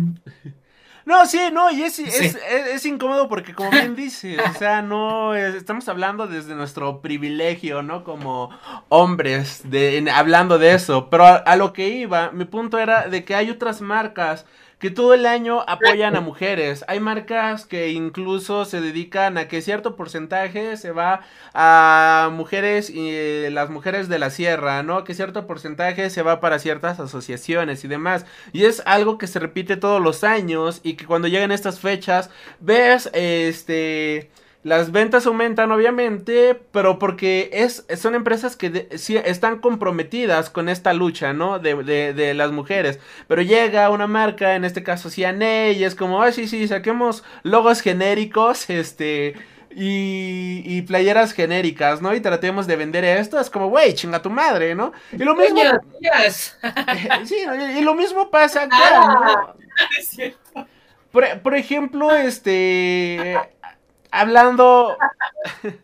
No, 1.06 1.26
sí, 1.26 1.40
no, 1.52 1.72
y 1.72 1.82
es, 1.84 1.96
Sí. 1.96 2.04
es, 2.08 2.20
es- 2.22 2.36
es 2.46 2.86
incómodo 2.86 3.28
porque 3.28 3.54
como 3.54 3.72
bien 3.72 3.96
dices, 3.96 4.40
o 4.54 4.58
sea, 4.58 4.82
no, 4.82 5.34
es- 5.36 5.56
estamos 5.56 5.88
hablando 5.90 6.28
desde 6.28 6.54
nuestro 6.56 7.02
privilegio, 7.02 7.82
¿no? 7.82 8.04
Como 8.04 8.50
hombres, 8.90 9.62
de, 9.70 9.98
en- 9.98 10.10
hablando 10.10 10.58
de 10.60 10.74
eso, 10.74 11.10
pero 11.10 11.26
a, 11.26 11.36
a 11.38 11.56
lo 11.56 11.74
que 11.74 11.90
iba, 11.90 12.32
mi 12.32 12.46
punto 12.46 12.78
era 12.80 13.08
de 13.08 13.24
que 13.24 13.36
hay 13.36 13.50
otras 13.50 13.82
marcas 13.82 14.46
que 14.82 14.90
todo 14.90 15.14
el 15.14 15.28
año 15.28 15.64
apoyan 15.68 16.16
a 16.16 16.22
mujeres, 16.22 16.84
hay 16.88 17.00
marcas 17.00 17.68
que 17.68 17.92
incluso 17.92 18.66
se 18.66 18.82
dedican 18.82 19.38
a 19.38 19.48
que 19.48 19.62
cierto 19.62 19.96
porcentaje 19.96 20.76
se 20.76 20.92
va 20.92 21.22
a 21.54 22.32
mujeres 22.34 22.90
y 22.90 23.10
eh, 23.12 23.50
las 23.52 23.70
mujeres 23.70 24.10
de 24.10 24.18
la 24.18 24.32
sierra, 24.32 24.82
¿no? 24.82 25.04
Que 25.04 25.14
cierto 25.14 25.46
porcentaje 25.46 26.10
se 26.10 26.24
va 26.24 26.40
para 26.40 26.58
ciertas 26.58 27.00
asociaciones 27.00 27.84
y 27.84 27.88
demás. 27.88 28.26
Y 28.54 28.66
es 28.66 28.82
algo 28.88 29.20
que 29.20 29.28
se 29.28 29.38
repite 29.38 29.78
todos 29.78 30.02
los 30.02 30.24
años 30.24 30.82
y 30.82 30.96
que 30.96 31.06
cuando 31.06 31.28
llegan 31.28 31.52
estas 31.52 31.80
fechas 31.80 32.32
ves 32.60 33.08
este 33.14 34.32
las 34.64 34.92
ventas 34.92 35.26
aumentan 35.26 35.72
obviamente, 35.72 36.56
pero 36.72 37.00
porque 37.00 37.50
es 37.52 37.86
son 37.98 38.14
empresas 38.16 38.56
que 38.56 38.70
de- 38.70 38.98
sí 38.98 39.18
están 39.18 39.60
comprometidas 39.60 40.50
con 40.52 40.70
esta 40.70 40.94
lucha, 40.94 41.34
¿no? 41.34 41.58
De, 41.60 41.76
de, 41.84 42.14
de 42.14 42.34
las 42.36 42.52
mujeres. 42.52 43.00
Pero 43.28 43.42
llega 43.42 43.90
una 43.90 44.08
marca, 44.08 44.56
en 44.56 44.64
este 44.66 44.84
caso 44.84 45.10
CNA, 45.10 45.70
y 45.72 45.84
es 45.84 45.96
como, 45.96 46.22
ay, 46.22 46.34
sí, 46.34 46.48
sí, 46.48 46.68
saquemos 46.68 47.24
logos 47.44 47.82
genéricos, 47.82 48.70
este, 48.70 49.36
y, 49.72 50.62
y 50.66 50.82
playeras 50.84 51.34
genéricas, 51.34 52.02
¿no? 52.02 52.14
Y 52.14 52.20
tratemos 52.22 52.68
de 52.68 52.76
vender 52.76 53.04
esto, 53.06 53.40
es 53.40 53.50
como, 53.50 53.70
güey, 53.70 53.94
chinga 53.94 54.22
tu 54.22 54.30
madre, 54.30 54.76
¿no? 54.76 54.92
Y 55.12 55.18
lo 55.24 55.36
mismo, 55.36 55.62
niñas. 56.00 56.58
sí, 57.26 57.36
y, 57.78 57.82
lo 57.82 57.96
mismo 57.96 58.30
pasa 58.30 58.64
acá, 58.64 59.08
¿no? 59.08 59.56
Es 60.00 60.10
cierto. 60.10 60.68
Por, 61.12 61.42
por 61.42 61.56
ejemplo, 61.56 62.12
este. 62.14 63.38
Hablando. 64.12 64.98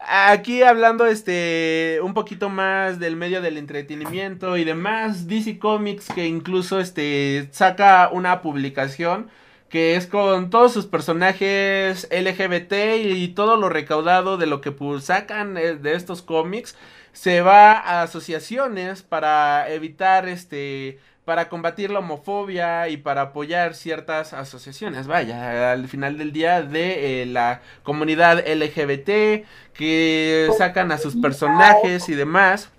Aquí 0.00 0.62
hablando, 0.62 1.06
este. 1.06 2.00
Un 2.02 2.14
poquito 2.14 2.48
más 2.48 2.98
del 2.98 3.16
medio 3.16 3.40
del 3.42 3.58
entretenimiento 3.58 4.56
y 4.56 4.64
demás. 4.64 5.28
DC 5.28 5.58
Comics, 5.58 6.08
que 6.08 6.26
incluso 6.26 6.80
este. 6.80 7.48
saca 7.52 8.08
una 8.12 8.42
publicación. 8.42 9.30
Que 9.68 9.96
es 9.96 10.06
con 10.06 10.50
todos 10.50 10.72
sus 10.72 10.84
personajes 10.86 12.06
LGBT 12.10 12.74
y 13.04 13.28
todo 13.28 13.56
lo 13.56 13.70
recaudado 13.70 14.36
de 14.36 14.44
lo 14.46 14.60
que 14.60 14.70
pues, 14.70 15.04
sacan 15.04 15.56
eh, 15.56 15.76
de 15.76 15.94
estos 15.94 16.20
cómics. 16.20 16.76
Se 17.12 17.40
va 17.40 17.72
a 17.72 18.02
asociaciones 18.02 19.02
para 19.02 19.70
evitar 19.70 20.28
este 20.28 20.98
para 21.24 21.48
combatir 21.48 21.90
la 21.90 22.00
homofobia 22.00 22.88
y 22.88 22.96
para 22.96 23.22
apoyar 23.22 23.74
ciertas 23.74 24.32
asociaciones, 24.32 25.06
vaya, 25.06 25.72
al 25.72 25.88
final 25.88 26.18
del 26.18 26.32
día 26.32 26.62
de 26.62 27.22
eh, 27.22 27.26
la 27.26 27.62
comunidad 27.84 28.38
LGBT 28.46 29.44
que 29.72 30.50
sacan 30.58 30.90
a 30.92 30.98
sus 30.98 31.16
personajes 31.16 32.08
y 32.08 32.14
demás. 32.14 32.70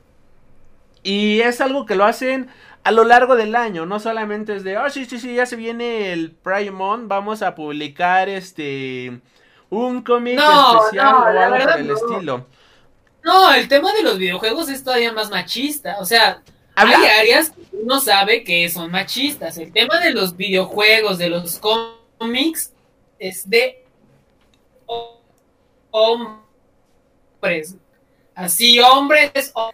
Y 1.03 1.41
es 1.41 1.61
algo 1.61 1.85
que 1.85 1.95
lo 1.95 2.05
hacen 2.05 2.49
a 2.83 2.91
lo 2.91 3.03
largo 3.05 3.35
del 3.35 3.55
año, 3.55 3.85
no 3.85 3.99
solamente 3.99 4.55
es 4.55 4.63
de, 4.63 4.77
oh, 4.77 4.89
sí, 4.89 5.05
sí, 5.05 5.19
sí, 5.19 5.35
ya 5.35 5.45
se 5.45 5.55
viene 5.55 6.11
el 6.13 6.31
Prime 6.31 6.71
Month, 6.71 7.07
vamos 7.07 7.41
a 7.41 7.55
publicar 7.55 8.27
este 8.29 9.21
un 9.69 10.03
cómic 10.03 10.35
No, 10.35 10.89
especial 10.89 11.11
no, 11.11 11.23
o 11.23 11.37
algo 11.37 11.51
verdad 11.51 11.71
por 11.71 11.79
el 11.79 11.87
no. 11.87 11.93
estilo. 11.93 12.47
No, 13.23 13.53
el 13.53 13.67
tema 13.67 13.93
de 13.93 14.03
los 14.03 14.17
videojuegos 14.17 14.69
es 14.69 14.83
todavía 14.83 15.13
más 15.13 15.29
machista. 15.29 15.97
O 15.99 16.05
sea, 16.05 16.43
Habla- 16.75 16.97
hay 16.97 17.05
áreas 17.21 17.51
que 17.51 17.61
uno 17.77 17.99
sabe 17.99 18.43
que 18.43 18.67
son 18.69 18.91
machistas. 18.91 19.57
El 19.57 19.71
tema 19.71 19.99
de 19.99 20.11
los 20.11 20.35
videojuegos, 20.35 21.17
de 21.17 21.29
los 21.29 21.59
cómics, 21.59 22.71
es 23.19 23.49
de 23.49 23.83
ho- 24.85 25.21
hombres. 25.91 27.75
Así, 28.35 28.79
hombres. 28.79 29.51
hombres. 29.53 29.73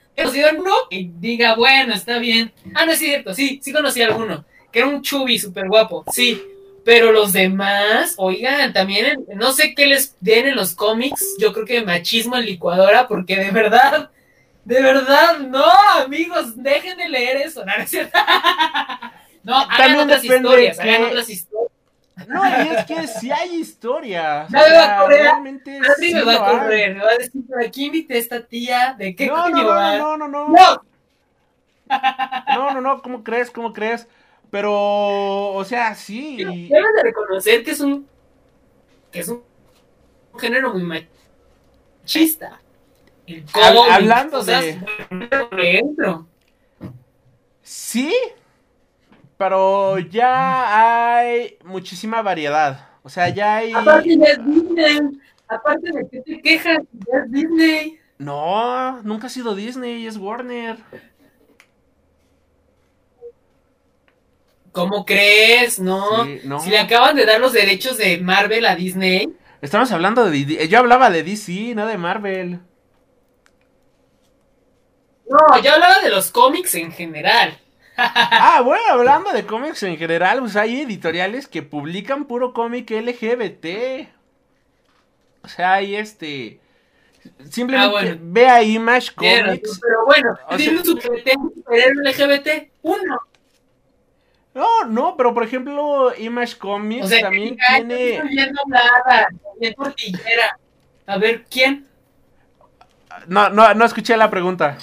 y 0.90 1.10
diga, 1.20 1.56
bueno, 1.56 1.94
está 1.94 2.20
bien. 2.20 2.52
Ah, 2.74 2.86
no 2.86 2.92
es 2.92 3.00
cierto, 3.00 3.34
sí, 3.34 3.60
sí 3.64 3.72
conocí 3.72 4.02
a 4.02 4.08
alguno. 4.08 4.44
Que 4.72 4.80
era 4.80 4.88
un 4.90 5.02
chubi 5.02 5.40
súper 5.40 5.68
guapo, 5.68 6.04
sí. 6.12 6.42
Pero 6.84 7.12
los 7.12 7.34
demás, 7.34 8.16
oigan, 8.18 8.74
también, 8.74 9.26
no 9.36 9.52
sé 9.54 9.74
qué 9.76 9.86
les 9.86 10.16
den 10.20 10.48
en 10.48 10.56
los 10.56 10.76
cómics. 10.76 11.36
Yo 11.40 11.54
creo 11.54 11.66
que 11.66 11.82
machismo 11.84 12.36
en 12.36 12.46
licuadora, 12.46 13.08
porque 13.08 13.36
de 13.38 13.52
verdad, 13.52 14.10
de 14.66 14.82
verdad, 14.82 15.40
no, 15.40 15.64
amigos, 16.04 16.62
dejen 16.62 16.98
de 16.98 17.10
leer 17.10 17.38
eso. 17.38 17.64
No, 17.66 17.72
no. 17.78 17.84
No, 19.42 19.56
hagan 19.56 19.78
También 19.78 20.00
otras 20.02 20.24
historias, 20.24 20.78
que- 20.78 20.84
hagan 20.92 21.04
otras 21.06 21.30
historias. 21.30 21.72
No, 22.28 22.46
y 22.46 22.68
es 22.76 22.86
que 22.86 23.08
sí 23.08 23.32
hay 23.32 23.56
historias. 23.56 24.50
Ya 24.52 24.60
me 24.68 24.74
va 24.74 24.98
a 24.98 25.02
correr. 25.02 25.22
realmente 25.22 25.80
sí 25.98 26.14
me 26.14 26.24
va 26.24 26.34
a 26.34 26.36
hay. 26.50 26.58
correr, 26.60 26.96
me 26.96 27.04
va 27.06 27.12
a 27.12 27.18
decir, 27.18 27.48
¿por 27.48 27.64
aquí 27.64 27.86
invité 27.86 28.16
a 28.16 28.18
esta 28.18 28.46
tía? 28.46 28.96
¿De 28.98 29.16
qué 29.16 29.28
No, 29.28 29.42
coño 29.44 29.64
no, 29.64 29.70
va? 29.70 29.98
no, 29.98 30.18
no, 30.18 30.28
no, 30.28 30.48
no, 30.50 30.54
No, 30.54 30.84
no, 32.56 32.74
no, 32.74 32.82
no, 32.82 33.02
¿cómo 33.02 33.24
crees? 33.24 33.50
¿Cómo 33.50 33.72
crees? 33.74 34.08
Pero, 34.52 34.74
o 35.54 35.64
sea, 35.64 35.96
sí. 35.96 36.38
Debes 36.44 36.94
de 36.98 37.04
reconocer 37.04 37.64
que 37.64 37.72
es 37.72 37.80
un 37.80 38.08
que 39.12 39.22
es 39.22 39.30
un, 39.30 39.42
un 40.34 40.40
género 40.40 40.74
muy 40.74 40.84
machista. 42.04 42.60
Hablando 43.92 44.44
de- 44.44 44.80
dentro. 45.52 46.28
Sí, 47.62 48.14
pero 49.38 50.00
ya 50.00 51.18
hay 51.18 51.58
muchísima 51.64 52.22
variedad. 52.22 52.90
O 53.04 53.10
sea, 53.10 53.30
ya 53.30 53.58
hay. 53.58 53.72
Aparte 53.74 54.18
ya 54.18 54.26
es 54.26 54.46
Disney. 54.46 55.00
Aparte 55.48 55.92
de 55.92 56.08
que 56.10 56.22
te 56.22 56.42
quejas, 56.42 56.80
ya 56.92 57.20
es 57.26 57.32
Disney. 57.32 58.00
No, 58.18 59.02
nunca 59.04 59.28
ha 59.28 59.30
sido 59.30 59.56
Disney, 59.56 60.06
es 60.06 60.18
Warner. 60.18 60.78
¿Cómo 64.72 65.06
crees? 65.06 65.80
No. 65.80 66.26
Sí, 66.26 66.42
no. 66.44 66.60
Si 66.60 66.70
le 66.70 66.78
acaban 66.80 67.16
de 67.16 67.26
dar 67.26 67.40
los 67.40 67.54
derechos 67.54 67.98
de 67.98 68.20
Marvel 68.20 68.66
a 68.66 68.76
Disney. 68.76 69.34
Estamos 69.62 69.92
hablando 69.92 70.30
de. 70.30 70.68
Yo 70.68 70.80
hablaba 70.80 71.10
de 71.10 71.24
DC, 71.24 71.74
no 71.76 71.86
de 71.88 71.98
Marvel. 71.98 72.60
No, 75.30 75.62
yo 75.62 75.74
hablaba 75.74 76.00
de 76.02 76.10
los 76.10 76.32
cómics 76.32 76.76
en 76.76 76.92
general. 76.92 77.58
ah, 77.98 78.62
bueno, 78.64 78.84
hablando 78.90 79.32
de 79.32 79.46
cómics 79.46 79.84
en 79.84 79.98
general, 79.98 80.40
pues 80.40 80.56
hay 80.56 80.82
editoriales 80.82 81.48
que 81.48 81.62
publican 81.62 82.26
puro 82.26 82.54
cómic 82.54 82.90
LGBT. 82.90 84.08
O 85.44 85.48
sea, 85.48 85.74
hay 85.76 85.96
este. 85.96 86.60
Simplemente 87.50 87.88
Ah, 87.88 87.92
bueno. 87.92 88.18
ve 88.22 88.48
a 88.48 88.64
Image 88.64 89.14
Comics. 89.14 89.80
Pero 89.82 90.06
bueno, 90.06 90.38
tiene 90.58 90.84
superhéroe 90.84 92.04
LGBT, 92.04 92.72
uno. 92.82 93.20
No, 94.54 94.84
no, 94.86 95.16
pero 95.16 95.34
por 95.34 95.44
ejemplo, 95.44 96.12
Image 96.18 96.58
Comics 96.58 97.06
O 97.06 97.10
sea, 97.10 97.22
también 97.22 97.56
que, 97.56 97.62
ay, 97.68 97.86
tiene. 97.86 98.16
estoy 98.16 98.30
viendo 98.30 98.62
nada. 98.68 99.28
A 101.06 101.18
ver, 101.18 101.46
¿quién? 101.50 101.86
No, 103.28 103.50
no, 103.50 103.74
no 103.74 103.86
escuché 103.86 104.16
la 104.18 104.30
pregunta. 104.30 104.78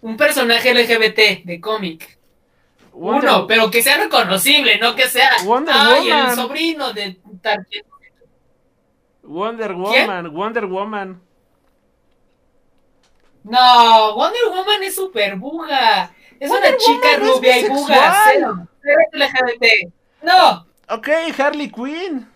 Un 0.00 0.16
personaje 0.16 0.72
LGBT 0.72 1.44
de 1.44 1.60
cómic. 1.60 2.18
Wonder- 2.92 3.30
Uno, 3.30 3.46
pero 3.46 3.70
que 3.70 3.82
sea 3.82 3.96
reconocible, 3.98 4.78
no 4.78 4.94
que 4.96 5.08
sea. 5.08 5.30
Wonder 5.44 5.74
Ay, 5.76 6.08
Woman. 6.08 6.28
el 6.30 6.34
sobrino 6.36 6.92
de. 6.92 7.16
Wonder 9.22 9.74
¿Quién? 9.74 10.06
Woman, 10.06 10.32
Wonder 10.34 10.66
Woman. 10.66 11.22
No, 13.44 14.14
Wonder 14.14 14.40
Woman 14.50 14.82
es 14.82 14.94
super 14.94 15.36
buga. 15.36 16.12
Es 16.40 16.48
Wonder 16.50 16.70
una 16.70 16.78
chica 16.78 17.16
rubia 17.18 17.58
y 17.58 17.68
buga. 17.68 18.24
Cero. 18.32 18.68
Cero 18.82 18.98
LGBT. 19.12 19.92
No. 20.22 20.66
Ok, 20.88 21.08
Harley 21.38 21.70
Quinn. 21.70 22.27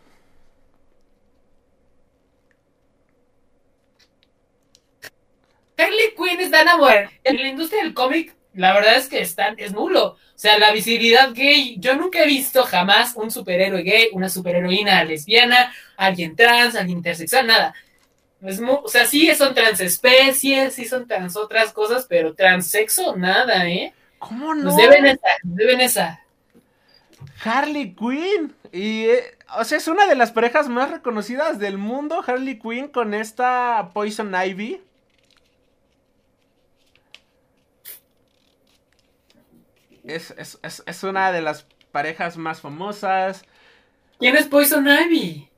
Harley 5.76 6.14
Quinn 6.16 6.40
está 6.40 6.62
enamorada. 6.62 7.10
En 7.24 7.36
la 7.36 7.48
industria 7.48 7.82
del 7.82 7.94
cómic, 7.94 8.34
la 8.54 8.72
verdad 8.74 8.96
es 8.96 9.08
que 9.08 9.20
están, 9.20 9.54
es 9.58 9.72
nulo. 9.72 10.06
O 10.08 10.18
sea, 10.34 10.58
la 10.58 10.72
visibilidad 10.72 11.32
gay, 11.32 11.76
yo 11.78 11.94
nunca 11.94 12.22
he 12.22 12.26
visto 12.26 12.64
jamás 12.64 13.14
un 13.16 13.30
superhéroe 13.30 13.82
gay, 13.82 14.08
una 14.12 14.28
superheroína 14.28 15.04
lesbiana, 15.04 15.72
alguien 15.96 16.36
trans, 16.36 16.74
alguien 16.74 16.98
intersexual, 16.98 17.46
nada. 17.46 17.74
Es 18.42 18.60
o 18.60 18.88
sea, 18.88 19.06
sí 19.06 19.32
son 19.36 19.54
transespecies, 19.54 20.74
sí 20.74 20.84
son 20.84 21.06
trans 21.06 21.36
otras 21.36 21.72
cosas, 21.72 22.06
pero 22.08 22.34
transexo, 22.34 23.16
nada, 23.16 23.68
¿eh? 23.68 23.94
¿Cómo 24.18 24.54
no? 24.54 24.64
Nos 24.64 24.76
deben 24.76 25.06
esa, 25.06 25.28
nos 25.44 25.56
deben 25.56 25.80
esa. 25.80 26.20
Harley 27.44 27.94
Quinn. 27.94 28.54
Y, 28.72 29.04
eh, 29.04 29.36
o 29.58 29.64
sea, 29.64 29.78
es 29.78 29.86
una 29.86 30.06
de 30.06 30.14
las 30.16 30.32
parejas 30.32 30.68
más 30.68 30.90
reconocidas 30.90 31.58
del 31.58 31.78
mundo, 31.78 32.24
Harley 32.26 32.58
Quinn 32.58 32.88
con 32.88 33.14
esta 33.14 33.90
Poison 33.94 34.34
Ivy. 34.34 34.80
Es, 40.04 40.32
es, 40.36 40.58
es, 40.62 40.82
es 40.86 41.02
una 41.04 41.32
de 41.32 41.42
las 41.42 41.66
parejas 41.92 42.36
más 42.36 42.60
famosas. 42.60 43.44
¿Quién 44.18 44.36
es 44.36 44.46
Poison 44.46 44.86
Ivy? 44.86 45.48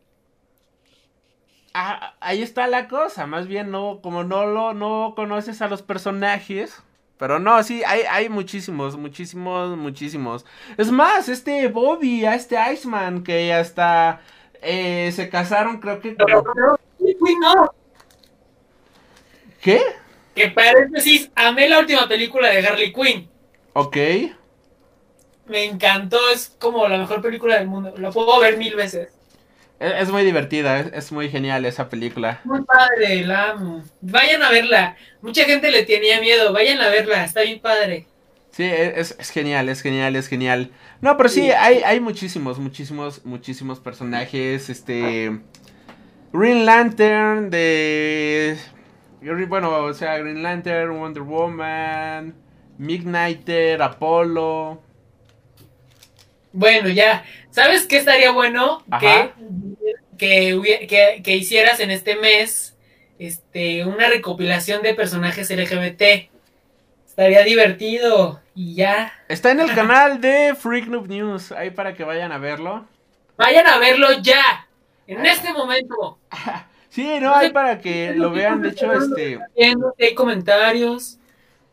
Ah, 1.72 2.14
ahí 2.20 2.42
está 2.42 2.66
la 2.68 2.86
cosa, 2.86 3.26
más 3.26 3.48
bien 3.48 3.72
no, 3.72 4.00
como 4.00 4.22
no 4.22 4.46
lo, 4.46 4.74
no 4.74 5.14
conoces 5.16 5.60
a 5.60 5.68
los 5.68 5.82
personajes. 5.82 6.82
Pero 7.16 7.38
no, 7.38 7.62
sí, 7.62 7.82
hay, 7.84 8.02
hay 8.02 8.28
muchísimos, 8.28 8.96
muchísimos, 8.96 9.76
muchísimos. 9.76 10.44
Es 10.76 10.90
más, 10.90 11.28
este 11.28 11.68
Bobby, 11.68 12.24
a 12.24 12.34
este 12.34 12.56
Iceman, 12.72 13.22
que 13.22 13.52
hasta 13.52 14.20
eh, 14.62 15.10
se 15.12 15.28
casaron, 15.28 15.80
creo 15.80 16.00
que... 16.00 16.12
Pero, 16.12 16.44
no. 17.40 17.74
¿Qué? 19.60 19.80
Que 20.34 20.48
paréntesis, 20.48 21.30
amé 21.34 21.68
la 21.68 21.78
última 21.78 22.08
película 22.08 22.48
de 22.48 22.66
Harley 22.66 22.92
Quinn. 22.92 23.30
Ok. 23.74 23.96
Me 25.46 25.64
encantó, 25.64 26.18
es 26.32 26.56
como 26.58 26.88
la 26.88 26.98
mejor 26.98 27.20
película 27.20 27.56
del 27.58 27.68
mundo. 27.68 27.94
La 27.98 28.10
puedo 28.12 28.40
ver 28.40 28.56
mil 28.56 28.74
veces. 28.76 29.10
Es, 29.78 29.92
es 30.02 30.10
muy 30.10 30.24
divertida, 30.24 30.80
es, 30.80 30.92
es 30.92 31.12
muy 31.12 31.28
genial 31.30 31.64
esa 31.66 31.88
película. 31.90 32.40
Muy 32.44 32.62
padre, 32.64 33.24
la 33.26 33.50
amo. 33.50 33.84
Vayan 34.00 34.42
a 34.42 34.50
verla. 34.50 34.96
Mucha 35.20 35.44
gente 35.44 35.70
le 35.70 35.84
tenía 35.84 36.20
miedo. 36.20 36.52
Vayan 36.52 36.80
a 36.80 36.88
verla, 36.88 37.24
está 37.24 37.42
bien 37.42 37.60
padre. 37.60 38.06
Sí, 38.52 38.62
e, 38.64 39.00
es, 39.00 39.16
es 39.18 39.30
genial, 39.30 39.68
es 39.68 39.82
genial, 39.82 40.16
es 40.16 40.28
genial. 40.28 40.70
No, 41.02 41.16
pero 41.16 41.28
sí, 41.28 41.42
Sí. 41.42 41.50
hay, 41.50 41.82
hay 41.84 42.00
muchísimos, 42.00 42.58
muchísimos, 42.58 43.24
muchísimos 43.24 43.80
personajes. 43.80 44.70
Este. 44.70 45.40
Green 46.32 46.64
Lantern, 46.66 47.50
de. 47.50 48.56
Bueno, 49.48 49.70
o 49.84 49.94
sea, 49.94 50.18
Green 50.18 50.42
Lantern, 50.42 50.98
Wonder 50.98 51.22
Woman, 51.22 52.34
Midnighter, 52.78 53.80
Apollo. 53.82 54.80
Bueno, 56.52 56.88
ya. 56.88 57.24
¿Sabes 57.50 57.86
qué 57.86 57.96
estaría 57.98 58.30
bueno? 58.30 58.82
Que, 59.00 59.30
que, 60.18 60.54
hubie- 60.56 60.86
que, 60.86 61.22
que 61.22 61.36
hicieras 61.36 61.80
en 61.80 61.90
este 61.90 62.16
mes 62.16 62.76
este, 63.18 63.84
una 63.84 64.08
recopilación 64.08 64.82
de 64.82 64.94
personajes 64.94 65.50
LGBT. 65.50 66.30
Estaría 67.06 67.42
divertido. 67.42 68.40
Y 68.54 68.74
ya. 68.74 69.12
Está 69.28 69.50
en 69.50 69.60
el 69.60 69.72
canal 69.74 70.20
de 70.20 70.54
Freak 70.54 70.86
Noob 70.86 71.08
News, 71.08 71.52
ahí 71.52 71.70
para 71.70 71.94
que 71.94 72.04
vayan 72.04 72.32
a 72.32 72.38
verlo. 72.38 72.86
Vayan 73.36 73.66
a 73.66 73.78
verlo 73.78 74.08
ya. 74.22 74.68
En 75.06 75.24
este 75.26 75.52
momento. 75.52 76.18
Sí, 76.94 77.18
no, 77.18 77.34
hay 77.34 77.50
para 77.50 77.80
que 77.80 78.12
lo 78.14 78.30
vean. 78.30 78.62
De 78.62 78.68
hecho, 78.68 78.92
este. 78.92 79.40
Comentarios. 80.14 81.18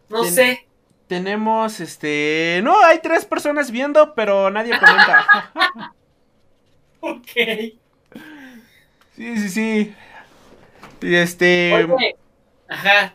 No 0.10 0.24
sé. 0.24 0.66
Tenemos, 1.12 1.82
este... 1.82 2.62
No, 2.64 2.82
hay 2.86 2.99
tres 2.99 3.26
personas 3.26 3.70
viendo, 3.70 4.16
pero 4.16 4.49
nadie 4.49 4.80
comenta. 4.80 5.26
Ok. 7.01 7.32
Sí, 9.16 9.38
sí, 9.38 9.49
sí. 9.49 9.95
Y 11.01 11.16
este... 11.16 11.74
Oye, 11.74 12.16
Ajá. 12.70 13.14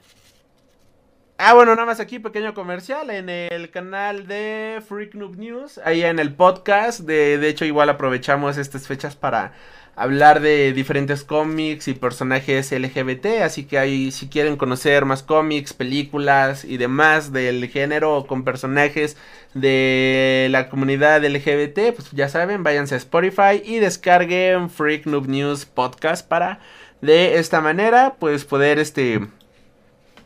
Ah, 1.38 1.52
bueno, 1.52 1.74
nada 1.74 1.84
más 1.84 2.00
aquí, 2.00 2.18
pequeño 2.18 2.54
comercial 2.54 3.10
en 3.10 3.28
el 3.28 3.70
canal 3.70 4.26
de 4.26 4.82
Freak 4.88 5.14
Noob 5.14 5.36
News, 5.36 5.78
ahí 5.84 6.02
en 6.02 6.18
el 6.18 6.32
podcast. 6.34 7.00
De, 7.00 7.36
de 7.36 7.48
hecho, 7.48 7.66
igual 7.66 7.90
aprovechamos 7.90 8.56
estas 8.56 8.86
fechas 8.86 9.16
para 9.16 9.52
hablar 9.96 10.40
de 10.40 10.72
diferentes 10.72 11.24
cómics 11.24 11.88
y 11.88 11.94
personajes 11.94 12.72
LGBT. 12.72 13.42
Así 13.42 13.64
que 13.66 13.78
ahí, 13.78 14.12
si 14.12 14.28
quieren 14.28 14.56
conocer 14.56 15.04
más 15.04 15.22
cómics, 15.22 15.74
películas 15.74 16.64
y 16.64 16.78
demás 16.78 17.32
del 17.32 17.68
género 17.68 18.26
con 18.26 18.42
personajes 18.42 19.18
de 19.52 20.48
la 20.50 20.70
comunidad 20.70 21.22
LGBT, 21.22 21.94
pues 21.94 22.12
ya 22.12 22.30
saben, 22.30 22.62
váyanse 22.62 22.94
a 22.94 22.98
Spotify 22.98 23.62
y 23.62 23.76
descarguen 23.78 24.70
Freak 24.70 25.04
Noob 25.04 25.28
News 25.28 25.66
Podcast 25.66 26.26
para 26.26 26.60
de 27.02 27.38
esta 27.38 27.60
manera, 27.60 28.16
pues 28.18 28.46
poder 28.46 28.78
este 28.78 29.20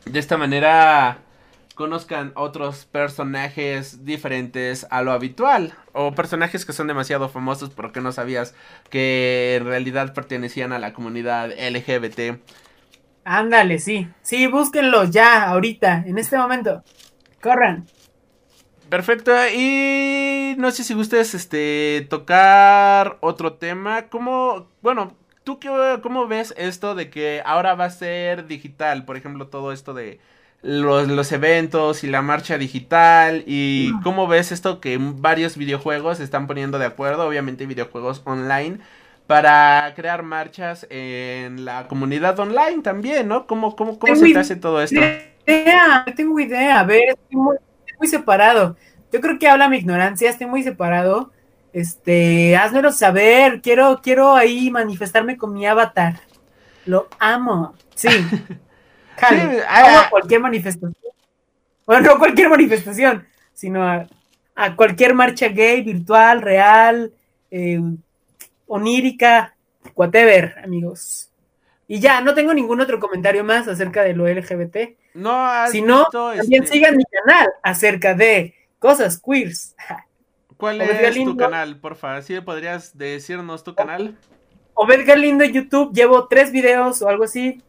de 0.04 0.18
esta 0.18 0.36
manera 0.36 1.18
conozcan 1.74 2.32
otros 2.34 2.84
personajes 2.84 4.04
diferentes 4.04 4.86
a 4.90 5.00
lo 5.02 5.12
habitual 5.12 5.72
o 5.92 6.14
personajes 6.14 6.66
que 6.66 6.74
son 6.74 6.88
demasiado 6.88 7.30
famosos 7.30 7.70
pero 7.70 7.90
que 7.90 8.02
no 8.02 8.12
sabías 8.12 8.54
que 8.90 9.56
en 9.56 9.64
realidad 9.64 10.12
pertenecían 10.12 10.72
a 10.72 10.78
la 10.78 10.92
comunidad 10.92 11.50
LGBT. 11.52 12.38
Ándale, 13.24 13.78
sí. 13.78 14.08
Sí, 14.22 14.46
búsquenlos 14.46 15.10
ya, 15.10 15.48
ahorita, 15.48 16.04
en 16.06 16.18
este 16.18 16.36
momento. 16.36 16.82
Corran. 17.40 17.86
Perfecto, 18.88 19.32
y 19.54 20.56
no 20.58 20.70
sé 20.72 20.82
si 20.82 20.94
gustes 20.94 21.34
este 21.34 22.06
tocar 22.10 23.18
otro 23.20 23.52
tema, 23.52 24.08
como 24.08 24.68
bueno, 24.82 25.16
tú 25.44 25.58
qué 25.58 25.98
cómo 26.02 26.26
ves 26.26 26.54
esto 26.56 26.94
de 26.94 27.10
que 27.10 27.42
ahora 27.44 27.74
va 27.74 27.86
a 27.86 27.90
ser 27.90 28.46
digital, 28.46 29.04
por 29.04 29.16
ejemplo, 29.16 29.48
todo 29.48 29.72
esto 29.72 29.94
de 29.94 30.20
los, 30.62 31.08
los 31.08 31.32
eventos 31.32 32.04
y 32.04 32.08
la 32.08 32.22
marcha 32.22 32.58
digital 32.58 33.44
y 33.46 33.98
cómo 34.02 34.26
ves 34.28 34.52
esto 34.52 34.80
que 34.80 34.98
varios 35.00 35.56
videojuegos 35.56 36.18
se 36.18 36.24
están 36.24 36.46
poniendo 36.46 36.78
de 36.78 36.86
acuerdo, 36.86 37.26
obviamente 37.26 37.66
videojuegos 37.66 38.22
online 38.24 38.78
para 39.26 39.92
crear 39.94 40.22
marchas 40.24 40.86
en 40.90 41.64
la 41.64 41.86
comunidad 41.88 42.38
online 42.40 42.82
también, 42.82 43.28
¿no? 43.28 43.46
¿Cómo, 43.46 43.76
cómo, 43.76 43.98
cómo 43.98 44.14
Tengo 44.14 44.26
se 44.26 44.28
te 44.28 44.38
hace 44.40 44.56
todo 44.56 44.82
esto? 44.82 45.00
idea, 45.46 46.04
no 46.06 46.14
tengo 46.14 46.40
idea. 46.40 46.80
A 46.80 46.84
ver, 46.84 47.10
estoy 47.10 47.36
muy, 47.36 47.56
estoy 47.56 47.98
muy 47.98 48.08
separado. 48.08 48.76
Yo 49.12 49.20
creo 49.20 49.38
que 49.38 49.48
habla 49.48 49.68
mi 49.68 49.78
ignorancia, 49.78 50.30
estoy 50.30 50.46
muy 50.46 50.62
separado. 50.62 51.32
Este, 51.72 52.56
házmelo 52.56 52.92
saber. 52.92 53.60
Quiero, 53.60 54.00
quiero 54.02 54.34
ahí 54.34 54.70
manifestarme 54.70 55.36
con 55.36 55.52
mi 55.52 55.66
avatar. 55.66 56.20
Lo 56.86 57.08
amo. 57.18 57.74
Sí. 57.94 58.08
Jale, 59.16 59.58
Sí, 59.60 59.64
amo 59.68 59.98
a 59.98 60.10
cualquier 60.10 60.40
manifestación. 60.40 60.94
Bueno, 61.86 62.12
no 62.12 62.18
cualquier 62.18 62.48
manifestación, 62.48 63.26
sino 63.52 63.82
a, 63.82 64.06
a 64.54 64.76
cualquier 64.76 65.12
marcha 65.14 65.48
gay, 65.48 65.82
virtual, 65.82 66.40
real, 66.40 67.12
eh, 67.50 67.80
onírica, 68.66 69.54
whatever, 69.94 70.56
amigos. 70.62 71.30
Y 71.88 71.98
ya, 71.98 72.20
no 72.20 72.34
tengo 72.34 72.54
ningún 72.54 72.80
otro 72.80 73.00
comentario 73.00 73.42
más 73.42 73.66
acerca 73.66 74.02
de 74.02 74.14
lo 74.14 74.28
LGBT. 74.28 74.96
No, 75.14 75.66
Si 75.72 75.82
no, 75.82 76.06
también 76.06 76.62
este, 76.62 76.76
sigan 76.76 76.96
mi 76.96 77.04
canal 77.04 77.48
acerca 77.62 78.14
de 78.14 78.54
cosas 78.78 79.20
queers. 79.20 79.74
¿Cuál 80.60 80.80
Obed 80.80 80.90
es 80.90 81.02
Galindo. 81.02 81.32
tu 81.32 81.36
canal, 81.38 81.80
porfa? 81.80 82.20
¿Sí 82.22 82.38
podrías 82.40 82.96
decirnos 82.96 83.64
tu 83.64 83.74
canal? 83.74 84.16
Obed 84.74 85.06
Galindo 85.06 85.42
en 85.44 85.52
YouTube, 85.52 85.92
llevo 85.92 86.28
tres 86.28 86.52
videos 86.52 87.02
o 87.02 87.08
algo 87.08 87.24
así. 87.24 87.62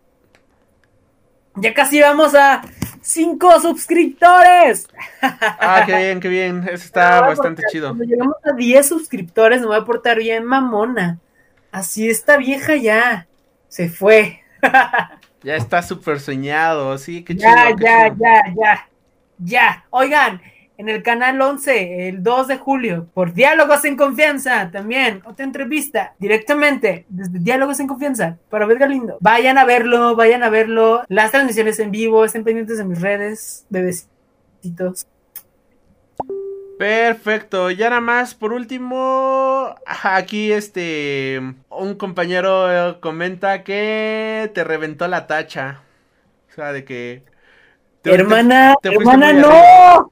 Ya 1.55 1.73
casi 1.73 1.99
vamos 2.01 2.35
a 2.35 2.61
cinco 3.01 3.59
suscriptores. 3.59 4.87
Ah, 5.21 5.83
qué 5.85 5.95
bien, 5.97 6.19
qué 6.19 6.29
bien. 6.29 6.63
Eso 6.63 6.85
está 6.85 7.21
bastante 7.21 7.63
chido. 7.71 7.89
Cuando 7.89 8.05
llegamos 8.05 8.35
a 8.45 8.53
10 8.53 8.87
suscriptores, 8.87 9.61
me 9.61 9.67
voy 9.67 9.77
a 9.77 9.85
portar 9.85 10.17
bien 10.19 10.45
mamona. 10.45 11.19
Así 11.71 12.09
esta 12.09 12.37
vieja 12.37 12.75
ya 12.75 13.27
se 13.67 13.89
fue. 13.89 14.41
Ya 15.43 15.55
está 15.55 15.81
súper 15.81 16.19
soñado, 16.19 16.95
sí, 16.99 17.23
qué 17.23 17.35
chido. 17.35 17.49
Ya, 17.49 17.75
qué 17.75 17.83
ya, 17.83 18.03
chido. 18.11 18.15
ya, 18.19 18.53
ya. 18.55 18.89
Ya. 19.39 19.85
Oigan, 19.89 20.39
en 20.77 20.89
el 20.89 21.03
canal 21.03 21.39
11, 21.39 22.09
el 22.09 22.23
2 22.23 22.47
de 22.47 22.57
julio, 22.57 23.07
por 23.13 23.33
Diálogos 23.33 23.85
en 23.85 23.95
Confianza, 23.95 24.69
también, 24.71 25.21
otra 25.25 25.45
entrevista, 25.45 26.13
directamente, 26.17 27.05
desde 27.09 27.39
Diálogos 27.39 27.79
en 27.79 27.87
Confianza, 27.87 28.37
para 28.49 28.65
ver 28.65 28.79
Galindo. 28.79 29.17
Vayan 29.19 29.57
a 29.57 29.65
verlo, 29.65 30.15
vayan 30.15 30.43
a 30.43 30.49
verlo. 30.49 31.03
Las 31.07 31.31
transmisiones 31.31 31.77
en 31.79 31.91
vivo, 31.91 32.25
estén 32.25 32.43
pendientes 32.43 32.77
de 32.79 32.85
mis 32.85 32.99
redes, 32.99 33.65
bebecitos. 33.69 35.05
Perfecto, 36.79 37.69
ya 37.69 37.89
nada 37.89 38.01
más, 38.01 38.33
por 38.33 38.53
último, 38.53 39.75
aquí 39.85 40.51
este, 40.51 41.39
un 41.69 41.93
compañero 41.93 42.89
eh, 42.89 42.99
comenta 42.99 43.63
que 43.63 44.49
te 44.55 44.63
reventó 44.63 45.07
la 45.07 45.27
tacha. 45.27 45.81
O 46.49 46.53
sea, 46.55 46.73
de 46.73 46.83
que... 46.83 47.21
te- 48.01 48.11
hermana, 48.15 48.73
te 48.81 48.89
hermana, 48.89 49.31
no. 49.31 50.11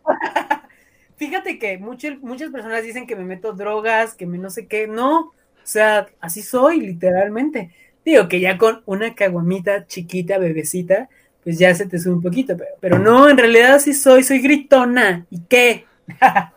Fíjate 1.20 1.60
que 1.60 1.78
muchas 1.78 2.18
muchas 2.20 2.50
personas 2.50 2.82
dicen 2.82 3.06
que 3.06 3.18
me 3.18 3.26
meto 3.26 3.52
drogas, 3.52 4.14
que 4.14 4.26
me 4.26 4.38
no 4.38 4.50
sé 4.50 4.68
qué. 4.68 4.88
No, 4.88 5.20
o 5.20 5.34
sea, 5.64 6.08
así 6.22 6.42
soy, 6.42 6.80
literalmente. 6.80 7.76
Digo 8.06 8.30
que 8.30 8.40
ya 8.40 8.58
con 8.58 8.84
una 8.86 9.14
caguamita 9.14 9.86
chiquita, 9.86 10.38
bebecita, 10.38 11.10
pues 11.44 11.60
ya 11.60 11.76
se 11.76 11.88
te 11.88 12.00
sube 12.00 12.14
un 12.14 12.22
poquito, 12.22 12.56
pero, 12.56 12.70
pero 12.80 13.00
no, 13.00 13.30
en 13.30 13.38
realidad 13.38 13.76
así 13.76 13.94
soy, 13.94 14.24
soy 14.24 14.40
gritona. 14.40 15.26
¿Y 15.30 15.42
qué? 15.42 15.86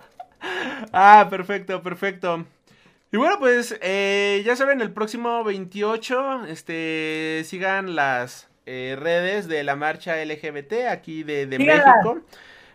Ah, 0.92 1.28
perfecto, 1.30 1.80
perfecto. 1.82 2.44
Y 3.12 3.16
bueno, 3.16 3.38
pues 3.38 3.78
eh, 3.80 4.42
ya 4.44 4.56
saben, 4.56 4.80
el 4.80 4.90
próximo 4.90 5.44
28, 5.44 6.46
este, 6.46 7.42
sigan 7.44 7.94
las 7.94 8.48
eh, 8.66 8.96
redes 8.98 9.46
de 9.46 9.62
la 9.62 9.76
marcha 9.76 10.16
LGBT 10.16 10.88
aquí 10.90 11.22
de, 11.22 11.46
de. 11.46 11.58
México. 11.58 12.22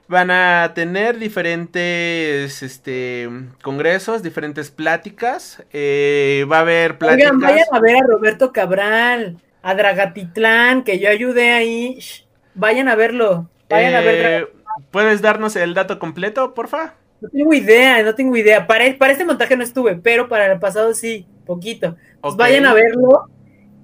Van 0.10 0.32
a 0.32 0.72
tener 0.74 1.20
diferentes 1.20 2.64
este, 2.64 3.30
congresos, 3.62 4.24
diferentes 4.24 4.72
pláticas. 4.72 5.64
eh, 5.74 6.46
va 6.50 6.60
a 6.60 6.62
haber 6.62 6.98
pláticas. 6.98 7.32
Oigan, 7.32 7.40
vayan 7.42 7.68
a 7.72 7.80
ver 7.82 7.96
a 7.98 8.08
Roberto 8.08 8.54
Cabral, 8.54 9.38
a 9.62 9.76
Dragatitlán, 9.76 10.84
que 10.84 11.00
yo 11.00 11.10
ayudé 11.10 11.52
ahí. 11.52 11.98
Shh, 12.00 12.24
vayan 12.56 12.88
a 12.88 12.96
verlo. 12.96 13.50
Vayan 13.70 13.96
a 13.96 14.02
ver. 14.02 14.44
Eh, 14.44 14.48
¿Puedes 14.92 15.22
darnos 15.22 15.56
el 15.58 15.74
dato 15.74 16.00
completo, 16.00 16.54
porfa? 16.54 16.94
No 17.20 17.30
tengo 17.30 17.54
idea, 17.54 18.02
no 18.04 18.16
tengo 18.16 18.38
idea. 18.38 18.66
Para, 18.68 18.86
para 18.98 19.12
este 19.12 19.26
montaje 19.26 19.58
no 19.58 19.64
estuve, 19.64 19.96
pero 19.96 20.30
para 20.30 20.52
el 20.52 20.60
pasado 20.60 20.94
sí, 20.94 21.28
poquito. 21.46 21.98
Pues 22.22 22.36
vayan 22.36 22.66
a 22.66 22.74
verlo. 22.74 23.28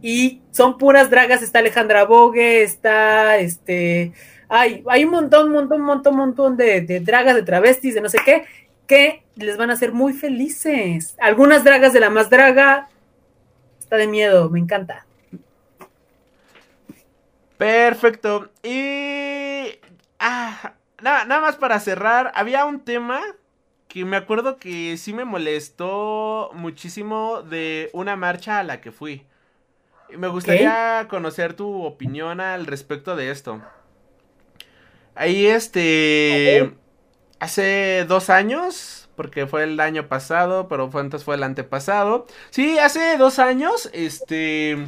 Y 0.01 0.41
son 0.51 0.77
puras 0.77 1.09
dragas. 1.09 1.41
Está 1.41 1.59
Alejandra 1.59 2.05
Bogue, 2.05 2.61
está 2.61 3.37
este. 3.37 4.13
Hay, 4.55 4.83
hay 4.87 5.03
un 5.03 5.09
montón, 5.09 5.51
montón, 5.51 5.81
montón, 5.81 6.15
montón 6.15 6.57
de, 6.57 6.81
de 6.81 6.99
dragas, 6.99 7.33
de 7.33 7.41
travestis, 7.41 7.95
de 7.95 8.01
no 8.01 8.09
sé 8.09 8.19
qué, 8.23 8.45
que 8.85 9.23
les 9.35 9.57
van 9.57 9.71
a 9.71 9.73
hacer 9.73 9.93
muy 9.93 10.13
felices. 10.13 11.15
Algunas 11.19 11.63
dragas 11.63 11.91
de 11.91 11.99
la 11.99 12.11
más 12.11 12.29
draga. 12.29 12.87
Está 13.79 13.95
de 13.95 14.05
miedo, 14.05 14.51
me 14.51 14.59
encanta. 14.59 15.07
Perfecto. 17.57 18.51
Y. 18.61 19.79
Ah, 20.19 20.73
nada, 21.01 21.25
nada 21.25 21.41
más 21.41 21.55
para 21.55 21.79
cerrar. 21.79 22.31
Había 22.35 22.65
un 22.65 22.79
tema 22.79 23.21
que 23.87 24.05
me 24.05 24.17
acuerdo 24.17 24.57
que 24.57 24.97
sí 24.97 25.13
me 25.13 25.25
molestó 25.25 26.51
muchísimo 26.53 27.41
de 27.41 27.89
una 27.91 28.15
marcha 28.15 28.59
a 28.59 28.63
la 28.63 28.81
que 28.81 28.91
fui. 28.91 29.25
Me 30.15 30.27
gustaría 30.27 31.07
conocer 31.09 31.55
tu 31.55 31.83
opinión 31.83 32.39
al 32.39 32.67
respecto 32.67 33.15
de 33.15 33.31
esto. 33.31 33.59
Ahí 35.15 35.45
este. 35.47 36.73
Hace 37.39 38.05
dos 38.07 38.29
años. 38.29 38.99
Porque 39.15 39.45
fue 39.45 39.63
el 39.63 39.79
año 39.79 40.07
pasado, 40.07 40.67
pero 40.67 40.89
fue 40.89 41.01
entonces 41.01 41.23
fue 41.23 41.35
el 41.35 41.43
antepasado. 41.43 42.25
Sí, 42.49 42.79
hace 42.79 43.15
dos 43.17 43.37
años, 43.37 43.89
este. 43.93 44.87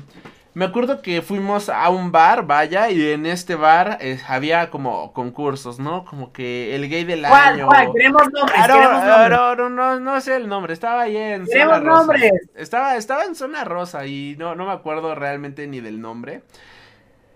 Me 0.55 0.65
acuerdo 0.65 1.01
que 1.03 1.21
fuimos 1.21 1.69
a 1.69 1.89
un 1.89 2.11
bar, 2.11 2.47
vaya, 2.47 2.89
y 2.89 3.11
en 3.11 3.26
este 3.28 3.53
bar 3.55 3.97
eh, 4.01 4.19
había 4.28 4.71
como 4.71 5.11
concursos, 5.13 5.78
¿no? 5.80 6.05
Como 6.05 6.32
que 6.34 6.73
el 6.76 6.89
gay 6.89 7.03
del 7.03 7.21
¿Cuál, 7.28 7.53
año. 7.55 7.67
cuál? 7.67 7.91
Queremos 7.93 8.23
nombres, 8.32 8.57
Ah, 8.57 8.67
no, 8.67 8.73
queremos 8.76 9.03
nombres. 9.03 9.30
no, 9.32 9.55
no, 9.55 9.69
no, 9.69 9.99
no 9.99 10.21
sé 10.21 10.36
el 10.38 10.47
nombre, 10.47 10.73
estaba 10.73 11.01
ahí 11.01 11.17
en 11.17 11.45
Queremos 11.45 11.76
zona 11.78 11.86
rosa. 11.89 11.99
nombres. 11.99 12.32
Estaba, 12.55 12.95
estaba 12.95 13.26
en 13.26 13.36
zona 13.36 13.63
rosa 13.65 14.05
y 14.07 14.36
no, 14.39 14.55
no 14.55 14.65
me 14.65 14.71
acuerdo 14.71 15.13
realmente 15.13 15.67
ni 15.67 15.82
del 15.82 15.99
nombre. 16.01 16.41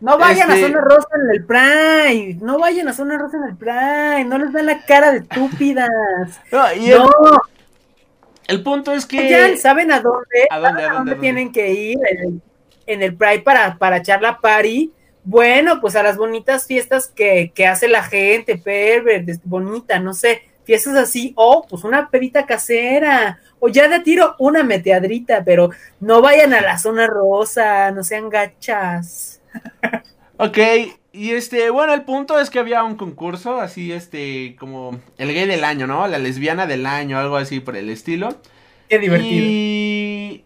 No 0.02 0.18
vayan 0.18 0.50
Este- 0.50 0.66
a 0.66 0.68
zona 0.68 0.82
rosa 0.82 1.08
en 1.16 1.32
el 1.36 1.46
Prime. 1.46 2.38
No 2.42 2.58
vayan 2.60 2.88
a 2.88 2.94
zona 2.94 3.18
rosa 3.18 3.38
en 3.38 3.44
el 3.44 3.56
Prime. 3.58 4.26
No 4.26 4.38
les 4.38 4.54
dan 4.54 4.66
la 4.66 4.86
cara 4.86 5.12
de 5.12 5.20
estúpidas. 5.20 5.90
No, 6.52 6.74
y 6.74 6.92
el, 6.92 7.00
No, 7.00 7.12
el 8.48 8.64
punto 8.64 8.94
es 8.94 9.06
que... 9.06 9.18
vayan, 9.18 9.58
¿saben 9.58 9.92
a 9.92 10.00
dónde? 10.00 10.48
¿A 10.50 10.60
dónde, 10.60 10.84
a 10.84 10.92
¿A 10.92 10.94
dónde, 10.94 10.98
dónde 10.98 11.12
a 11.12 11.14
dónde? 11.16 11.16
tienen 11.16 11.52
que 11.52 11.72
ir 11.74 11.98
en 12.10 12.20
el, 12.20 12.42
en 12.88 13.04
el 13.04 13.16
Pride 13.16 13.40
para, 13.42 13.78
para 13.78 13.98
echar 13.98 14.22
la 14.22 14.40
party? 14.40 14.92
Bueno, 15.24 15.80
pues 15.82 15.96
a 15.96 16.02
las 16.04 16.18
bonitas 16.18 16.66
fiestas 16.66 17.08
que, 17.08 17.52
que 17.54 17.68
hace 17.68 17.88
la 17.88 18.02
gente, 18.04 18.58
pervert, 18.58 19.28
es 19.30 19.40
bonita, 19.44 20.00
no 20.00 20.14
sé, 20.14 20.42
fiestas 20.64 20.96
así, 20.96 21.34
o 21.36 21.68
pues 21.70 21.84
una 21.84 22.10
pedita 22.10 22.46
casera, 22.46 23.38
o 23.60 23.68
ya 23.68 23.88
de 23.90 24.00
tiro 24.00 24.36
una 24.40 24.64
meteadrita, 24.64 25.44
pero 25.44 25.70
no 26.00 26.22
vayan 26.22 26.54
a 26.54 26.62
la 26.62 26.80
zona 26.80 27.06
rosa, 27.06 27.92
no 27.92 28.04
sean 28.04 28.30
gachas. 28.30 29.39
Ok, 30.38 30.58
y 31.12 31.32
este, 31.32 31.70
bueno, 31.70 31.94
el 31.94 32.04
punto 32.04 32.40
es 32.40 32.50
que 32.50 32.60
había 32.60 32.84
un 32.84 32.96
concurso, 32.96 33.60
así, 33.60 33.92
este, 33.92 34.56
como 34.58 35.00
el 35.18 35.34
gay 35.34 35.46
del 35.48 35.64
año, 35.64 35.86
¿no? 35.86 36.08
La 36.08 36.18
lesbiana 36.18 36.66
del 36.66 36.86
año, 36.86 37.18
algo 37.18 37.36
así 37.36 37.60
por 37.60 37.76
el 37.76 37.90
estilo. 37.90 38.38
Qué 38.88 39.00
divertido. 39.00 39.46
Y 39.46 40.46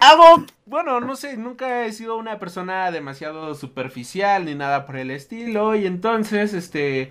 hago, 0.00 0.44
bueno, 0.66 1.00
no 1.00 1.16
sé, 1.16 1.36
nunca 1.36 1.84
he 1.84 1.92
sido 1.92 2.16
una 2.16 2.38
persona 2.38 2.90
demasiado 2.90 3.54
superficial 3.54 4.44
ni 4.44 4.54
nada 4.54 4.86
por 4.86 4.96
el 4.96 5.10
estilo. 5.10 5.74
Y 5.74 5.86
entonces, 5.86 6.54
este, 6.54 7.10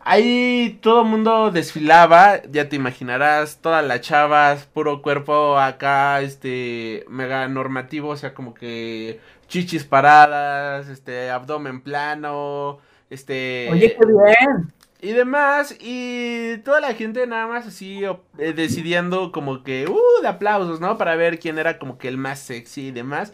ahí 0.00 0.78
todo 0.82 1.02
el 1.02 1.08
mundo 1.08 1.50
desfilaba, 1.50 2.42
ya 2.50 2.68
te 2.68 2.76
imaginarás, 2.76 3.58
todas 3.60 3.84
las 3.84 4.00
chavas, 4.00 4.66
puro 4.66 5.02
cuerpo 5.02 5.58
acá, 5.58 6.20
este, 6.20 7.04
mega 7.08 7.48
normativo, 7.48 8.10
o 8.10 8.16
sea, 8.16 8.34
como 8.34 8.54
que 8.54 9.20
chichis 9.52 9.84
paradas, 9.84 10.88
este, 10.88 11.28
abdomen 11.30 11.82
plano, 11.82 12.78
este... 13.10 13.68
Oye, 13.70 13.94
qué 14.00 14.06
bien. 14.06 14.72
Y 15.04 15.12
demás, 15.12 15.76
y 15.80 16.58
toda 16.58 16.80
la 16.80 16.94
gente 16.94 17.26
nada 17.26 17.48
más 17.48 17.66
así 17.66 18.02
eh, 18.38 18.52
decidiendo 18.54 19.32
como 19.32 19.64
que, 19.64 19.88
uh, 19.88 20.22
de 20.22 20.28
aplausos, 20.28 20.80
¿no? 20.80 20.96
Para 20.96 21.16
ver 21.16 21.40
quién 21.40 21.58
era 21.58 21.78
como 21.78 21.98
que 21.98 22.06
el 22.06 22.16
más 22.16 22.38
sexy 22.38 22.86
y 22.86 22.90
demás. 22.92 23.32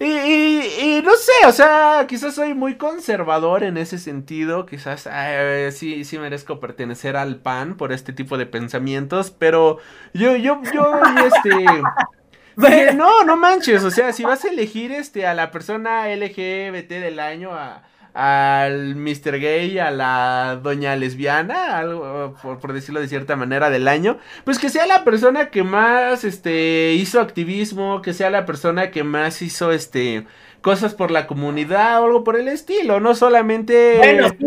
Y, 0.00 0.06
y- 0.06 0.98
y 0.98 1.02
no 1.02 1.12
sé, 1.14 1.46
o 1.46 1.52
sea, 1.52 2.04
quizás 2.08 2.34
soy 2.34 2.52
muy 2.54 2.76
conservador 2.76 3.62
en 3.62 3.76
ese 3.76 3.96
sentido, 3.98 4.66
quizás 4.66 5.08
eh, 5.10 5.70
sí, 5.72 6.04
sí 6.04 6.18
merezco 6.18 6.58
pertenecer 6.58 7.16
al 7.16 7.36
PAN 7.36 7.76
por 7.76 7.92
este 7.92 8.12
tipo 8.12 8.36
de 8.36 8.46
pensamientos, 8.46 9.30
pero 9.30 9.78
yo, 10.14 10.34
yo, 10.36 10.60
yo, 10.74 11.00
este... 11.26 11.64
No, 12.56 13.24
no 13.24 13.36
manches, 13.36 13.82
o 13.84 13.90
sea, 13.90 14.12
si 14.12 14.24
vas 14.24 14.44
a 14.44 14.48
elegir 14.48 14.92
este 14.92 15.26
a 15.26 15.34
la 15.34 15.50
persona 15.50 16.08
LGBT 16.14 16.88
del 16.88 17.18
año, 17.18 17.50
a, 17.52 17.82
al 18.14 18.94
Mr. 18.94 19.40
Gay, 19.40 19.78
a 19.78 19.90
la 19.90 20.60
doña 20.62 20.94
lesbiana, 20.94 21.78
algo, 21.78 22.36
por, 22.40 22.60
por 22.60 22.72
decirlo 22.72 23.00
de 23.00 23.08
cierta 23.08 23.34
manera, 23.34 23.70
del 23.70 23.88
año, 23.88 24.18
pues 24.44 24.58
que 24.58 24.68
sea 24.68 24.86
la 24.86 25.02
persona 25.04 25.50
que 25.50 25.64
más 25.64 26.24
este 26.24 26.92
hizo 26.92 27.20
activismo, 27.20 28.02
que 28.02 28.14
sea 28.14 28.30
la 28.30 28.46
persona 28.46 28.90
que 28.90 29.02
más 29.02 29.42
hizo 29.42 29.72
este 29.72 30.26
cosas 30.60 30.94
por 30.94 31.10
la 31.10 31.26
comunidad 31.26 32.00
o 32.00 32.06
algo 32.06 32.24
por 32.24 32.36
el 32.36 32.48
estilo, 32.48 32.98
no 32.98 33.14
solamente 33.14 33.98
Bueno, 33.98 34.28
sí, 34.30 34.46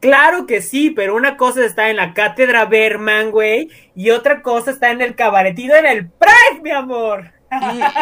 claro 0.00 0.46
que 0.46 0.62
sí, 0.62 0.90
pero 0.90 1.14
una 1.14 1.36
cosa 1.36 1.64
está 1.64 1.90
en 1.90 1.96
la 1.96 2.14
cátedra 2.14 2.64
Berman, 2.64 3.30
güey, 3.30 3.68
y 3.94 4.10
otra 4.10 4.42
cosa 4.42 4.70
está 4.70 4.90
en 4.90 5.00
el 5.00 5.14
cabaretito 5.14 5.74
en 5.74 5.86
el 5.86 6.08
Pride, 6.08 6.62
mi 6.62 6.70
amor. 6.70 7.32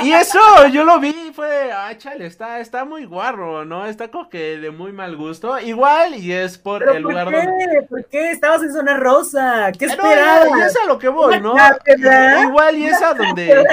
Y, 0.02 0.08
y 0.08 0.12
eso, 0.12 0.38
yo 0.70 0.84
lo 0.84 1.00
vi 1.00 1.08
y 1.30 1.32
fue, 1.32 1.72
ah, 1.72 1.96
chale, 1.96 2.26
está, 2.26 2.60
está 2.60 2.84
muy 2.84 3.06
guarro, 3.06 3.64
¿no? 3.64 3.86
Está 3.86 4.08
como 4.08 4.28
que 4.28 4.58
de 4.58 4.70
muy 4.70 4.92
mal 4.92 5.16
gusto. 5.16 5.58
Igual, 5.58 6.16
y 6.16 6.32
es 6.32 6.58
por 6.58 6.80
¿Pero 6.80 6.92
el 6.92 7.02
por 7.02 7.12
lugar 7.12 7.28
qué? 7.30 7.36
donde. 7.36 7.82
¿Por 7.88 8.04
qué? 8.08 8.30
Estabas 8.30 8.62
en 8.62 8.72
zona 8.74 8.98
rosa. 8.98 9.72
¿Qué 9.72 9.86
no, 9.86 9.92
esperabas? 9.92 10.48
ya- 10.50 10.58
ya 10.58 10.66
es 10.66 10.76
a 10.76 10.86
lo 10.86 10.98
que 10.98 11.08
voy, 11.08 11.40
¿no? 11.40 11.54
Cátedra. 11.54 12.42
Igual 12.42 12.76
y 12.76 12.86
es 12.88 13.00
a 13.00 13.14
donde. 13.14 13.64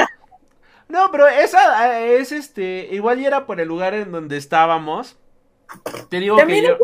No, 0.87 1.11
pero 1.11 1.27
esa 1.27 1.99
eh, 1.99 2.19
es 2.19 2.31
este. 2.31 2.87
Igual 2.91 3.19
y 3.19 3.25
era 3.25 3.45
por 3.45 3.59
el 3.59 3.67
lugar 3.67 3.93
en 3.95 4.13
donde 4.13 4.37
estábamos. 4.37 5.17
Te 6.09 6.19
digo 6.19 6.37
También 6.37 6.63
que 6.63 6.69
yo. 6.69 6.77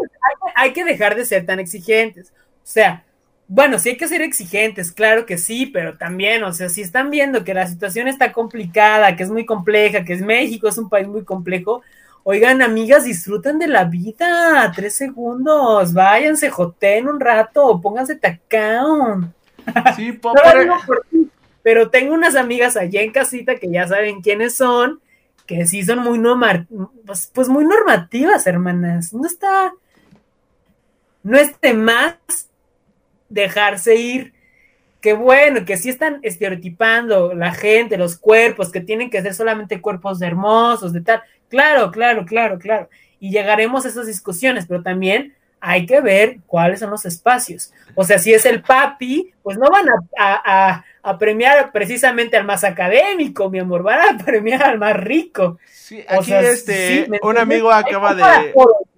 Hay, 0.55 0.73
que, 0.73 0.83
dejar 0.83 1.15
de 1.15 1.25
ser 1.25 1.45
tan 1.45 1.59
exigentes. 1.59 2.31
O 2.31 2.61
sea, 2.63 3.03
bueno, 3.47 3.79
sí 3.79 3.89
hay 3.89 3.97
que 3.97 4.07
ser 4.07 4.21
exigentes, 4.21 4.91
claro 4.91 5.25
que 5.25 5.37
sí, 5.37 5.65
pero 5.65 5.97
también, 5.97 6.43
o 6.43 6.53
sea, 6.53 6.69
si 6.69 6.81
están 6.81 7.09
viendo 7.09 7.43
que 7.43 7.53
la 7.53 7.67
situación 7.67 8.07
está 8.07 8.31
complicada, 8.31 9.15
que 9.15 9.23
es 9.23 9.29
muy 9.29 9.45
compleja, 9.45 10.05
que 10.05 10.13
es 10.13 10.21
México, 10.21 10.67
es 10.69 10.77
un 10.77 10.87
país 10.89 11.07
muy 11.07 11.25
complejo, 11.25 11.81
oigan, 12.23 12.61
amigas, 12.61 13.03
disfruten 13.03 13.59
de 13.59 13.67
la 13.67 13.83
vida, 13.85 14.71
tres 14.75 14.95
segundos, 14.95 15.93
váyanse, 15.93 16.49
joten 16.49 17.09
un 17.09 17.19
rato, 17.19 17.81
pónganse 17.81 18.15
tacón. 18.15 19.33
Sí, 19.95 20.17
No 20.23 20.33
pero- 20.43 20.61
digo 20.61 20.75
por 20.87 21.05
ti, 21.09 21.27
pero 21.63 21.89
tengo 21.89 22.13
unas 22.13 22.35
amigas 22.35 22.77
allá 22.77 23.01
en 23.01 23.11
casita 23.11 23.55
que 23.55 23.69
ya 23.69 23.87
saben 23.87 24.21
quiénes 24.21 24.55
son, 24.55 25.01
que 25.45 25.65
sí 25.67 25.83
son 25.83 25.99
muy 25.99 26.17
norma- 26.19 26.65
pues, 27.05 27.29
pues 27.33 27.49
muy 27.49 27.65
normativas, 27.65 28.47
hermanas. 28.47 29.13
No 29.13 29.25
está, 29.27 29.73
no 31.23 31.37
es 31.37 31.59
de 31.61 31.73
más 31.73 32.15
dejarse 33.29 33.95
ir. 33.95 34.33
Que 35.01 35.13
bueno, 35.13 35.65
que 35.65 35.77
sí 35.77 35.89
están 35.89 36.19
estereotipando 36.21 37.33
la 37.33 37.51
gente, 37.53 37.97
los 37.97 38.17
cuerpos, 38.17 38.71
que 38.71 38.81
tienen 38.81 39.09
que 39.09 39.21
ser 39.23 39.33
solamente 39.33 39.81
cuerpos 39.81 40.21
hermosos, 40.21 40.93
de 40.93 41.01
tal. 41.01 41.23
Claro, 41.49 41.89
claro, 41.91 42.23
claro, 42.25 42.59
claro. 42.59 42.87
Y 43.19 43.31
llegaremos 43.31 43.83
a 43.83 43.87
esas 43.89 44.05
discusiones, 44.05 44.67
pero 44.67 44.83
también 44.83 45.33
hay 45.59 45.87
que 45.87 46.01
ver 46.01 46.37
cuáles 46.45 46.79
son 46.81 46.91
los 46.91 47.05
espacios. 47.05 47.73
O 47.95 48.03
sea, 48.03 48.19
si 48.19 48.31
es 48.31 48.45
el 48.45 48.61
papi, 48.61 49.33
pues 49.41 49.57
no 49.57 49.67
van 49.71 49.85
a, 49.89 49.93
a- 50.19 50.69
a- 50.75 50.85
a 51.03 51.17
premiar 51.17 51.71
precisamente 51.71 52.37
al 52.37 52.45
más 52.45 52.63
académico, 52.63 53.49
mi 53.49 53.57
amor, 53.57 53.81
van 53.81 54.01
a 54.01 54.17
premiar 54.23 54.61
al 54.61 54.77
más 54.77 54.95
rico. 54.97 55.57
Sí, 55.71 56.05
O 56.11 56.19
aquí 56.19 56.25
sea, 56.29 56.41
este, 56.41 56.87
sí, 57.05 57.09
¿me 57.09 57.17
un 57.23 57.37
entiendes? 57.37 57.41
amigo 57.41 57.71
acaba 57.71 58.13
de. 58.13 58.53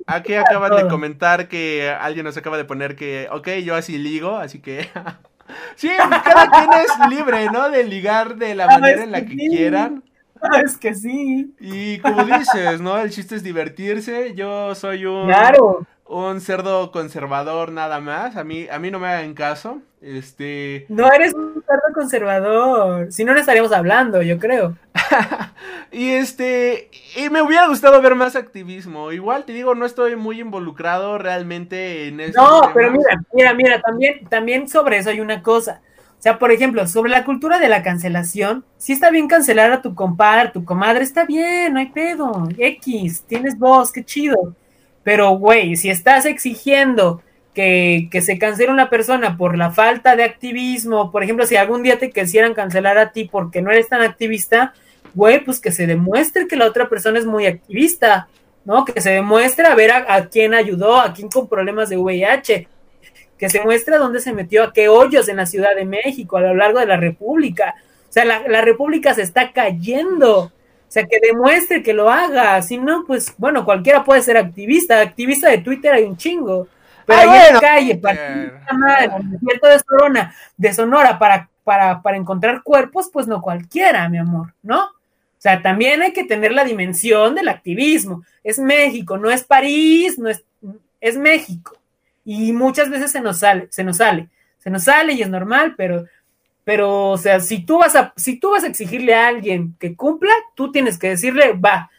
Aquí 0.07 0.33
acaban 0.35 0.75
de 0.75 0.83
todo. 0.83 0.89
comentar 0.89 1.47
que 1.47 1.89
alguien 1.89 2.25
nos 2.25 2.37
acaba 2.37 2.57
de 2.57 2.65
poner 2.65 2.95
que, 2.95 3.27
ok, 3.31 3.49
yo 3.63 3.75
así 3.75 3.97
ligo, 3.97 4.37
así 4.37 4.59
que, 4.59 4.89
sí, 5.75 5.89
cada 6.23 6.49
quien 6.49 6.69
es 6.73 7.09
libre, 7.09 7.49
¿no? 7.51 7.69
De 7.69 7.83
ligar 7.83 8.35
de 8.37 8.55
la 8.55 8.65
Ah, 8.65 8.79
manera 8.79 9.03
en 9.03 9.11
la 9.11 9.25
que 9.25 9.35
quieran. 9.35 10.03
Es 10.65 10.77
que 10.77 10.93
sí, 10.93 11.53
Y 11.59 11.99
como 11.99 12.23
dices, 12.25 12.81
¿no? 12.81 12.97
El 12.99 13.11
chiste 13.11 13.35
es 13.35 13.43
divertirse. 13.43 14.33
Yo 14.35 14.75
soy 14.75 15.05
un, 15.05 15.27
claro. 15.27 15.85
un 16.05 16.41
cerdo 16.41 16.91
conservador 16.91 17.71
nada 17.71 18.01
más. 18.01 18.35
A 18.35 18.43
mí, 18.43 18.67
a 18.69 18.77
mí 18.79 18.91
no 18.91 18.99
me 18.99 19.07
hagan 19.07 19.33
caso. 19.35 19.81
Este, 20.03 20.85
No 20.89 21.09
eres 21.13 21.33
un 21.33 21.63
cerdo 21.65 21.93
conservador. 21.93 23.09
Si 23.09 23.23
no, 23.23 23.33
no 23.33 23.39
estaríamos 23.39 23.71
hablando, 23.71 24.21
yo 24.21 24.37
creo. 24.37 24.75
y 25.93 26.09
este, 26.09 26.89
y 27.15 27.29
me 27.29 27.41
hubiera 27.41 27.67
gustado 27.67 28.01
ver 28.01 28.13
más 28.13 28.35
activismo. 28.35 29.13
Igual 29.13 29.45
te 29.45 29.53
digo, 29.53 29.75
no 29.75 29.85
estoy 29.85 30.17
muy 30.17 30.41
involucrado 30.41 31.17
realmente 31.17 32.09
en 32.09 32.19
eso. 32.19 32.41
No, 32.41 32.71
pero 32.73 32.91
mira, 32.91 33.23
mira, 33.33 33.53
mira, 33.53 33.81
también, 33.81 34.25
también 34.27 34.67
sobre 34.67 34.97
eso 34.97 35.09
hay 35.09 35.21
una 35.21 35.41
cosa. 35.41 35.79
O 36.19 36.21
sea, 36.21 36.37
por 36.37 36.51
ejemplo, 36.51 36.85
sobre 36.85 37.11
la 37.11 37.23
cultura 37.23 37.57
de 37.59 37.69
la 37.69 37.81
cancelación, 37.81 38.65
sí 38.77 38.91
está 38.91 39.09
bien 39.09 39.29
cancelar 39.29 39.71
a 39.71 39.81
tu 39.81 39.95
compadre, 39.95 40.51
tu 40.51 40.65
comadre, 40.65 41.03
está 41.03 41.23
bien, 41.23 41.73
no 41.73 41.79
hay 41.79 41.87
pedo. 41.87 42.49
X, 42.57 43.23
tienes 43.25 43.57
voz, 43.57 43.93
qué 43.93 44.03
chido. 44.03 44.53
Pero, 45.01 45.31
güey, 45.37 45.77
si 45.77 45.89
estás 45.89 46.25
exigiendo 46.25 47.21
que, 47.53 48.07
que 48.11 48.21
se 48.21 48.37
cancele 48.37 48.71
una 48.71 48.89
persona 48.89 49.37
por 49.37 49.57
la 49.57 49.71
falta 49.71 50.15
de 50.15 50.23
activismo, 50.23 51.11
por 51.11 51.23
ejemplo, 51.23 51.45
si 51.45 51.55
algún 51.55 51.83
día 51.83 51.99
te 51.99 52.11
quisieran 52.11 52.53
cancelar 52.53 52.97
a 52.97 53.11
ti 53.11 53.29
porque 53.31 53.61
no 53.61 53.71
eres 53.71 53.89
tan 53.89 54.01
activista, 54.01 54.73
güey, 55.13 55.43
pues 55.43 55.59
que 55.59 55.71
se 55.71 55.87
demuestre 55.87 56.47
que 56.47 56.55
la 56.55 56.65
otra 56.65 56.89
persona 56.89 57.19
es 57.19 57.25
muy 57.25 57.45
activista, 57.45 58.27
¿no? 58.65 58.85
Que 58.85 58.99
se 59.01 59.11
demuestre 59.11 59.65
a 59.65 59.75
ver 59.75 59.91
a, 59.91 60.27
quién 60.27 60.53
ayudó, 60.53 60.99
a 60.99 61.13
quién 61.13 61.29
con 61.29 61.47
problemas 61.47 61.89
de 61.89 61.97
VIH, 61.97 62.67
que 63.37 63.49
se 63.49 63.61
muestre 63.61 63.97
dónde 63.97 64.19
se 64.19 64.33
metió, 64.33 64.63
a 64.63 64.73
qué 64.73 64.87
hoyos 64.87 65.27
en 65.29 65.37
la 65.37 65.45
Ciudad 65.45 65.75
de 65.75 65.85
México, 65.85 66.37
a 66.37 66.41
lo 66.41 66.55
largo 66.55 66.79
de 66.79 66.85
la 66.85 66.97
República. 66.97 67.75
O 68.09 68.13
sea, 68.13 68.25
la, 68.25 68.47
la 68.47 68.61
República 68.61 69.13
se 69.13 69.21
está 69.21 69.51
cayendo. 69.51 70.39
O 70.39 70.51
sea, 70.93 71.05
que 71.05 71.19
demuestre 71.19 71.81
que 71.81 71.93
lo 71.93 72.09
haga. 72.09 72.61
Si 72.61 72.77
no, 72.77 73.03
pues, 73.05 73.33
bueno, 73.37 73.65
cualquiera 73.65 74.03
puede 74.03 74.21
ser 74.21 74.37
activista. 74.37 75.01
Activista 75.01 75.49
de 75.49 75.57
Twitter 75.57 75.93
hay 75.93 76.03
un 76.03 76.15
chingo. 76.15 76.67
Pero 77.05 77.19
Ah, 77.19 77.21
ahí 77.21 77.27
en 77.27 77.29
bueno, 77.29 77.53
la 77.53 77.59
calle, 77.61 77.95
para 77.95 78.77
madre, 78.77 79.05
en 79.05 79.11
el 79.13 79.31
desierto 79.31 79.67
de 79.67 79.79
Sonora, 79.79 80.35
de 80.57 80.73
Sonora 80.73 81.19
para, 81.19 81.49
para, 81.63 82.01
para 82.01 82.17
encontrar 82.17 82.63
cuerpos, 82.63 83.09
pues 83.11 83.27
no 83.27 83.41
cualquiera, 83.41 84.07
mi 84.09 84.17
amor, 84.17 84.53
¿no? 84.61 84.83
O 84.85 85.41
sea, 85.43 85.61
también 85.61 86.01
hay 86.01 86.13
que 86.13 86.23
tener 86.23 86.53
la 86.53 86.63
dimensión 86.63 87.35
del 87.35 87.49
activismo. 87.49 88.23
Es 88.45 88.59
México, 88.59 89.17
no 89.17 89.29
es 89.29 89.43
París, 89.43 90.17
no 90.17 90.29
es, 90.29 90.41
es 91.01 91.17
México. 91.17 91.77
Y 92.23 92.53
muchas 92.53 92.89
veces 92.89 93.11
se 93.11 93.19
nos 93.19 93.39
sale, 93.39 93.67
se 93.69 93.83
nos 93.83 93.97
sale, 93.97 94.29
se 94.59 94.69
nos 94.69 94.85
sale 94.85 95.11
y 95.11 95.21
es 95.21 95.29
normal, 95.29 95.73
pero, 95.75 96.05
pero, 96.63 97.09
o 97.09 97.17
sea, 97.17 97.41
si 97.41 97.65
tú 97.65 97.79
vas 97.79 97.93
a, 97.97 98.13
si 98.15 98.39
tú 98.39 98.51
vas 98.51 98.63
a 98.63 98.67
exigirle 98.67 99.13
a 99.13 99.27
alguien 99.27 99.75
que 99.79 99.97
cumpla, 99.97 100.31
tú 100.55 100.71
tienes 100.71 100.97
que 100.97 101.09
decirle, 101.09 101.51
va, 101.51 101.91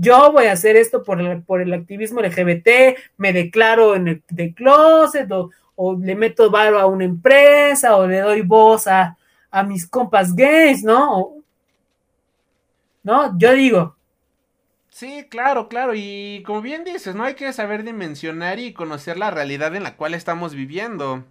yo 0.00 0.32
voy 0.32 0.46
a 0.46 0.52
hacer 0.52 0.76
esto 0.76 1.02
por 1.02 1.20
el, 1.20 1.42
por 1.42 1.60
el 1.60 1.72
activismo 1.74 2.20
LGBT, 2.20 2.68
me 3.16 3.32
declaro 3.32 3.94
en 3.94 4.08
el 4.08 4.22
de 4.28 4.54
closet, 4.54 5.30
o, 5.32 5.50
o 5.76 5.96
le 5.96 6.14
meto 6.14 6.50
varo 6.50 6.78
a 6.78 6.86
una 6.86 7.04
empresa, 7.04 7.96
o 7.96 8.06
le 8.06 8.20
doy 8.20 8.42
voz 8.42 8.86
a, 8.86 9.16
a 9.50 9.62
mis 9.62 9.86
compas 9.86 10.34
gays, 10.34 10.82
¿no? 10.82 11.18
O- 11.20 11.36
¿No? 13.02 13.36
Yo 13.38 13.52
digo, 13.54 13.96
Sí, 14.92 15.24
claro, 15.30 15.68
claro. 15.68 15.92
Y 15.94 16.42
como 16.44 16.60
bien 16.62 16.82
dices, 16.84 17.14
no 17.14 17.24
hay 17.24 17.34
que 17.34 17.52
saber 17.52 17.84
dimensionar 17.84 18.58
y 18.58 18.72
conocer 18.74 19.16
la 19.16 19.30
realidad 19.30 19.74
en 19.76 19.84
la 19.84 19.96
cual 19.96 20.14
estamos 20.14 20.54
viviendo. 20.54 21.24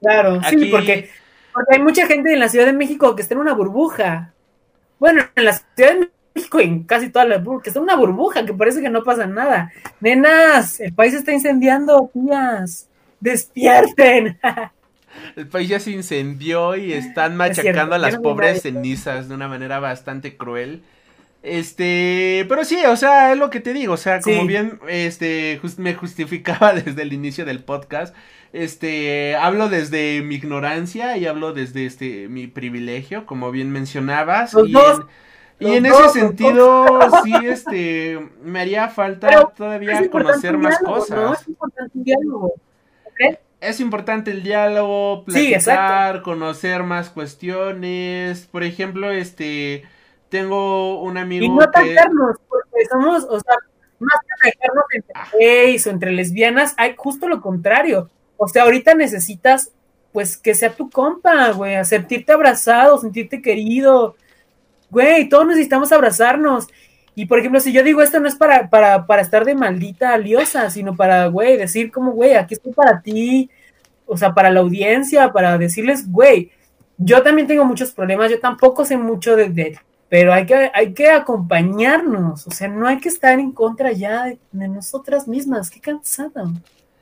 Claro, 0.00 0.38
Aquí- 0.44 0.58
sí, 0.58 0.70
porque, 0.70 1.10
porque 1.52 1.76
hay 1.76 1.82
mucha 1.82 2.06
gente 2.06 2.32
en 2.32 2.38
la 2.38 2.48
Ciudad 2.50 2.66
de 2.66 2.74
México 2.74 3.16
que 3.16 3.22
está 3.22 3.34
en 3.34 3.40
una 3.40 3.54
burbuja. 3.54 4.34
Bueno, 5.00 5.24
en 5.34 5.44
la 5.46 5.54
Ciudad 5.54 5.94
de 5.94 6.10
México 6.34 6.60
y 6.60 6.64
en 6.64 6.84
casi 6.84 7.10
todas 7.10 7.28
las 7.28 7.42
burbujas, 7.42 7.64
que 7.64 7.70
está 7.70 7.80
una 7.80 7.96
burbuja, 7.96 8.46
que 8.46 8.54
parece 8.54 8.80
que 8.80 8.90
no 8.90 9.02
pasa 9.04 9.26
nada. 9.26 9.72
Nenas, 10.00 10.80
el 10.80 10.92
país 10.94 11.12
se 11.12 11.18
está 11.18 11.32
incendiando, 11.32 12.10
tías. 12.12 12.88
Despierten. 13.20 14.38
El 15.36 15.48
país 15.48 15.68
ya 15.68 15.80
se 15.80 15.90
incendió 15.90 16.76
y 16.76 16.92
están 16.92 17.32
Es 17.32 17.38
machacando 17.38 17.62
cierto, 17.62 17.94
a 17.94 17.98
las 17.98 18.14
no 18.14 18.22
pobres 18.22 18.62
cenizas 18.62 19.28
de 19.28 19.34
una 19.34 19.48
manera 19.48 19.80
bastante 19.80 20.36
cruel. 20.36 20.84
Este, 21.42 22.44
pero 22.48 22.64
sí, 22.64 22.84
o 22.86 22.96
sea, 22.96 23.32
es 23.32 23.38
lo 23.38 23.48
que 23.50 23.60
te 23.60 23.72
digo, 23.72 23.94
o 23.94 23.96
sea, 23.96 24.20
como 24.20 24.42
Sí. 24.42 24.46
bien, 24.46 24.80
este, 24.88 25.60
me 25.78 25.94
justificaba 25.94 26.72
desde 26.74 27.02
el 27.02 27.12
inicio 27.12 27.44
del 27.44 27.62
podcast, 27.64 28.14
este, 28.52 29.36
hablo 29.36 29.68
desde 29.68 30.22
mi 30.22 30.36
ignorancia 30.36 31.16
y 31.16 31.26
hablo 31.26 31.52
desde, 31.52 31.86
este, 31.86 32.28
mi 32.28 32.48
privilegio, 32.48 33.24
como 33.26 33.50
bien 33.52 33.70
mencionabas, 33.70 34.52
Los 34.52 34.68
y 34.68 34.72
dos, 34.72 35.00
en, 35.00 35.06
y 35.60 35.74
en 35.74 35.86
ese 35.86 36.08
sentido, 36.10 36.86
sí, 37.24 37.32
este, 37.44 38.28
me 38.42 38.60
haría 38.60 38.88
falta 38.88 39.28
Pero 39.28 39.52
todavía 39.56 40.08
conocer 40.10 40.56
más 40.56 40.78
diálogo, 40.78 41.00
cosas. 41.00 41.16
¿no? 41.16 41.34
Es 41.34 41.48
importante 41.48 41.98
un 41.98 42.04
diálogo. 42.04 42.54
¿ok? 43.04 43.38
Es 43.60 43.80
importante 43.80 44.30
el 44.30 44.42
diálogo, 44.42 45.24
Sí, 45.26 45.32
platicar, 45.32 45.54
exacto. 45.54 46.22
conocer 46.22 46.82
más 46.84 47.10
cuestiones. 47.10 48.46
Por 48.46 48.62
ejemplo, 48.62 49.10
este, 49.10 49.84
tengo 50.28 51.02
un 51.02 51.18
amigo 51.18 51.44
Y 51.44 51.48
no 51.48 51.58
que... 51.58 51.96
porque 52.48 52.86
somos, 52.88 53.24
o 53.24 53.40
sea, 53.40 53.56
más 53.98 54.20
que 54.20 54.48
atacarnos 54.48 54.84
entre 54.92 55.14
gays 55.40 55.86
o 55.86 55.90
entre 55.90 56.12
lesbianas, 56.12 56.74
hay 56.76 56.94
justo 56.96 57.28
lo 57.28 57.40
contrario. 57.40 58.10
O 58.36 58.46
sea, 58.46 58.62
ahorita 58.62 58.94
necesitas, 58.94 59.72
pues, 60.12 60.36
que 60.36 60.54
sea 60.54 60.72
tu 60.72 60.88
compa, 60.88 61.50
güey, 61.50 61.84
sentirte 61.84 62.32
abrazado, 62.32 62.98
sentirte 62.98 63.42
querido. 63.42 64.14
Güey, 64.90 65.28
todos 65.28 65.46
necesitamos 65.46 65.92
abrazarnos. 65.92 66.66
Y 67.14 67.26
por 67.26 67.38
ejemplo, 67.40 67.60
si 67.60 67.72
yo 67.72 67.82
digo 67.82 68.00
esto 68.00 68.20
no 68.20 68.28
es 68.28 68.36
para, 68.36 68.70
para, 68.70 69.06
para 69.06 69.22
estar 69.22 69.44
de 69.44 69.54
maldita 69.54 70.12
aliosa, 70.14 70.70
sino 70.70 70.94
para, 70.96 71.26
güey, 71.26 71.56
decir 71.56 71.90
como, 71.90 72.12
güey, 72.12 72.34
aquí 72.34 72.54
estoy 72.54 72.72
para 72.72 73.02
ti, 73.02 73.50
o 74.06 74.16
sea, 74.16 74.32
para 74.34 74.50
la 74.50 74.60
audiencia, 74.60 75.32
para 75.32 75.58
decirles, 75.58 76.10
güey, 76.10 76.52
yo 76.96 77.22
también 77.22 77.46
tengo 77.48 77.64
muchos 77.64 77.92
problemas, 77.92 78.30
yo 78.30 78.40
tampoco 78.40 78.84
sé 78.84 78.96
mucho 78.96 79.36
de, 79.36 79.48
de- 79.50 79.78
pero 80.08 80.32
hay 80.32 80.46
que, 80.46 80.70
hay 80.72 80.94
que 80.94 81.10
acompañarnos, 81.10 82.46
o 82.46 82.50
sea, 82.50 82.68
no 82.68 82.86
hay 82.86 82.98
que 82.98 83.08
estar 83.08 83.38
en 83.38 83.52
contra 83.52 83.92
ya 83.92 84.24
de, 84.24 84.38
nosotras 84.68 85.28
mismas, 85.28 85.70
qué 85.70 85.80
cansado, 85.80 86.52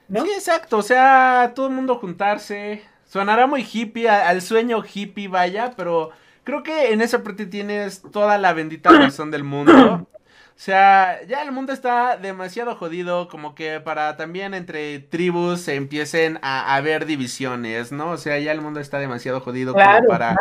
¿no? 0.09 0.25
Sí, 0.25 0.31
exacto, 0.35 0.79
o 0.79 0.83
sea, 0.83 1.53
todo 1.55 1.67
el 1.69 1.75
mundo 1.75 1.97
juntarse. 1.97 2.83
Sonará 3.05 3.47
muy 3.47 3.63
hippie, 3.71 4.09
al 4.09 4.43
sueño 4.43 4.83
hippie, 4.83 5.29
vaya, 5.29 5.73
pero 5.77 6.11
creo 6.47 6.63
que 6.63 6.93
en 6.93 7.01
esa 7.01 7.25
parte 7.25 7.45
tienes 7.45 8.01
toda 8.13 8.39
la 8.39 8.53
bendita 8.53 8.91
razón 8.91 9.31
del 9.31 9.45
mundo. 9.45 10.07
O 10.49 10.59
sea, 10.59 11.21
ya 11.29 11.43
el 11.43 11.53
mundo 11.53 11.75
está 11.75 12.17
demasiado 12.17 12.77
jodido 12.77 13.29
como 13.29 13.55
que 13.55 13.79
para 13.79 14.17
también 14.17 14.55
entre 14.55 15.01
tribus 15.01 15.61
se 15.61 15.75
empiecen 15.75 16.39
a 16.41 16.75
haber 16.75 17.05
divisiones, 17.05 17.93
¿no? 17.93 18.13
O 18.13 18.17
sea, 18.17 18.39
ya 18.39 18.53
el 18.53 18.63
mundo 18.63 18.81
está 18.81 18.99
demasiado 18.99 19.43
jodido 19.43 19.75
como 19.75 20.07
para 20.09 20.35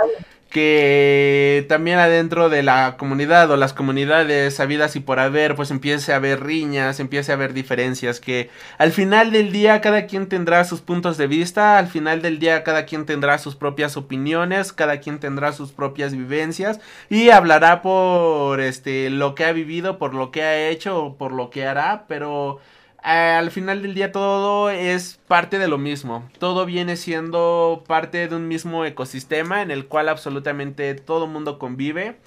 que 0.55 1.65
también 1.67 1.99
adentro 1.99 2.47
de 2.47 2.63
la 2.63 2.95
comunidad 2.95 3.51
o 3.51 3.57
las 3.57 3.73
comunidades 3.73 4.57
habidas 4.61 4.95
y 4.95 5.01
por 5.01 5.19
haber, 5.19 5.53
pues 5.53 5.69
empiece 5.69 6.13
a 6.13 6.15
haber 6.15 6.45
riñas, 6.45 7.01
empiece 7.01 7.33
a 7.33 7.35
haber 7.35 7.51
diferencias, 7.51 8.21
que 8.21 8.49
al 8.77 8.93
final 8.93 9.33
del 9.33 9.51
día 9.51 9.81
cada 9.81 10.05
quien 10.05 10.29
tendrá 10.29 10.63
sus 10.63 10.79
puntos 10.79 11.17
de 11.17 11.27
vista, 11.27 11.77
al 11.77 11.87
final 11.87 12.21
del 12.21 12.39
día 12.39 12.63
cada 12.63 12.85
quien 12.85 13.05
tendrá 13.05 13.37
sus 13.37 13.57
propias 13.57 13.97
opiniones, 13.97 14.71
cada 14.71 15.01
quien 15.01 15.19
tendrá 15.19 15.51
sus 15.51 15.73
propias 15.73 16.13
vivencias 16.13 16.79
y 17.09 17.31
hablará 17.31 17.81
por 17.81 18.61
este 18.61 19.09
lo 19.09 19.35
que 19.35 19.43
ha 19.43 19.51
vivido, 19.51 19.97
por 19.97 20.13
lo 20.13 20.31
que 20.31 20.43
ha 20.43 20.69
hecho 20.69 21.03
o 21.03 21.17
por 21.17 21.33
lo 21.33 21.49
que 21.49 21.65
hará, 21.67 22.05
pero 22.07 22.61
al 23.05 23.51
final 23.51 23.83
del 23.83 23.93
día 23.93 24.11
todo 24.11 24.71
es 24.71 25.19
parte 25.27 25.59
de 25.59 25.67
lo 25.67 25.77
mismo. 25.77 26.27
Todo 26.39 26.65
viene 26.65 26.95
siendo 26.95 27.83
parte 27.87 28.27
de 28.27 28.35
un 28.35 28.47
mismo 28.47 28.83
ecosistema 28.83 29.61
en 29.61 29.69
el 29.69 29.85
cual 29.85 30.09
absolutamente 30.09 30.95
todo 30.95 31.27
mundo 31.27 31.59
convive. 31.59 32.17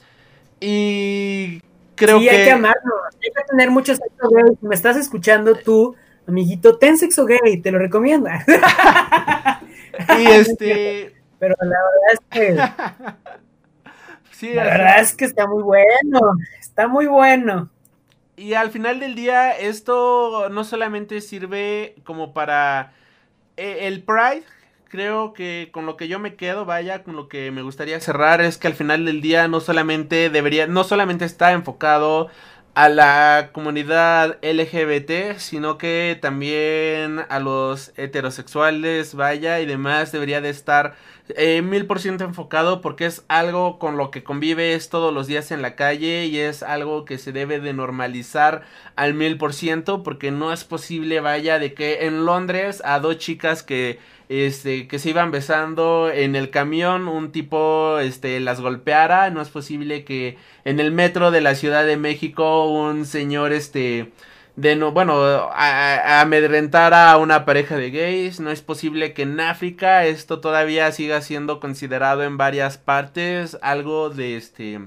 Y 0.60 1.60
creo 1.96 2.20
sí, 2.20 2.26
que... 2.26 2.30
hay 2.30 2.44
que 2.44 2.52
amarlo. 2.52 2.94
Hay 3.06 3.30
que 3.34 3.42
tener 3.50 3.72
mucho 3.72 3.92
sexo 3.96 4.28
gay. 4.30 4.56
Si 4.60 4.66
me 4.68 4.74
estás 4.76 4.96
escuchando 4.96 5.56
tú, 5.56 5.96
amiguito, 6.28 6.78
ten 6.78 6.96
sexo 6.96 7.26
gay. 7.26 7.60
Te 7.60 7.72
lo 7.72 7.80
recomiendo. 7.80 8.30
y 10.16 10.26
este... 10.26 11.12
Pero 11.40 11.56
la 11.60 11.66
verdad 11.66 12.12
es 12.12 12.20
que... 12.30 13.92
sí, 14.30 14.54
la 14.54 14.62
verdad 14.62 15.00
es 15.00 15.12
que 15.12 15.24
está 15.24 15.48
muy 15.48 15.64
bueno. 15.64 16.20
Está 16.60 16.86
muy 16.86 17.06
bueno. 17.06 17.68
Y 18.38 18.54
al 18.54 18.70
final 18.70 19.00
del 19.00 19.16
día, 19.16 19.50
esto 19.50 20.48
no 20.48 20.62
solamente 20.62 21.20
sirve 21.20 21.96
como 22.04 22.32
para 22.32 22.92
eh, 23.56 23.88
el 23.88 24.04
Pride. 24.04 24.44
Creo 24.88 25.32
que 25.32 25.70
con 25.72 25.86
lo 25.86 25.96
que 25.96 26.06
yo 26.06 26.20
me 26.20 26.36
quedo, 26.36 26.64
vaya, 26.64 27.02
con 27.02 27.16
lo 27.16 27.28
que 27.28 27.50
me 27.50 27.62
gustaría 27.62 28.00
cerrar 28.00 28.40
es 28.40 28.56
que 28.56 28.68
al 28.68 28.74
final 28.74 29.04
del 29.04 29.20
día 29.20 29.48
no 29.48 29.60
solamente 29.60 30.30
debería, 30.30 30.68
no 30.68 30.84
solamente 30.84 31.24
está 31.24 31.50
enfocado 31.52 32.28
a 32.78 32.88
la 32.88 33.50
comunidad 33.52 34.38
LGBT, 34.40 35.36
sino 35.38 35.78
que 35.78 36.16
también 36.22 37.18
a 37.28 37.40
los 37.40 37.92
heterosexuales, 37.96 39.16
vaya, 39.16 39.58
y 39.58 39.66
demás 39.66 40.12
debería 40.12 40.40
de 40.40 40.50
estar 40.50 40.94
eh, 41.30 41.60
mil 41.60 41.86
por 41.86 41.98
ciento 41.98 42.22
enfocado 42.22 42.80
porque 42.80 43.06
es 43.06 43.24
algo 43.26 43.80
con 43.80 43.96
lo 43.96 44.12
que 44.12 44.22
convives 44.22 44.90
todos 44.90 45.12
los 45.12 45.26
días 45.26 45.50
en 45.50 45.60
la 45.60 45.74
calle 45.74 46.26
y 46.26 46.38
es 46.38 46.62
algo 46.62 47.04
que 47.04 47.18
se 47.18 47.32
debe 47.32 47.58
de 47.58 47.72
normalizar 47.72 48.62
al 48.94 49.12
mil 49.12 49.38
por 49.38 49.54
ciento 49.54 50.04
porque 50.04 50.30
no 50.30 50.52
es 50.52 50.62
posible, 50.62 51.18
vaya, 51.18 51.58
de 51.58 51.74
que 51.74 52.06
en 52.06 52.24
Londres 52.26 52.80
a 52.84 53.00
dos 53.00 53.18
chicas 53.18 53.64
que 53.64 53.98
este, 54.28 54.88
que 54.88 54.98
se 54.98 55.10
iban 55.10 55.30
besando 55.30 56.10
en 56.12 56.36
el 56.36 56.50
camión, 56.50 57.08
un 57.08 57.32
tipo, 57.32 57.98
este, 57.98 58.40
las 58.40 58.60
golpeara, 58.60 59.30
no 59.30 59.40
es 59.40 59.48
posible 59.48 60.04
que 60.04 60.36
en 60.64 60.80
el 60.80 60.92
metro 60.92 61.30
de 61.30 61.40
la 61.40 61.54
Ciudad 61.54 61.86
de 61.86 61.96
México 61.96 62.66
un 62.70 63.06
señor, 63.06 63.52
este, 63.52 64.12
de 64.58 64.74
no, 64.74 64.90
bueno, 64.90 65.14
a, 65.52 66.20
a 66.20 67.16
una 67.18 67.44
pareja 67.44 67.76
de 67.76 67.90
gays. 67.90 68.40
No 68.40 68.50
es 68.50 68.60
posible 68.60 69.14
que 69.14 69.22
en 69.22 69.38
África 69.38 70.04
esto 70.04 70.40
todavía 70.40 70.90
siga 70.90 71.22
siendo 71.22 71.60
considerado 71.60 72.24
en 72.24 72.36
varias 72.36 72.76
partes 72.76 73.56
algo 73.62 74.10
de 74.10 74.36
este 74.36 74.80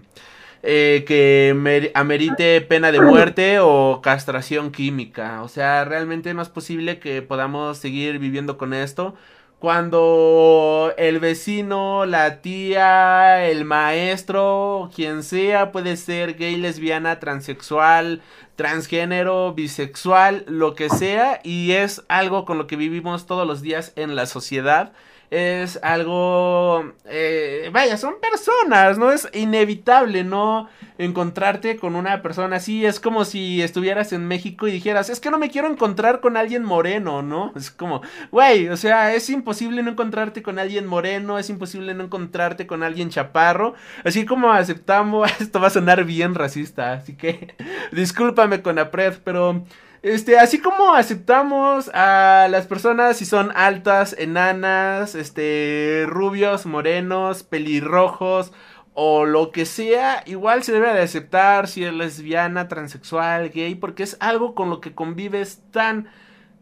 eh, 0.64 1.04
que 1.08 1.92
amerite 1.96 2.62
pena 2.62 2.92
de 2.92 3.02
muerte 3.02 3.60
o 3.60 4.02
castración 4.02 4.72
química. 4.72 5.42
O 5.44 5.48
sea, 5.48 5.86
realmente 5.86 6.34
no 6.34 6.42
es 6.42 6.50
posible 6.50 7.00
que 7.00 7.22
podamos 7.22 7.78
seguir 7.78 8.20
viviendo 8.20 8.58
con 8.58 8.74
esto 8.74 9.16
cuando 9.62 10.92
el 10.98 11.20
vecino, 11.20 12.08
la 12.08 12.42
tía, 12.42 13.48
el 13.48 13.64
maestro, 13.64 14.90
quien 14.96 15.22
sea, 15.22 15.72
puede 15.72 15.98
ser 15.98 16.36
gay, 16.36 16.56
lesbiana, 16.58 17.20
transexual, 17.20 18.24
transgénero, 18.56 19.54
bisexual, 19.54 20.46
lo 20.48 20.74
que 20.74 20.90
sea, 20.90 21.42
y 21.44 21.74
es 21.74 22.04
algo 22.08 22.44
con 22.44 22.58
lo 22.58 22.66
que 22.66 22.76
vivimos 22.76 23.28
todos 23.28 23.46
los 23.46 23.62
días 23.62 23.94
en 23.98 24.16
la 24.16 24.26
sociedad 24.26 24.94
es 25.32 25.80
algo, 25.82 26.92
eh, 27.06 27.70
vaya, 27.72 27.96
son 27.96 28.16
personas, 28.20 28.98
¿no? 28.98 29.14
Es 29.14 29.30
inevitable 29.32 30.26
no 30.26 30.68
encontrarte 30.98 31.78
con 31.78 31.96
una 31.96 32.22
persona 32.22 32.58
así. 32.58 32.86
Es 32.86 33.00
como 33.00 33.24
si 33.24 33.62
estuvieras 33.62 34.12
en 34.12 34.28
México 34.28 34.68
y 34.68 34.72
dijeras, 34.74 35.10
es 35.10 35.22
que 35.22 35.32
no 35.32 35.40
me 35.40 35.50
quiero 35.50 35.70
encontrar 35.70 36.20
con 36.20 36.36
alguien 36.36 36.66
moreno, 36.66 37.22
¿no? 37.22 37.54
Es 37.56 37.72
como, 37.72 38.02
güey, 38.30 38.68
o 38.68 38.76
sea, 38.76 39.16
es 39.16 39.30
imposible 39.30 39.82
no 39.84 39.92
encontrarte 39.92 40.44
con 40.44 40.60
alguien 40.60 40.86
moreno, 40.86 41.40
es 41.40 41.50
imposible 41.50 41.94
no 41.94 42.04
encontrarte 42.04 42.68
con 42.68 42.84
alguien 42.84 43.10
chaparro. 43.10 43.74
Así 44.04 44.26
como 44.26 44.52
aceptamos, 44.52 45.32
esto 45.40 45.62
va 45.62 45.68
a 45.68 45.72
sonar 45.72 46.04
bien 46.04 46.36
racista, 46.36 46.92
así 46.92 47.16
que 47.16 47.56
discúlpame 47.94 48.62
con 48.62 48.80
Apred, 48.80 49.20
pero... 49.24 49.64
Este, 50.04 50.40
así 50.40 50.60
como 50.60 50.96
aceptamos 50.96 51.90
a 51.94 52.48
las 52.50 52.66
personas 52.66 53.18
si 53.18 53.26
son 53.26 53.52
altas, 53.56 54.16
enanas, 54.18 55.14
este, 55.14 56.06
rubios, 56.08 56.66
morenos, 56.66 57.44
pelirrojos 57.44 58.52
o 58.94 59.26
lo 59.26 59.52
que 59.52 59.66
sea, 59.66 60.24
igual 60.26 60.64
se 60.64 60.74
debe 60.74 60.92
de 60.94 61.02
aceptar 61.02 61.68
si 61.68 61.84
es 61.84 61.94
lesbiana, 61.94 62.68
transexual, 62.68 63.52
gay, 63.52 63.76
porque 63.76 64.04
es 64.04 64.18
algo 64.20 64.56
con 64.56 64.70
lo 64.70 64.82
que 64.82 64.94
convives 64.94 65.62
tan 65.72 66.10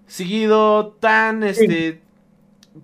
seguido, 0.05 0.97
tan, 0.99 1.43
este, 1.43 2.01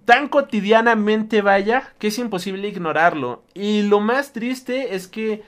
tan 0.06 0.30
cotidianamente, 0.30 1.42
vaya, 1.42 1.94
que 2.00 2.08
es 2.08 2.18
imposible 2.18 2.68
ignorarlo. 2.68 3.44
Y 3.54 3.84
lo 3.84 4.00
más 4.00 4.34
triste 4.34 4.96
es 4.96 5.08
que 5.08 5.44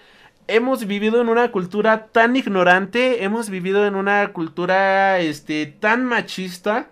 hemos 0.48 0.86
vivido 0.86 1.22
en 1.22 1.30
una 1.30 1.52
cultura 1.52 2.08
tan 2.08 2.36
ignorante, 2.36 3.24
hemos 3.24 3.50
vivido 3.50 3.86
en 3.86 3.96
una 3.96 4.34
cultura 4.34 5.20
este 5.20 5.66
tan 5.66 6.06
machista 6.06 6.88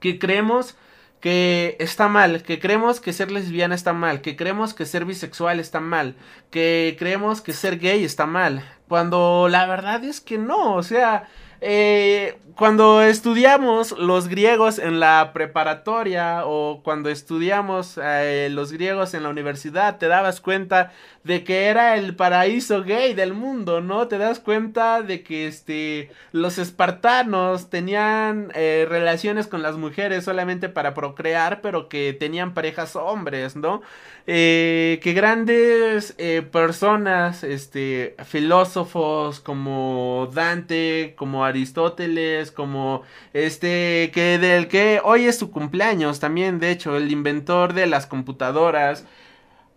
que 0.00 0.18
creemos 0.18 0.76
que 1.20 1.76
está 1.78 2.08
mal, 2.08 2.42
que 2.42 2.58
creemos 2.58 3.00
que 3.00 3.12
ser 3.12 3.30
lesbiana 3.30 3.76
está 3.76 3.92
mal, 3.92 4.22
que 4.22 4.34
creemos 4.34 4.74
que 4.74 4.86
ser 4.86 5.04
bisexual 5.04 5.60
está 5.60 5.78
mal, 5.78 6.16
que 6.50 6.96
creemos 6.98 7.40
que 7.40 7.52
ser 7.52 7.78
gay 7.78 8.02
está 8.02 8.26
mal, 8.26 8.64
cuando 8.88 9.48
la 9.48 9.66
verdad 9.66 10.02
es 10.02 10.20
que 10.20 10.36
no, 10.36 10.74
o 10.74 10.82
sea, 10.82 11.28
eh, 11.60 12.38
cuando 12.56 13.02
estudiamos 13.02 13.92
los 13.92 14.28
griegos 14.28 14.78
en 14.78 14.98
la 15.00 15.30
preparatoria 15.32 16.44
o 16.44 16.82
cuando 16.82 17.08
estudiamos 17.08 17.98
eh, 18.02 18.48
los 18.50 18.72
griegos 18.72 19.14
en 19.14 19.22
la 19.22 19.28
universidad, 19.28 19.98
te 19.98 20.08
dabas 20.08 20.40
cuenta 20.40 20.92
de 21.22 21.44
que 21.44 21.66
era 21.66 21.96
el 21.96 22.16
paraíso 22.16 22.82
gay 22.82 23.14
del 23.14 23.32
mundo, 23.32 23.80
¿no? 23.80 24.08
Te 24.08 24.18
das 24.18 24.40
cuenta 24.40 25.02
de 25.02 25.22
que 25.22 25.46
este, 25.46 26.10
los 26.32 26.58
espartanos 26.58 27.70
tenían 27.70 28.50
eh, 28.54 28.86
relaciones 28.88 29.46
con 29.46 29.62
las 29.62 29.76
mujeres 29.76 30.24
solamente 30.24 30.68
para 30.68 30.94
procrear, 30.94 31.60
pero 31.60 31.88
que 31.88 32.12
tenían 32.12 32.54
parejas 32.54 32.96
hombres, 32.96 33.54
¿no? 33.54 33.82
Eh, 34.26 35.00
que 35.02 35.12
grandes 35.12 36.16
personas, 36.50 37.44
este, 37.44 38.16
filósofos 38.24 39.40
como 39.40 40.28
Dante, 40.32 41.14
como 41.16 41.44
Aristóteles, 41.44 42.41
como 42.50 43.02
este, 43.32 44.10
que 44.12 44.38
del 44.38 44.68
que 44.68 45.00
hoy 45.04 45.26
es 45.26 45.38
su 45.38 45.50
cumpleaños 45.50 46.18
también, 46.18 46.58
de 46.58 46.70
hecho, 46.70 46.96
el 46.96 47.12
inventor 47.12 47.74
de 47.74 47.86
las 47.86 48.06
computadoras, 48.06 49.06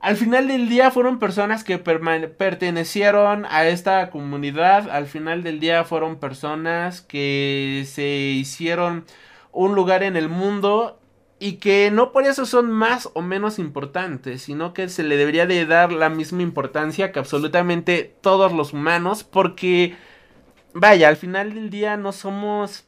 al 0.05 0.17
final 0.17 0.47
del 0.47 0.69
día 0.69 0.91
fueron 0.91 1.17
personas 1.17 1.63
que 1.63 1.79
pertenecieron 1.79 3.45
a 3.49 3.65
esta 3.65 4.11
comunidad. 4.11 4.87
Al 4.89 5.07
final 5.07 5.41
del 5.41 5.59
día 5.59 5.83
fueron 5.83 6.17
personas 6.19 7.01
que 7.01 7.85
se 7.87 8.05
hicieron 8.05 9.05
un 9.51 9.73
lugar 9.73 10.03
en 10.03 10.15
el 10.15 10.29
mundo 10.29 10.99
y 11.39 11.53
que 11.53 11.89
no 11.91 12.11
por 12.11 12.25
eso 12.25 12.45
son 12.45 12.71
más 12.71 13.09
o 13.13 13.21
menos 13.21 13.57
importantes, 13.57 14.43
sino 14.43 14.73
que 14.73 14.89
se 14.89 15.03
le 15.03 15.17
debería 15.17 15.45
de 15.47 15.65
dar 15.65 15.91
la 15.91 16.09
misma 16.09 16.43
importancia 16.43 17.11
que 17.11 17.19
absolutamente 17.19 18.15
todos 18.21 18.53
los 18.53 18.73
humanos, 18.73 19.23
porque 19.23 19.95
vaya, 20.75 21.07
al 21.07 21.17
final 21.17 21.55
del 21.55 21.71
día 21.71 21.97
no 21.97 22.11
somos 22.11 22.85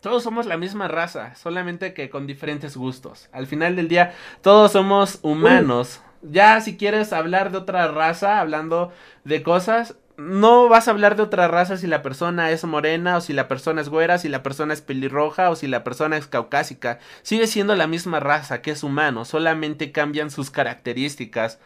todos 0.00 0.22
somos 0.22 0.46
la 0.46 0.56
misma 0.56 0.88
raza, 0.88 1.34
solamente 1.34 1.92
que 1.92 2.08
con 2.08 2.26
diferentes 2.26 2.76
gustos. 2.76 3.28
Al 3.32 3.46
final 3.46 3.76
del 3.76 3.88
día 3.88 4.14
todos 4.40 4.72
somos 4.72 5.18
humanos. 5.22 6.00
Ya 6.22 6.60
si 6.60 6.76
quieres 6.76 7.12
hablar 7.12 7.50
de 7.50 7.58
otra 7.58 7.88
raza, 7.88 8.40
hablando 8.40 8.92
de 9.24 9.42
cosas, 9.42 9.96
no 10.16 10.68
vas 10.68 10.86
a 10.86 10.90
hablar 10.90 11.16
de 11.16 11.22
otra 11.22 11.48
raza 11.48 11.78
si 11.78 11.86
la 11.86 12.02
persona 12.02 12.50
es 12.50 12.64
morena 12.64 13.16
o 13.16 13.20
si 13.20 13.32
la 13.32 13.48
persona 13.48 13.80
es 13.80 13.88
güera, 13.88 14.18
si 14.18 14.28
la 14.28 14.42
persona 14.42 14.74
es 14.74 14.82
pelirroja 14.82 15.50
o 15.50 15.56
si 15.56 15.66
la 15.66 15.82
persona 15.82 16.16
es 16.16 16.26
caucásica. 16.26 16.98
Sigue 17.22 17.46
siendo 17.46 17.74
la 17.74 17.86
misma 17.86 18.20
raza 18.20 18.60
que 18.62 18.70
es 18.70 18.82
humano, 18.82 19.24
solamente 19.24 19.92
cambian 19.92 20.30
sus 20.30 20.50
características. 20.50 21.58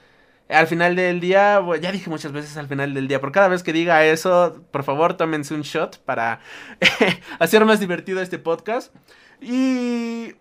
Al 0.49 0.66
final 0.66 0.95
del 0.95 1.20
día, 1.20 1.61
ya 1.80 1.90
dije 1.90 2.11
muchas 2.11 2.32
veces 2.32 2.57
al 2.57 2.68
final 2.68 2.92
del 2.92 3.09
día, 3.09 3.20
por 3.20 3.32
cada 3.32 3.49
vez 3.49 3.62
que 3.62 3.72
diga 3.72 4.05
eso, 4.05 4.62
por 4.70 4.84
favor 4.84 5.16
tómense 5.16 5.55
un 5.55 5.62
shot 5.62 5.99
para 6.05 6.40
hacer 7.38 7.64
más 7.64 7.80
divertido 7.80 8.20
este 8.20 8.38
podcast. 8.38 8.95
Y 9.40 10.34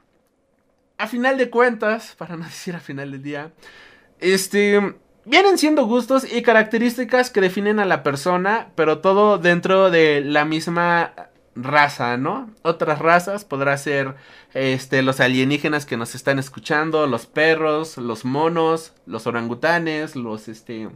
a 0.97 1.07
final 1.07 1.37
de 1.37 1.49
cuentas, 1.49 2.15
para 2.17 2.35
no 2.35 2.43
decir 2.45 2.75
a 2.75 2.79
final 2.79 3.11
del 3.11 3.23
día, 3.23 3.51
este, 4.19 4.95
vienen 5.25 5.57
siendo 5.57 5.85
gustos 5.85 6.29
y 6.31 6.41
características 6.41 7.29
que 7.29 7.41
definen 7.41 7.79
a 7.79 7.85
la 7.85 8.03
persona, 8.03 8.71
pero 8.75 8.99
todo 8.99 9.37
dentro 9.37 9.89
de 9.89 10.21
la 10.21 10.45
misma 10.45 11.13
raza, 11.55 12.17
¿no? 12.17 12.49
Otras 12.61 12.99
razas 12.99 13.45
podrá 13.45 13.77
ser 13.77 14.15
este 14.53 15.01
los 15.01 15.19
alienígenas 15.19 15.85
que 15.85 15.97
nos 15.97 16.15
están 16.15 16.39
escuchando, 16.39 17.07
los 17.07 17.25
perros, 17.25 17.97
los 17.97 18.25
monos, 18.25 18.93
los 19.05 19.27
orangutanes, 19.27 20.15
los 20.15 20.47
este 20.47 20.89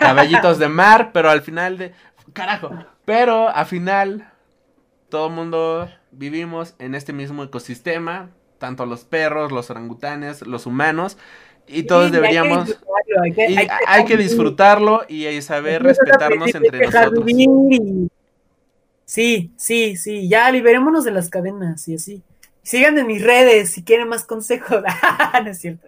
caballitos 0.00 0.58
de 0.58 0.68
mar, 0.68 1.10
pero 1.12 1.30
al 1.30 1.42
final 1.42 1.78
de 1.78 1.92
carajo, 2.32 2.70
pero 3.04 3.48
al 3.48 3.66
final 3.66 4.32
todo 5.08 5.28
el 5.28 5.34
mundo 5.34 5.88
vivimos 6.10 6.74
en 6.78 6.94
este 6.94 7.12
mismo 7.12 7.44
ecosistema, 7.44 8.30
tanto 8.58 8.86
los 8.86 9.04
perros, 9.04 9.52
los 9.52 9.70
orangutanes, 9.70 10.46
los 10.46 10.66
humanos 10.66 11.18
y 11.68 11.84
todos 11.84 12.12
deberíamos 12.12 12.78
hay 13.22 13.32
que, 13.32 13.50
y 13.50 13.56
hay 13.86 14.04
que, 14.04 14.16
disfrutarlo 14.16 15.02
y 15.08 15.40
saber 15.42 15.82
respetarnos 15.82 16.54
entre 16.54 16.86
nosotros. 16.86 17.24
Sí, 19.06 19.52
sí, 19.56 19.96
sí, 19.96 20.28
ya 20.28 20.50
liberémonos 20.50 21.04
de 21.04 21.12
las 21.12 21.30
cadenas 21.30 21.86
y 21.88 21.94
así. 21.94 22.22
Sigan 22.62 22.98
en 22.98 23.06
mis 23.06 23.22
redes 23.22 23.70
si 23.70 23.84
quieren 23.84 24.08
más 24.08 24.24
consejos. 24.24 24.82
no 25.44 25.50
es 25.50 25.58
cierto. 25.58 25.86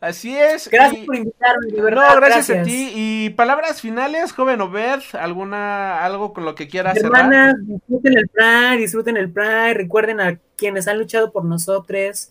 Así 0.00 0.36
es. 0.36 0.68
Gracias 0.68 1.04
por 1.06 1.14
invitarme, 1.14 1.68
No, 1.70 2.16
gracias, 2.16 2.50
a 2.50 2.62
ti. 2.62 2.90
Y 2.94 3.30
palabras 3.30 3.82
finales, 3.82 4.32
joven 4.32 4.62
Obed, 4.62 5.00
alguna, 5.12 6.02
algo 6.02 6.32
con 6.32 6.46
lo 6.46 6.54
que 6.54 6.66
quieras 6.66 6.96
Hermanas, 6.96 7.54
disfruten 7.60 8.16
el 8.16 8.28
Pride, 8.28 8.76
disfruten 8.78 9.16
el 9.18 9.30
Pride, 9.30 9.74
recuerden 9.74 10.20
a 10.20 10.38
quienes 10.56 10.88
han 10.88 10.98
luchado 10.98 11.30
por 11.30 11.44
nosotros. 11.44 12.30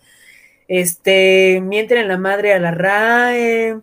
Este, 0.67 1.61
mienten 1.61 1.99
en 1.99 2.07
la 2.07 2.17
madre 2.17 2.53
a 2.53 2.59
la 2.59 2.71
RAE, 2.71 3.77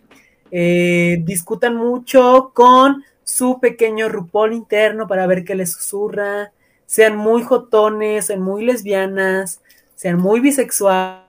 eh, 0.50 1.18
discutan 1.22 1.76
mucho 1.76 2.50
con 2.54 3.04
su 3.28 3.60
pequeño 3.60 4.08
rupol 4.08 4.54
interno 4.54 5.06
para 5.06 5.26
ver 5.26 5.44
qué 5.44 5.54
les 5.54 5.72
susurra, 5.72 6.50
sean 6.86 7.14
muy 7.14 7.42
jotones, 7.42 8.24
sean 8.24 8.40
muy 8.40 8.64
lesbianas, 8.64 9.60
sean 9.94 10.18
muy 10.18 10.40
bisexuales, 10.40 11.26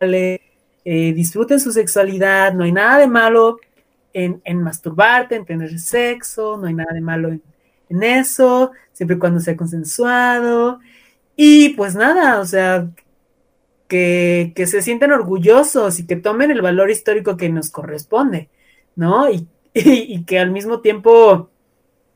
eh, 0.00 1.12
disfruten 1.12 1.60
su 1.60 1.72
sexualidad, 1.72 2.54
no 2.54 2.64
hay 2.64 2.72
nada 2.72 2.96
de 2.96 3.06
malo 3.06 3.58
en, 4.14 4.40
masturbarte, 4.62 5.36
en 5.36 5.44
tener 5.44 5.78
sexo, 5.78 6.56
no 6.56 6.66
hay 6.68 6.72
nada 6.72 6.94
de 6.94 7.02
malo 7.02 7.28
en, 7.28 8.02
eso, 8.02 8.70
siempre 8.94 9.16
y 9.16 9.18
cuando 9.18 9.40
sea 9.40 9.58
consensuado. 9.58 10.80
Y 11.36 11.74
pues 11.74 11.94
nada, 11.94 12.40
o 12.40 12.46
sea, 12.46 12.88
que, 13.88 14.52
que, 14.56 14.66
se 14.66 14.80
sientan 14.80 15.12
orgullosos 15.12 16.00
y 16.00 16.06
que 16.06 16.16
tomen 16.16 16.50
el 16.50 16.62
valor 16.62 16.90
histórico 16.90 17.36
que 17.36 17.50
nos 17.50 17.68
corresponde, 17.68 18.48
¿no? 18.96 19.28
Y, 19.74 20.24
que 20.24 20.38
al 20.38 20.50
mismo 20.50 20.80
tiempo 20.80 21.50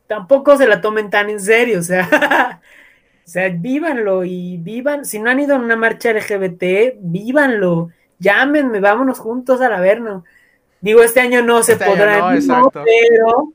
tampoco 0.06 0.56
se 0.56 0.66
la 0.66 0.80
tomen 0.80 1.10
tan 1.10 1.30
en 1.30 1.40
serio, 1.40 1.80
o 1.80 1.82
sea, 1.82 2.60
o 3.26 3.28
sea, 3.28 3.48
vívanlo 3.48 4.24
y 4.24 4.58
vivan, 4.58 5.04
si 5.04 5.18
no 5.18 5.30
han 5.30 5.40
ido 5.40 5.54
a 5.54 5.58
una 5.58 5.76
marcha 5.76 6.12
LGBT, 6.12 6.96
vívanlo, 7.00 7.90
llámenme, 8.18 8.80
vámonos 8.80 9.18
juntos 9.18 9.60
a 9.60 9.68
la 9.68 9.80
verno. 9.80 10.24
Digo, 10.80 11.02
este 11.02 11.20
año 11.20 11.42
no 11.42 11.62
se 11.62 11.72
este 11.72 11.84
podrá, 11.86 12.34
no, 12.40 12.70
pero 12.70 13.52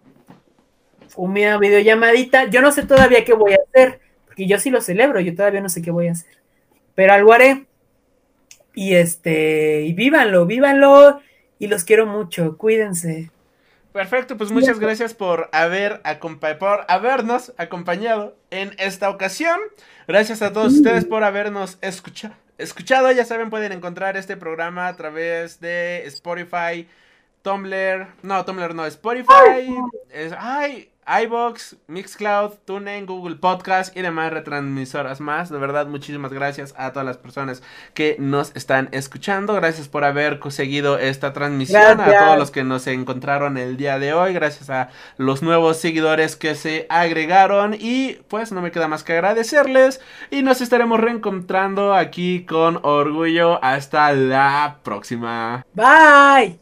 una 1.15 1.57
videollamadita, 1.57 2.45
yo 2.45 2.61
no 2.61 2.71
sé 2.71 2.83
todavía 2.83 3.25
qué 3.25 3.33
voy 3.33 3.53
a 3.53 3.57
hacer, 3.67 3.99
porque 4.25 4.47
yo 4.47 4.57
sí 4.57 4.69
lo 4.69 4.81
celebro, 4.81 5.19
yo 5.19 5.35
todavía 5.35 5.61
no 5.61 5.69
sé 5.69 5.81
qué 5.81 5.91
voy 5.91 6.07
a 6.07 6.13
hacer, 6.13 6.37
pero 6.95 7.13
algo 7.13 7.33
haré. 7.33 7.65
Y 8.73 8.95
este, 8.95 9.81
y 9.81 9.93
vívanlo, 9.93 10.45
vívanlo, 10.45 11.19
y 11.59 11.67
los 11.67 11.83
quiero 11.83 12.05
mucho, 12.05 12.57
cuídense. 12.57 13.29
Perfecto, 13.99 14.37
pues 14.37 14.49
muchas 14.49 14.79
gracias 14.79 15.13
por 15.13 15.49
haber 15.51 16.01
por 16.57 16.85
habernos 16.87 17.53
acompañado 17.57 18.33
en 18.49 18.73
esta 18.77 19.09
ocasión. 19.09 19.59
Gracias 20.07 20.41
a 20.41 20.53
todos 20.53 20.71
ustedes 20.71 21.03
por 21.03 21.25
habernos 21.25 21.77
escuchado. 21.81 23.11
Ya 23.11 23.25
saben, 23.25 23.49
pueden 23.49 23.73
encontrar 23.73 24.15
este 24.15 24.37
programa 24.37 24.87
a 24.87 24.95
través 24.95 25.59
de 25.59 26.05
Spotify, 26.05 26.87
Tumblr, 27.41 28.07
no, 28.21 28.45
Tumblr 28.45 28.73
no, 28.73 28.85
Spotify, 28.85 29.75
es, 30.11 30.31
ay, 30.37 30.89
iBox, 31.23 31.77
Mixcloud, 31.87 32.53
TuneIn, 32.65 33.05
Google 33.05 33.35
Podcast 33.37 33.95
y 33.97 34.01
demás 34.01 34.31
retransmisoras 34.31 35.19
más. 35.19 35.49
De 35.49 35.57
verdad, 35.57 35.87
muchísimas 35.87 36.31
gracias 36.31 36.73
a 36.77 36.91
todas 36.91 37.05
las 37.05 37.17
personas 37.17 37.63
que 37.93 38.15
nos 38.19 38.55
están 38.55 38.89
escuchando. 38.91 39.53
Gracias 39.55 39.87
por 39.87 40.03
haber 40.03 40.39
conseguido 40.39 40.99
esta 40.99 41.33
transmisión. 41.33 41.99
A 41.99 42.05
todos 42.05 42.37
los 42.37 42.51
que 42.51 42.63
nos 42.63 42.85
encontraron 42.87 43.57
el 43.57 43.77
día 43.77 43.99
de 43.99 44.13
hoy. 44.13 44.33
Gracias 44.33 44.69
a 44.69 44.89
los 45.17 45.41
nuevos 45.41 45.77
seguidores 45.77 46.35
que 46.35 46.55
se 46.55 46.85
agregaron. 46.89 47.75
Y 47.77 48.19
pues 48.27 48.51
no 48.51 48.61
me 48.61 48.71
queda 48.71 48.87
más 48.87 49.03
que 49.03 49.13
agradecerles. 49.13 50.01
Y 50.29 50.43
nos 50.43 50.61
estaremos 50.61 50.99
reencontrando 50.99 51.93
aquí 51.93 52.45
con 52.45 52.79
orgullo. 52.83 53.63
Hasta 53.63 54.11
la 54.13 54.79
próxima. 54.83 55.65
Bye. 55.73 56.59